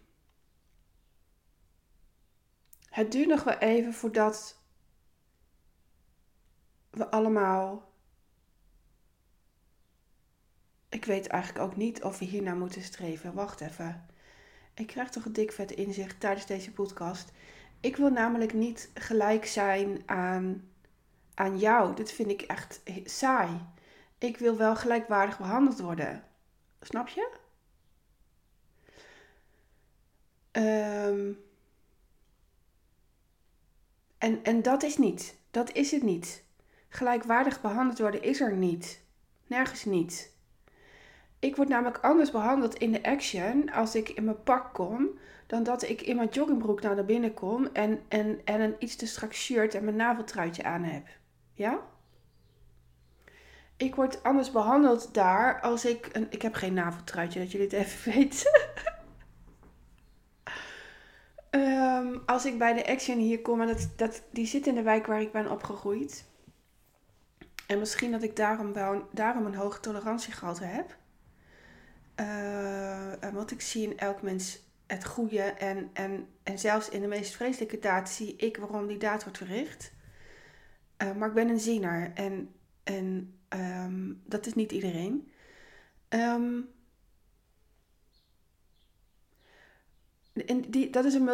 het 2.91 3.13
duurt 3.13 3.29
nog 3.29 3.45
wel 3.45 3.59
even 3.59 3.93
voordat 3.93 4.61
we 6.91 7.11
allemaal. 7.11 7.93
Ik 10.89 11.05
weet 11.05 11.27
eigenlijk 11.27 11.65
ook 11.65 11.77
niet 11.77 12.03
of 12.03 12.19
we 12.19 12.25
hiernaar 12.25 12.57
moeten 12.57 12.83
streven. 12.83 13.35
Wacht 13.35 13.61
even. 13.61 14.07
Ik 14.77 14.87
krijg 14.87 15.11
toch 15.11 15.25
een 15.25 15.33
dik 15.33 15.53
vet 15.53 15.71
inzicht 15.71 16.21
tijdens 16.21 16.47
deze 16.47 16.73
podcast. 16.73 17.33
Ik 17.81 17.97
wil 17.97 18.11
namelijk 18.11 18.53
niet 18.53 18.91
gelijk 18.95 19.47
zijn 19.47 20.03
aan, 20.07 20.71
aan 21.35 21.59
jou. 21.59 21.95
Dit 21.95 22.13
vind 22.13 22.31
ik 22.31 22.43
echt 22.43 22.83
saai. 23.05 23.61
Ik 24.19 24.39
wil 24.39 24.57
wel 24.57 24.77
gelijkwaardig 24.77 25.39
behandeld 25.39 25.81
worden. 25.81 26.25
Snap 26.81 27.09
je? 27.09 27.31
Um, 30.53 31.39
en, 34.19 34.45
en 34.45 34.63
dat 34.63 34.83
is 34.83 34.97
niet. 34.97 35.37
Dat 35.51 35.73
is 35.73 35.91
het 35.91 36.03
niet. 36.03 36.45
Gelijkwaardig 36.89 37.61
behandeld 37.61 37.99
worden 37.99 38.23
is 38.23 38.41
er 38.41 38.57
niet. 38.57 39.01
Nergens 39.47 39.85
niet. 39.85 40.36
Ik 41.47 41.57
word 41.57 41.69
namelijk 41.69 41.99
anders 41.99 42.31
behandeld 42.31 42.75
in 42.75 42.93
de 42.93 43.03
action 43.03 43.73
als 43.73 43.95
ik 43.95 44.09
in 44.09 44.25
mijn 44.25 44.43
pak 44.43 44.75
kom, 44.75 45.09
dan 45.47 45.63
dat 45.63 45.83
ik 45.83 46.03
in 46.03 46.17
mijn 46.17 46.29
joggingbroek 46.29 46.81
naar 46.81 47.05
binnen 47.05 47.35
kom 47.35 47.69
en, 47.73 48.01
en, 48.09 48.41
en 48.45 48.61
een 48.61 48.77
iets 48.79 48.97
te 48.97 49.07
strak 49.07 49.33
shirt 49.33 49.75
en 49.75 49.85
mijn 49.85 49.97
naveltruitje 49.97 50.65
aan 50.65 50.83
heb. 50.83 51.07
Ja? 51.53 51.81
Ik 53.77 53.95
word 53.95 54.23
anders 54.23 54.51
behandeld 54.51 55.15
daar 55.15 55.61
als 55.61 55.85
ik. 55.85 56.09
Een, 56.13 56.27
ik 56.31 56.43
heb 56.43 56.55
geen 56.55 56.75
naveltruitje, 56.75 57.39
dat 57.39 57.53
jullie 57.53 57.67
het 57.67 57.77
even 57.77 58.13
weten. 58.13 58.61
um, 61.51 62.23
als 62.27 62.45
ik 62.47 62.59
bij 62.59 62.73
de 62.73 62.87
Action 62.87 63.19
hier 63.19 63.43
kom, 63.43 63.61
en 63.61 63.67
dat, 63.67 63.89
dat, 63.97 64.23
die 64.31 64.47
zit 64.47 64.67
in 64.67 64.75
de 64.75 64.83
wijk 64.83 65.07
waar 65.07 65.21
ik 65.21 65.33
ben 65.33 65.51
opgegroeid. 65.51 66.25
En 67.67 67.79
misschien 67.79 68.11
dat 68.11 68.23
ik 68.23 68.37
daarom, 68.37 68.73
daarom 69.13 69.47
een 69.47 69.55
hoge 69.55 69.81
tolerantiegehalte 69.81 70.65
heb. 70.65 70.97
Uh, 72.21 73.13
want 73.33 73.51
ik 73.51 73.61
zie 73.61 73.83
in 73.83 73.99
elk 73.99 74.23
mens 74.23 74.59
het 74.87 75.05
goede. 75.05 75.43
En, 75.43 75.91
en, 75.93 76.29
en 76.43 76.59
zelfs 76.59 76.89
in 76.89 77.01
de 77.01 77.07
meest 77.07 77.35
vreselijke 77.35 77.79
daad 77.79 78.11
zie 78.11 78.37
ik 78.37 78.57
waarom 78.57 78.87
die 78.87 78.99
daad 78.99 79.23
wordt 79.23 79.39
verricht. 79.39 79.93
Uh, 81.03 81.13
maar 81.15 81.29
ik 81.29 81.35
ben 81.35 81.49
een 81.49 81.61
ziener. 81.61 82.13
En, 82.15 82.55
en 82.83 83.35
um, 83.49 84.23
dat 84.25 84.47
is 84.47 84.55
niet 84.55 84.73
iedereen. 84.73 85.31
Um, 86.09 86.69
die, 90.69 90.91
dat 90.91 91.05
is 91.05 91.15
een 91.15 91.25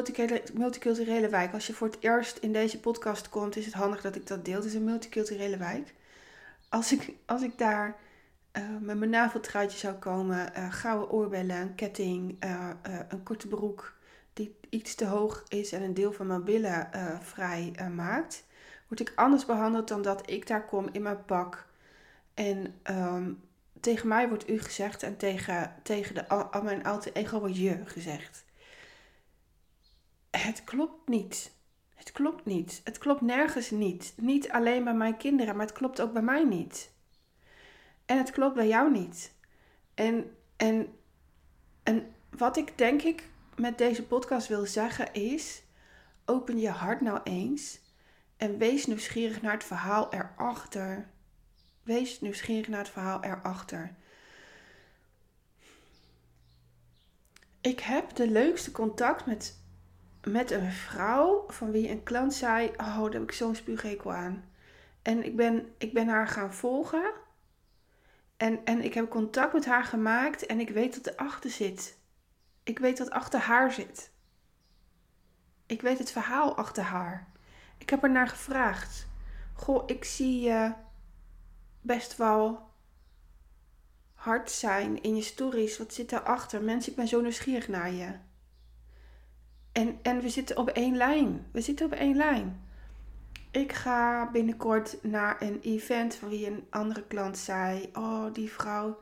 multiculturele 0.55 1.29
wijk. 1.29 1.53
Als 1.53 1.67
je 1.67 1.73
voor 1.73 1.87
het 1.87 1.97
eerst 2.01 2.37
in 2.37 2.53
deze 2.53 2.81
podcast 2.81 3.29
komt, 3.29 3.57
is 3.57 3.65
het 3.65 3.75
handig 3.75 4.01
dat 4.01 4.17
ik 4.17 4.27
dat 4.27 4.45
deel. 4.45 4.57
Het 4.57 4.65
is 4.65 4.75
een 4.75 4.85
multiculturele 4.85 5.57
wijk. 5.57 5.95
Als 6.69 6.93
ik, 6.93 7.13
als 7.27 7.43
ik 7.43 7.59
daar 7.59 7.97
uh, 8.53 8.63
met 8.81 8.99
mijn 8.99 9.11
naveltruitje 9.11 9.79
zou 9.79 9.95
komen, 9.95 10.53
uh, 10.57 10.73
gouden 10.73 11.11
oorbellen, 11.11 11.57
een 11.57 11.75
ketting, 11.75 12.45
uh, 12.45 12.71
een 13.09 13.23
korte 13.23 13.49
broek 13.49 13.97
die 14.33 14.57
iets 14.69 14.95
te 14.95 15.05
hoog 15.05 15.45
is 15.49 15.73
en 15.73 15.83
een 15.83 15.95
deel 15.95 16.13
van 16.13 16.27
mijn 16.27 16.45
billen 16.45 16.89
vrij 17.23 17.75
maakt, 17.95 18.45
word 18.89 19.01
ik 19.01 19.13
anders 19.15 19.45
behandeld 19.45 19.89
dan 19.89 20.03
dat 20.03 20.31
ik 20.31 20.47
daar 20.47 20.65
kom 20.65 20.89
in 20.93 21.03
mijn 21.03 21.25
pak. 21.25 21.67
En 22.35 22.75
um, 22.91 23.41
tegen 23.81 24.09
mij 24.09 24.29
wordt 24.29 24.49
u 24.49 24.61
gezegd 24.61 25.03
en 25.03 25.17
tegen, 25.17 25.75
tegen 25.83 26.15
de, 26.15 26.29
al 26.29 26.63
mijn 26.63 26.85
oude 26.85 27.13
ego 27.13 27.39
wordt 27.39 27.57
je 27.57 27.81
gezegd 27.85 28.45
het 30.39 30.65
klopt 30.65 31.09
niet. 31.09 31.53
Het 31.95 32.13
klopt 32.13 32.45
niet. 32.45 32.81
Het 32.85 32.99
klopt 32.99 33.21
nergens 33.21 33.71
niet. 33.71 34.15
Niet 34.17 34.51
alleen 34.51 34.85
bij 34.85 34.95
mijn 34.95 35.17
kinderen, 35.17 35.57
maar 35.57 35.67
het 35.67 35.75
klopt 35.75 36.01
ook 36.01 36.13
bij 36.13 36.23
mij 36.23 36.45
niet. 36.45 36.92
En 38.13 38.19
het 38.19 38.31
klopt 38.31 38.55
bij 38.55 38.69
jou 38.69 38.91
niet. 38.91 39.33
En, 39.95 40.37
en, 40.57 40.95
en 41.83 42.15
wat 42.31 42.57
ik 42.57 42.79
denk 42.79 43.03
ik 43.03 43.29
met 43.57 43.79
deze 43.79 44.07
podcast 44.07 44.49
wil 44.49 44.67
zeggen 44.67 45.13
is: 45.13 45.63
open 46.25 46.59
je 46.59 46.69
hart 46.69 47.01
nou 47.01 47.21
eens 47.25 47.81
en 48.37 48.59
wees 48.59 48.87
nieuwsgierig 48.87 49.43
naar 49.43 49.53
het 49.53 49.65
verhaal 49.65 50.13
erachter. 50.13 51.11
Wees 51.83 52.21
nieuwsgierig 52.21 52.69
naar 52.69 52.79
het 52.79 52.89
verhaal 52.89 53.25
erachter. 53.25 53.95
Ik 57.61 57.81
heb 57.81 58.15
de 58.15 58.29
leukste 58.31 58.73
contact 58.73 59.27
met 59.27 59.61
met 60.27 60.51
een 60.51 60.73
vrouw 60.73 61.45
van 61.49 61.71
wie 61.71 61.91
een 61.91 62.03
klant 62.03 62.35
zei: 62.35 62.69
Oh, 62.69 63.03
daar 63.03 63.13
heb 63.13 63.23
ik 63.23 63.33
zo'n 63.33 63.55
spuughekel 63.55 64.13
aan. 64.13 64.45
En 65.03 65.25
ik 65.25 65.37
ben, 65.37 65.75
ik 65.79 65.93
ben 65.93 66.09
haar 66.09 66.29
gaan 66.29 66.55
volgen. 66.55 67.13
En, 68.43 68.65
en 68.65 68.85
ik 68.85 68.95
heb 68.95 69.09
contact 69.09 69.53
met 69.53 69.65
haar 69.65 69.85
gemaakt 69.85 70.47
en 70.47 70.61
ik 70.61 70.71
weet 70.71 70.95
dat 70.95 71.15
erachter 71.15 71.51
zit. 71.51 71.99
Ik 72.63 72.79
weet 72.79 72.99
wat 72.99 73.11
achter 73.11 73.41
haar 73.41 73.73
zit. 73.73 74.11
Ik 75.67 75.83
weet 75.83 75.99
het 75.99 76.11
verhaal 76.11 76.57
achter 76.57 76.83
haar. 76.83 77.29
Ik 77.79 77.91
heb 77.91 78.03
er 78.03 78.11
naar 78.11 78.29
gevraagd. 78.29 79.07
Goh, 79.55 79.83
ik 79.87 80.05
zie 80.05 80.41
je 80.41 80.73
best 81.81 82.17
wel 82.17 82.71
hard 84.15 84.51
zijn 84.51 85.03
in 85.03 85.17
je 85.17 85.23
stories. 85.23 85.79
Wat 85.79 85.95
zit 85.95 86.11
daarachter? 86.11 86.63
Mensen, 86.63 86.91
ik 86.91 86.97
ben 86.97 87.09
zo 87.09 87.21
nieuwsgierig 87.21 87.69
naar 87.69 87.93
je. 87.93 88.19
En, 89.73 89.99
en 90.03 90.21
we 90.21 90.29
zitten 90.29 90.57
op 90.57 90.69
één 90.69 90.97
lijn. 90.97 91.47
We 91.53 91.61
zitten 91.61 91.87
op 91.87 91.93
één 91.93 92.17
lijn. 92.17 92.69
Ik 93.53 93.73
ga 93.73 94.31
binnenkort 94.31 95.03
naar 95.03 95.43
een 95.43 95.61
event 95.61 96.15
van 96.15 96.29
wie 96.29 96.47
een 96.47 96.67
andere 96.71 97.03
klant 97.07 97.39
zei: 97.39 97.91
Oh, 97.93 98.33
die 98.33 98.53
vrouw, 98.53 99.01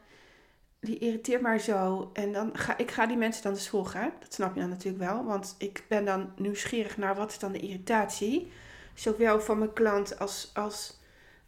die 0.81 0.99
irriteert 0.99 1.43
mij 1.43 1.59
zo. 1.59 2.11
En 2.13 2.33
dan 2.33 2.59
ga 2.59 2.79
ik 2.79 2.91
ga 2.91 3.07
die 3.07 3.17
mensen 3.17 3.43
dan 3.43 3.53
dus 3.53 3.69
volgen. 3.69 4.13
Dat 4.21 4.35
snap 4.35 4.55
je 4.55 4.61
dan 4.61 4.69
natuurlijk 4.69 5.05
wel. 5.05 5.25
Want 5.25 5.55
ik 5.59 5.85
ben 5.89 6.05
dan 6.05 6.33
nieuwsgierig 6.37 6.97
naar 6.97 7.15
wat 7.15 7.31
is 7.31 7.39
dan 7.39 7.53
de 7.53 7.59
irritatie. 7.59 8.53
Zowel 8.95 9.41
van 9.41 9.59
mijn 9.59 9.73
klant 9.73 10.19
als, 10.19 10.51
als, 10.55 11.01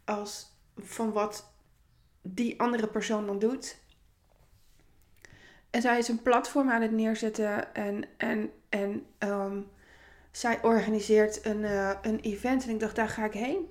als 0.05 0.51
van 0.77 1.11
wat 1.11 1.51
die 2.21 2.59
andere 2.59 2.87
persoon 2.87 3.25
dan 3.25 3.39
doet. 3.39 3.77
En 5.69 5.81
zij 5.81 5.97
is 5.97 6.07
een 6.07 6.21
platform 6.21 6.69
aan 6.69 6.81
het 6.81 6.91
neerzetten 6.91 7.75
en, 7.75 8.05
en, 8.17 8.51
en 8.69 9.05
ehm, 9.17 9.61
zij 10.33 10.59
organiseert 10.61 11.45
een, 11.45 11.59
uh, 11.59 11.91
een 12.01 12.19
event. 12.19 12.63
En 12.63 12.69
ik 12.69 12.79
dacht, 12.79 12.95
daar 12.95 13.09
ga 13.09 13.25
ik 13.25 13.33
heen. 13.33 13.67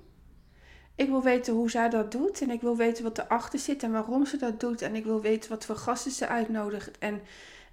Ik 0.95 1.09
wil 1.09 1.23
weten 1.23 1.55
hoe 1.55 1.71
zij 1.71 1.89
dat 1.89 2.13
doet. 2.13 2.41
En 2.41 2.51
ik 2.51 2.61
wil 2.61 2.77
weten 2.77 3.05
wat 3.05 3.19
erachter 3.19 3.59
zit 3.59 3.83
en 3.83 3.93
waarom 3.93 4.27
ze 4.27 4.37
dat 4.37 4.61
doet. 4.61 4.83
En 4.83 4.95
ik 4.95 5.05
wil 5.05 5.21
weten 5.21 5.51
wat 5.51 5.65
voor 5.65 5.77
gasten 5.77 6.11
ze 6.11 6.27
uitnodigt. 6.27 6.99
En 6.99 7.21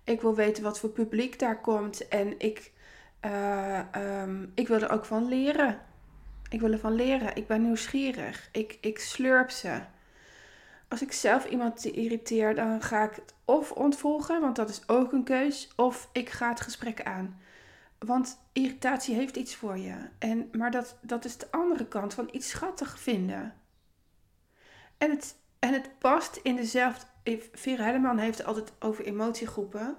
ik 0.04 0.22
wil 0.22 0.36
weten 0.36 0.64
wat 0.64 0.80
voor 0.80 0.90
publiek 0.90 1.40
daar 1.40 1.62
komt. 1.62 2.08
En 2.08 2.40
ik, 2.40 2.72
uh, 3.26 3.80
um, 4.22 4.52
ik 4.56 4.68
wil 4.68 4.82
er 4.82 4.92
ook 4.92 5.06
van 5.06 5.28
leren. 5.28 5.80
Ik 6.50 6.60
wil 6.60 6.72
ervan 6.72 6.94
leren. 6.94 7.36
Ik 7.36 7.48
ben 7.48 7.62
nieuwsgierig. 7.62 8.50
Ik, 8.52 8.78
ik 8.82 9.00
slurp 9.00 9.50
ze 9.50 9.82
als 10.90 11.02
ik 11.02 11.12
zelf 11.12 11.46
iemand 11.46 11.86
irriteer, 11.86 12.56
dan 12.56 12.82
ga 12.82 13.04
ik 13.04 13.16
het 13.16 13.34
of 13.46 13.72
ontvolgen, 13.72 14.42
want 14.42 14.56
dat 14.56 14.70
is 14.70 14.88
ook 14.88 15.12
een 15.12 15.24
keus, 15.24 15.70
of 15.76 16.10
ik 16.12 16.30
ga 16.30 16.50
het 16.50 16.62
gesprek 16.62 17.04
aan. 17.04 17.42
Want 18.00 18.40
irritatie 18.54 19.16
heeft 19.16 19.36
iets 19.36 19.56
voor 19.56 19.78
je. 19.78 19.96
En, 20.20 20.50
maar 20.52 20.72
dat, 20.72 20.98
dat 21.02 21.26
is 21.26 21.38
de 21.38 21.48
andere 21.52 21.88
kant 21.88 22.14
van 22.14 22.30
iets 22.32 22.50
schattig 22.50 23.00
vinden. 23.00 23.54
En 24.98 25.10
het, 25.10 25.36
en 25.60 25.74
het 25.74 26.00
past 26.00 26.40
in 26.44 26.56
dezelfde. 26.56 27.06
Vera 27.52 27.84
Helleman 27.84 28.18
heeft 28.18 28.38
het 28.38 28.48
altijd 28.48 28.72
over 28.80 29.06
emotiegroepen. 29.06 29.98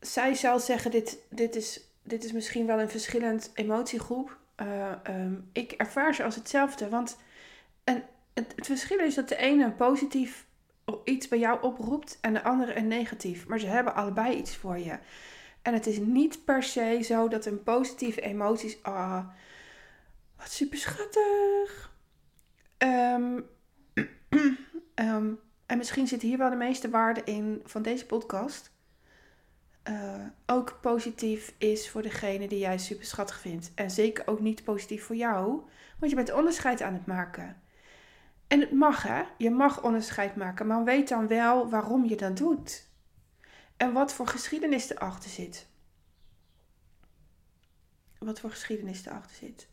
Zij 0.00 0.34
zal 0.34 0.60
zeggen: 0.60 0.90
dit, 0.90 1.18
dit, 1.30 1.56
is, 1.56 1.80
dit 2.02 2.24
is 2.24 2.32
misschien 2.32 2.66
wel 2.66 2.80
een 2.80 2.90
verschillend 2.90 3.50
emotiegroep. 3.54 4.38
Uh, 4.62 4.92
um, 5.08 5.48
ik 5.52 5.72
ervaar 5.72 6.14
ze 6.14 6.24
als 6.24 6.34
hetzelfde. 6.34 6.88
Want 6.88 7.16
een 7.84 8.02
het, 8.36 8.54
verschil 8.56 8.98
is 8.98 9.14
dat 9.14 9.28
de 9.28 9.36
ene 9.36 9.64
een 9.64 9.76
positief 9.76 10.46
iets 11.04 11.28
bij 11.28 11.38
jou 11.38 11.62
oproept 11.62 12.18
en 12.20 12.32
de 12.32 12.42
andere 12.42 12.76
een 12.76 12.88
negatief. 12.88 13.46
Maar 13.46 13.58
ze 13.58 13.66
hebben 13.66 13.94
allebei 13.94 14.36
iets 14.36 14.56
voor 14.56 14.78
je. 14.78 14.98
En 15.66 15.72
het 15.72 15.86
is 15.86 15.98
niet 15.98 16.44
per 16.44 16.62
se 16.62 17.00
zo 17.02 17.28
dat 17.28 17.46
een 17.46 17.62
positieve 17.62 18.20
emoties. 18.20 18.82
Ah, 18.82 18.94
oh, 18.94 19.26
wat 20.36 20.50
super 20.50 20.78
schattig. 20.78 21.92
Um, 22.78 23.46
um, 24.94 25.40
en 25.66 25.78
misschien 25.78 26.06
zit 26.06 26.22
hier 26.22 26.38
wel 26.38 26.50
de 26.50 26.56
meeste 26.56 26.90
waarde 26.90 27.22
in 27.24 27.60
van 27.64 27.82
deze 27.82 28.06
podcast. 28.06 28.72
Uh, 29.88 30.26
ook 30.46 30.78
positief 30.80 31.54
is 31.58 31.90
voor 31.90 32.02
degene 32.02 32.48
die 32.48 32.58
jij 32.58 32.78
super 32.78 33.06
schattig 33.06 33.40
vindt. 33.40 33.72
En 33.74 33.90
zeker 33.90 34.26
ook 34.26 34.40
niet 34.40 34.64
positief 34.64 35.04
voor 35.04 35.16
jou, 35.16 35.62
want 35.98 36.10
je 36.10 36.16
bent 36.16 36.32
onderscheid 36.32 36.82
aan 36.82 36.94
het 36.94 37.06
maken. 37.06 37.62
En 38.46 38.60
het 38.60 38.72
mag 38.72 39.02
hè, 39.02 39.22
je 39.38 39.50
mag 39.50 39.82
onderscheid 39.82 40.36
maken, 40.36 40.66
maar 40.66 40.84
weet 40.84 41.08
dan 41.08 41.26
wel 41.26 41.70
waarom 41.70 42.04
je 42.04 42.16
dat 42.16 42.36
doet. 42.36 42.88
En 43.76 43.92
wat 43.92 44.12
voor 44.12 44.26
geschiedenis 44.26 44.90
erachter 44.90 45.30
zit. 45.30 45.66
Wat 48.18 48.40
voor 48.40 48.50
geschiedenis 48.50 49.06
erachter 49.06 49.36
zit. 49.36 49.68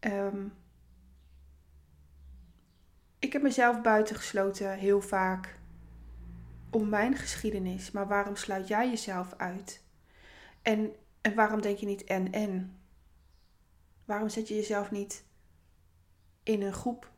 Um, 0.00 0.52
ik 3.18 3.32
heb 3.32 3.42
mezelf 3.42 3.80
buitengesloten 3.80 4.78
heel 4.78 5.00
vaak 5.00 5.58
om 6.70 6.88
mijn 6.88 7.16
geschiedenis. 7.16 7.90
Maar 7.90 8.08
waarom 8.08 8.36
sluit 8.36 8.68
jij 8.68 8.88
jezelf 8.88 9.34
uit? 9.36 9.82
En, 10.62 10.94
en 11.20 11.34
waarom 11.34 11.60
denk 11.60 11.78
je 11.78 11.86
niet 11.86 12.04
en 12.04 12.32
en? 12.32 12.78
Waarom 14.04 14.28
zet 14.28 14.48
je 14.48 14.54
jezelf 14.54 14.90
niet 14.90 15.24
in 16.42 16.62
een 16.62 16.72
groep? 16.72 17.12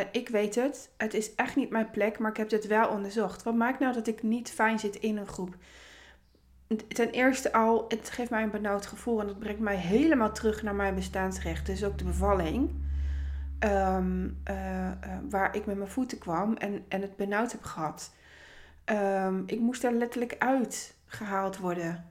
En 0.00 0.08
ik 0.12 0.28
weet 0.28 0.54
het, 0.54 0.90
het 0.96 1.14
is 1.14 1.34
echt 1.34 1.56
niet 1.56 1.70
mijn 1.70 1.90
plek, 1.90 2.18
maar 2.18 2.30
ik 2.30 2.36
heb 2.36 2.48
dit 2.48 2.66
wel 2.66 2.88
onderzocht. 2.88 3.42
Wat 3.42 3.54
maakt 3.54 3.78
nou 3.78 3.94
dat 3.94 4.06
ik 4.06 4.22
niet 4.22 4.50
fijn 4.50 4.78
zit 4.78 4.96
in 4.96 5.16
een 5.16 5.26
groep? 5.26 5.56
Ten 6.88 7.10
eerste 7.10 7.52
al, 7.52 7.84
het 7.88 8.10
geeft 8.10 8.30
mij 8.30 8.42
een 8.42 8.50
benauwd 8.50 8.86
gevoel 8.86 9.20
en 9.20 9.26
dat 9.26 9.38
brengt 9.38 9.60
mij 9.60 9.76
helemaal 9.76 10.32
terug 10.32 10.62
naar 10.62 10.74
mijn 10.74 10.94
bestaansrecht. 10.94 11.66
Dus 11.66 11.84
ook 11.84 11.98
de 11.98 12.04
bevalling. 12.04 12.70
Ehm, 13.58 14.28
eh, 14.44 14.86
eh, 14.86 14.96
waar 15.30 15.56
ik 15.56 15.66
met 15.66 15.76
mijn 15.76 15.90
voeten 15.90 16.18
kwam 16.18 16.56
en, 16.56 16.84
en 16.88 17.00
het 17.00 17.16
benauwd 17.16 17.52
heb 17.52 17.62
gehad. 17.62 18.12
Um, 18.84 19.42
ik 19.46 19.60
moest 19.60 19.82
daar 19.82 19.92
letterlijk 19.92 20.36
uit 20.38 20.94
gehaald 21.06 21.58
worden. 21.58 22.04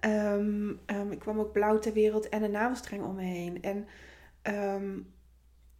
Um, 0.00 0.80
ik 1.10 1.18
kwam 1.18 1.38
ook 1.38 1.52
blauw 1.52 1.78
ter 1.78 1.92
wereld 1.92 2.28
en 2.28 2.42
een 2.42 2.50
navelstreng 2.50 3.04
om 3.04 3.14
me 3.14 3.22
heen. 3.22 3.62
En 3.62 3.86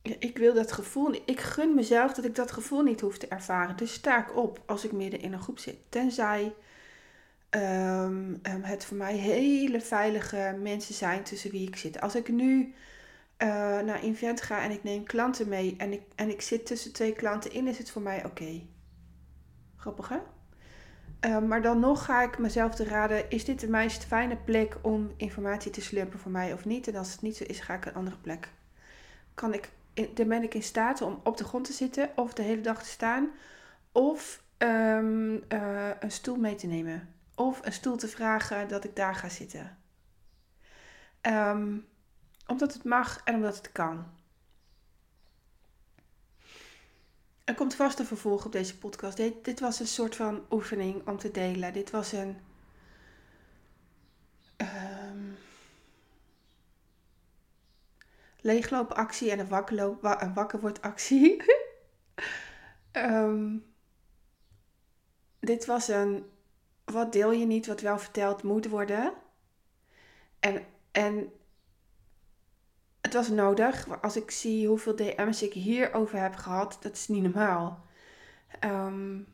ik 0.03 0.39
wil 0.39 0.55
dat 0.55 0.73
gevoel, 0.73 1.15
ik 1.25 1.41
gun 1.41 1.75
mezelf 1.75 2.13
dat 2.13 2.25
ik 2.25 2.35
dat 2.35 2.53
gevoel 2.53 2.83
niet 2.83 3.01
hoef 3.01 3.19
te 3.19 3.29
ervaren. 3.29 3.77
Dus 3.77 3.93
sta 3.93 4.29
ik 4.29 4.37
op 4.37 4.63
als 4.67 4.85
ik 4.85 4.93
midden 4.93 5.21
in 5.21 5.33
een 5.33 5.43
groep 5.43 5.59
zit. 5.59 5.77
Tenzij 5.89 6.55
het 8.53 8.85
voor 8.85 8.97
mij 8.97 9.15
hele 9.15 9.81
veilige 9.81 10.59
mensen 10.63 10.95
zijn 10.95 11.23
tussen 11.23 11.51
wie 11.51 11.69
ik 11.69 11.77
zit. 11.77 12.01
Als 12.01 12.15
ik 12.15 12.29
nu 12.29 12.75
uh, 13.39 13.49
naar 13.81 14.05
Invent 14.05 14.43
ga 14.43 14.63
en 14.63 14.71
ik 14.71 14.83
neem 14.83 15.05
klanten 15.05 15.49
mee 15.49 15.75
en 15.79 15.93
ik, 15.93 16.03
en 16.15 16.31
ik 16.31 16.41
zit 16.43 16.67
tussen 16.67 16.93
twee 16.93 17.13
klanten 17.13 17.53
in, 17.53 17.67
is 17.67 17.79
het 17.79 17.91
voor 17.91 18.03
mij 18.03 18.25
oké. 18.25 18.63
Grappig 19.77 20.09
hè? 20.09 20.19
Uh, 21.27 21.39
maar 21.39 21.63
dan 21.63 21.81
nog 21.81 22.05
ga 22.05 22.23
ik 22.23 22.39
mezelf 22.39 22.75
te 22.75 22.85
raden, 22.85 23.31
is 23.31 23.45
dit 23.45 23.61
de 23.61 23.69
meest 23.69 24.05
fijne 24.05 24.37
plek 24.37 24.77
om 24.81 25.13
informatie 25.17 25.71
te 25.71 25.81
slurpen 25.81 26.19
voor 26.19 26.31
mij 26.31 26.53
of 26.53 26.65
niet? 26.65 26.89
En 26.89 26.97
als 26.97 27.13
het 27.13 27.23
niet 27.23 27.37
zo 27.37 27.45
is, 27.45 27.61
ga 27.61 27.75
ik 27.75 27.85
een 27.85 27.95
andere 27.95 28.17
plek. 28.17 28.49
Kan 29.35 29.55
ik, 29.55 29.71
dan 30.15 30.29
ben 30.29 30.43
ik 30.43 30.55
in 30.55 30.63
staat 30.63 31.01
om 31.03 31.21
op 31.25 31.37
de 31.37 31.45
grond 31.45 31.65
te 31.65 31.73
zitten 31.73 32.11
of 32.17 32.33
de 32.35 32.43
hele 32.43 32.61
dag 32.61 32.83
te 32.83 32.89
staan. 32.89 33.31
Of 33.93 34.43
um, 34.59 35.43
uh, 35.49 35.91
een 36.01 36.11
stoel 36.11 36.37
mee 36.37 36.55
te 36.55 36.67
nemen. 36.67 37.15
Of 37.35 37.61
een 37.67 37.73
stoel 37.73 37.97
te 37.97 38.09
vragen 38.09 38.69
dat 38.69 38.85
ik 38.85 38.97
daar 38.97 39.15
ga 39.15 39.29
zitten. 39.29 39.79
Um, 41.23 41.87
omdat 42.47 42.73
het 42.73 42.85
mag 42.85 43.21
en 43.25 43.35
omdat 43.35 43.57
het 43.57 43.73
kan. 43.73 44.07
Er 47.45 47.55
komt 47.55 47.75
vast 47.75 47.99
een 47.99 48.07
vervolg 48.07 48.45
op 48.45 48.53
deze 48.53 48.79
podcast. 48.79 49.17
Dit, 49.17 49.45
dit 49.45 49.61
was 49.61 49.81
een 49.81 49.87
soort 49.87 50.17
van 50.17 50.47
oefening 50.51 51.07
om 51.09 51.19
te 51.19 51.31
delen. 51.31 51.73
Dit 51.73 51.91
was 51.91 52.13
een. 52.13 52.37
Leegloopactie 58.43 59.31
en 59.31 59.39
een, 59.39 59.49
wakkerloop, 59.49 60.05
een 60.05 60.35
wakkerwordactie. 60.35 61.43
um, 62.93 63.65
dit 65.41 65.67
was 65.67 65.89
een. 65.89 66.31
Wat 66.85 67.13
deel 67.13 67.33
je 67.33 67.47
niet, 67.47 67.67
wat 67.67 67.81
wel 67.81 67.99
verteld 67.99 68.43
moet 68.43 68.69
worden. 68.69 69.13
En, 70.41 70.65
en 70.93 71.33
het 73.01 73.15
was 73.15 73.29
nodig. 73.29 74.03
Als 74.03 74.17
ik 74.17 74.31
zie 74.31 74.69
hoeveel 74.69 74.97
DM's 74.97 75.43
ik 75.43 75.53
hierover 75.53 76.21
heb 76.21 76.35
gehad, 76.35 76.79
dat 76.81 76.93
is 76.93 77.09
niet 77.09 77.23
normaal. 77.23 77.87
Um, 78.65 79.27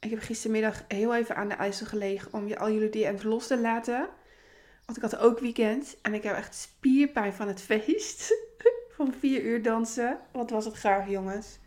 ik 0.00 0.10
heb 0.10 0.20
gistermiddag 0.20 0.84
heel 0.88 1.14
even 1.14 1.36
aan 1.36 1.48
de 1.48 1.54
IJssel 1.54 1.86
gelegen 1.86 2.32
om 2.32 2.48
je 2.48 2.58
al 2.58 2.70
jullie 2.70 2.90
DM's 2.90 3.22
los 3.22 3.46
te 3.46 3.60
laten. 3.60 4.08
Want 4.88 5.00
ik 5.00 5.10
had 5.10 5.20
ook 5.20 5.38
weekend 5.38 5.96
en 6.02 6.14
ik 6.14 6.22
heb 6.22 6.36
echt 6.36 6.54
spierpijn 6.54 7.32
van 7.32 7.48
het 7.48 7.60
feest. 7.60 8.34
van 8.96 9.12
vier 9.18 9.42
uur 9.42 9.62
dansen. 9.62 10.20
Wat 10.32 10.50
was 10.50 10.64
het 10.64 10.74
gaaf, 10.74 11.08
jongens. 11.08 11.58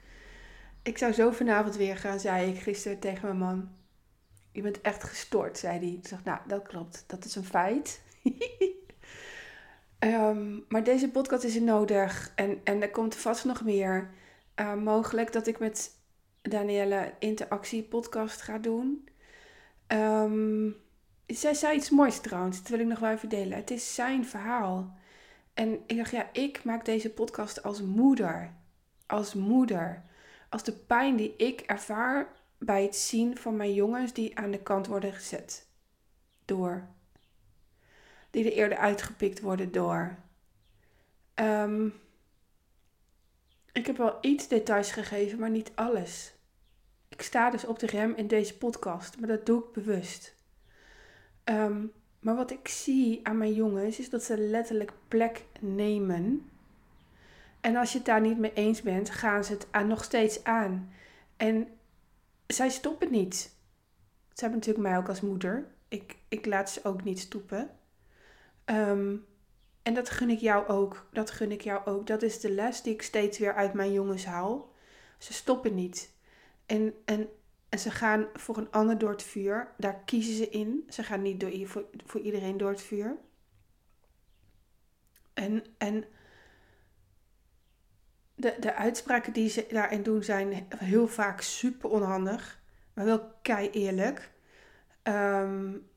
Ik 0.83 0.97
zou 0.97 1.11
zo 1.11 1.31
vanavond 1.31 1.75
weer 1.75 1.97
gaan, 1.97 2.19
zei 2.19 2.51
ik 2.51 2.59
gisteren 2.59 2.99
tegen 2.99 3.25
mijn 3.25 3.37
man. 3.37 3.69
Je 4.51 4.61
bent 4.61 4.81
echt 4.81 5.03
gestort, 5.03 5.57
zei 5.57 5.77
hij. 5.79 5.87
Ik 5.87 6.07
zeg, 6.07 6.23
nou, 6.23 6.39
dat 6.47 6.67
klopt. 6.67 7.03
Dat 7.07 7.25
is 7.25 7.35
een 7.35 7.45
feit. 7.45 8.01
Ehm, 9.99 10.59
maar 10.67 10.83
deze 10.83 11.09
podcast 11.09 11.43
is 11.43 11.55
er 11.55 11.61
nodig 11.61 12.31
en, 12.35 12.61
en 12.63 12.81
er 12.81 12.91
komt 12.91 13.15
vast 13.15 13.45
nog 13.45 13.63
meer. 13.63 14.09
Uh, 14.55 14.73
mogelijk 14.73 15.31
dat 15.31 15.47
ik 15.47 15.59
met 15.59 15.91
Danielle 16.41 17.13
interactie 17.19 17.83
podcast 17.83 18.41
ga 18.41 18.57
doen. 18.57 19.07
Um, 19.87 20.75
zij 21.39 21.53
zei 21.53 21.77
iets 21.77 21.89
moois 21.89 22.19
trouwens, 22.19 22.57
dat 22.57 22.67
wil 22.67 22.79
ik 22.79 22.85
nog 22.85 22.99
wel 22.99 23.11
even 23.11 23.29
delen. 23.29 23.57
Het 23.57 23.71
is 23.71 23.95
zijn 23.95 24.25
verhaal. 24.25 24.97
En 25.53 25.79
ik 25.87 25.97
dacht, 25.97 26.11
ja, 26.11 26.29
ik 26.33 26.63
maak 26.63 26.85
deze 26.85 27.09
podcast 27.09 27.63
als 27.63 27.81
moeder. 27.81 28.53
Als 29.05 29.33
moeder. 29.33 30.03
Als 30.49 30.63
de 30.63 30.73
pijn 30.73 31.15
die 31.15 31.35
ik 31.35 31.61
ervaar 31.61 32.27
bij 32.57 32.83
het 32.83 32.95
zien 32.95 33.37
van 33.37 33.55
mijn 33.55 33.73
jongens 33.73 34.13
die 34.13 34.37
aan 34.37 34.51
de 34.51 34.61
kant 34.61 34.87
worden 34.87 35.13
gezet. 35.13 35.67
Door 36.45 36.87
die 38.31 38.45
er 38.45 38.51
eerder 38.51 38.77
uitgepikt 38.77 39.39
worden 39.39 39.71
door. 39.71 40.15
Ehm, 41.33 41.89
ik 43.71 43.85
heb 43.85 43.97
wel 43.97 44.17
iets 44.21 44.47
details 44.47 44.91
gegeven, 44.91 45.39
maar 45.39 45.49
niet 45.49 45.71
alles. 45.75 46.33
Ik 47.07 47.21
sta 47.21 47.49
dus 47.49 47.65
op 47.65 47.79
de 47.79 47.85
rem 47.85 48.15
in 48.15 48.27
deze 48.27 48.57
podcast, 48.57 49.19
maar 49.19 49.29
dat 49.29 49.45
doe 49.45 49.63
ik 49.63 49.71
bewust. 49.71 50.35
Ehm, 51.43 51.85
maar 52.19 52.35
wat 52.35 52.51
ik 52.51 52.67
zie 52.67 53.19
aan 53.23 53.37
mijn 53.37 53.53
jongens 53.53 53.99
is 53.99 54.09
dat 54.09 54.23
ze 54.23 54.37
letterlijk 54.37 54.91
plek 55.07 55.45
nemen. 55.59 56.49
En 57.61 57.75
als 57.75 57.91
je 57.91 57.97
het 57.97 58.07
daar 58.07 58.21
niet 58.21 58.37
mee 58.37 58.53
eens 58.53 58.81
bent, 58.81 59.09
gaan 59.09 59.43
ze 59.43 59.53
het 59.53 59.67
aan, 59.71 59.87
nog 59.87 60.03
steeds 60.03 60.43
aan. 60.43 60.93
En 61.37 61.67
zij 62.47 62.69
stoppen 62.69 63.11
niet. 63.11 63.35
Ze 64.33 64.41
hebben 64.41 64.59
natuurlijk 64.59 64.87
mij 64.87 64.97
ook 64.97 65.07
als 65.07 65.21
moeder. 65.21 65.67
Ik, 65.87 66.17
ik 66.27 66.45
laat 66.45 66.69
ze 66.69 66.83
ook 66.83 67.03
niet 67.03 67.19
stoppen. 67.19 67.69
Ehm, 68.65 69.15
en 69.81 69.93
dat 69.93 70.09
gun 70.09 70.29
ik 70.29 70.39
jou 70.39 70.67
ook. 70.67 71.07
Dat 71.11 71.31
gun 71.31 71.51
ik 71.51 71.61
jou 71.61 71.85
ook. 71.85 72.07
Dat 72.07 72.21
is 72.21 72.39
de 72.39 72.51
les 72.51 72.81
die 72.81 72.93
ik 72.93 73.01
steeds 73.01 73.39
weer 73.39 73.53
uit 73.53 73.73
mijn 73.73 73.91
jongens 73.91 74.25
haal. 74.25 74.71
Ze 75.17 75.33
stoppen 75.33 75.75
niet. 75.75 76.11
En, 76.65 76.93
en, 77.05 77.29
en 77.71 77.79
ze 77.79 77.91
gaan 77.91 78.27
voor 78.33 78.57
een 78.57 78.71
ander 78.71 78.97
door 78.97 79.09
het 79.09 79.23
vuur. 79.23 79.71
Daar 79.77 80.01
kiezen 80.05 80.33
ze 80.33 80.49
in. 80.49 80.83
Ze 80.89 81.03
gaan 81.03 81.21
niet 81.21 81.39
door, 81.39 81.51
voor, 82.05 82.19
iedereen 82.19 82.57
door 82.57 82.69
het 82.69 82.81
vuur. 82.81 83.17
En, 85.33 85.65
en 85.77 86.05
de, 88.35 88.55
de 88.59 88.73
uitspraken 88.73 89.33
die 89.33 89.49
ze 89.49 89.65
daarin 89.69 90.03
doen 90.03 90.23
zijn 90.23 90.67
heel 90.75 91.07
vaak 91.07 91.41
super 91.41 91.89
onhandig. 91.89 92.61
Maar 92.93 93.05
wel 93.05 93.31
kei 93.41 93.69
eerlijk. 93.69 94.31
Um, 95.03 95.89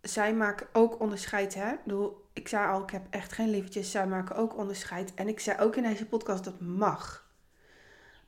zij 0.00 0.34
maken 0.34 0.66
ook 0.72 1.00
onderscheid, 1.00 1.54
hè? 1.54 1.72
Ik, 1.72 2.10
ik 2.32 2.48
zei 2.48 2.68
al, 2.68 2.82
ik 2.82 2.90
heb 2.90 3.06
echt 3.10 3.32
geen 3.32 3.50
lievertjes. 3.50 3.90
Zij 3.90 4.06
maken 4.06 4.36
ook 4.36 4.56
onderscheid. 4.56 5.14
En 5.14 5.28
ik 5.28 5.40
zei 5.40 5.60
ook 5.60 5.76
in 5.76 5.82
deze 5.82 6.06
podcast, 6.06 6.44
dat 6.44 6.60
mag. 6.60 7.30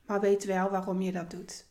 Maar 0.07 0.20
weet 0.20 0.45
wel 0.45 0.70
waarom 0.70 1.01
je 1.01 1.12
dat 1.12 1.30
doet. 1.30 1.66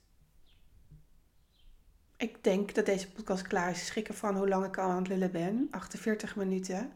Ik 2.17 2.43
denk 2.43 2.73
dat 2.73 2.85
deze 2.85 3.11
podcast 3.11 3.47
klaar 3.47 3.69
is. 3.69 3.85
Schrikken 3.85 4.13
van 4.13 4.35
hoe 4.35 4.47
lang 4.47 4.65
ik 4.65 4.77
al 4.77 4.89
aan 4.89 4.97
het 4.97 5.07
lullen 5.07 5.31
ben. 5.31 5.67
48 5.71 6.35
minuten. 6.35 6.93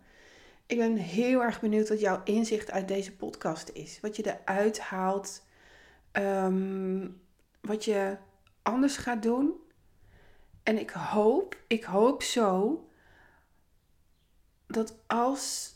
Ik 0.65 0.77
ben 0.77 0.95
heel 0.95 1.41
erg 1.41 1.61
benieuwd 1.61 1.89
wat 1.89 1.99
jouw 1.99 2.21
inzicht 2.23 2.71
uit 2.71 2.87
deze 2.87 3.15
podcast 3.15 3.69
is. 3.69 3.99
Wat 4.01 4.15
je 4.15 4.39
eruit 4.39 4.79
haalt. 4.79 5.45
Ehm, 6.11 7.07
wat 7.61 7.85
je 7.85 8.17
anders 8.61 8.97
gaat 8.97 9.23
doen. 9.23 9.53
En 10.63 10.79
ik 10.79 10.89
hoop, 10.89 11.57
ik 11.67 11.83
hoop 11.83 12.23
zo 12.23 12.83
dat 14.67 14.95
als 15.07 15.73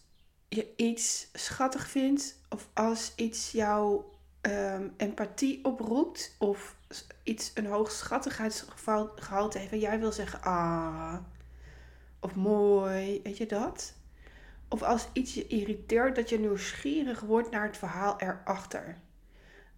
je 0.50 0.74
iets 0.76 1.30
schattig 1.34 1.88
vindt 1.88 2.39
of 2.50 2.70
als 2.74 3.14
iets 3.16 3.52
jouw 3.52 4.12
um, 4.46 4.94
empathie 4.98 5.66
oproept 5.66 6.36
of 6.39 6.76
iets 7.24 7.52
een 7.54 7.66
hoog 7.66 7.91
schattigheidsgehalte 7.91 9.58
heeft 9.58 9.72
en 9.72 9.80
jij 9.80 10.00
wil 10.00 10.12
zeggen 10.12 10.41
ah 10.41 11.18
of 12.20 12.36
mooi, 12.36 13.22
weet 13.24 13.38
je 13.38 13.46
dat? 13.46 13.94
Of 14.68 14.82
als 14.82 15.08
iets 15.14 15.34
je 15.34 15.48
irriteert 15.48 16.16
dat 16.16 16.30
je 16.30 16.39
nieuwsgierig 16.39 17.20
wordt 17.20 17.52
naar 17.52 17.66
het 17.66 17.78
verhaal 17.78 18.20
erachter. 18.20 18.98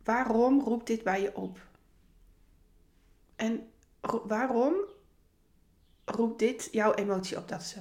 Waarom 0.03 0.61
roept 0.61 0.87
dit 0.87 1.03
bij 1.03 1.21
je 1.21 1.35
op? 1.35 1.59
En 3.35 3.67
waarom 4.25 4.75
roept 6.05 6.39
dit 6.39 6.67
jouw 6.71 6.93
emotie 6.93 7.37
op? 7.37 7.47
Dat 7.47 7.63
ze 7.63 7.79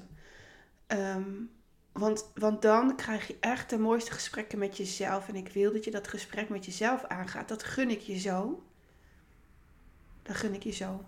Um, 0.89 1.51
Want, 1.95 2.31
want 2.35 2.63
dan 2.63 2.97
krijg 2.97 3.27
je 3.27 3.37
echt 3.41 3.71
de 3.71 3.79
mooiste 3.79 4.13
gesprekken 4.13 4.59
met 4.59 4.77
jezelf. 4.77 5.29
En 5.29 5.35
ik 5.35 5.49
wil 5.49 5.73
dat 5.73 5.85
je 5.85 5.91
dat 5.91 6.09
gesprek 6.09 6.49
met 6.49 6.65
jezelf 6.65 7.05
aangaat. 7.05 7.49
Dat 7.49 7.63
gun 7.63 7.91
ik 7.91 8.01
je 8.01 8.19
zo. 8.19 8.63
Dat 10.23 10.37
gun 10.37 10.55
ik 10.55 10.63
je 10.63 10.73
zo. 10.73 11.05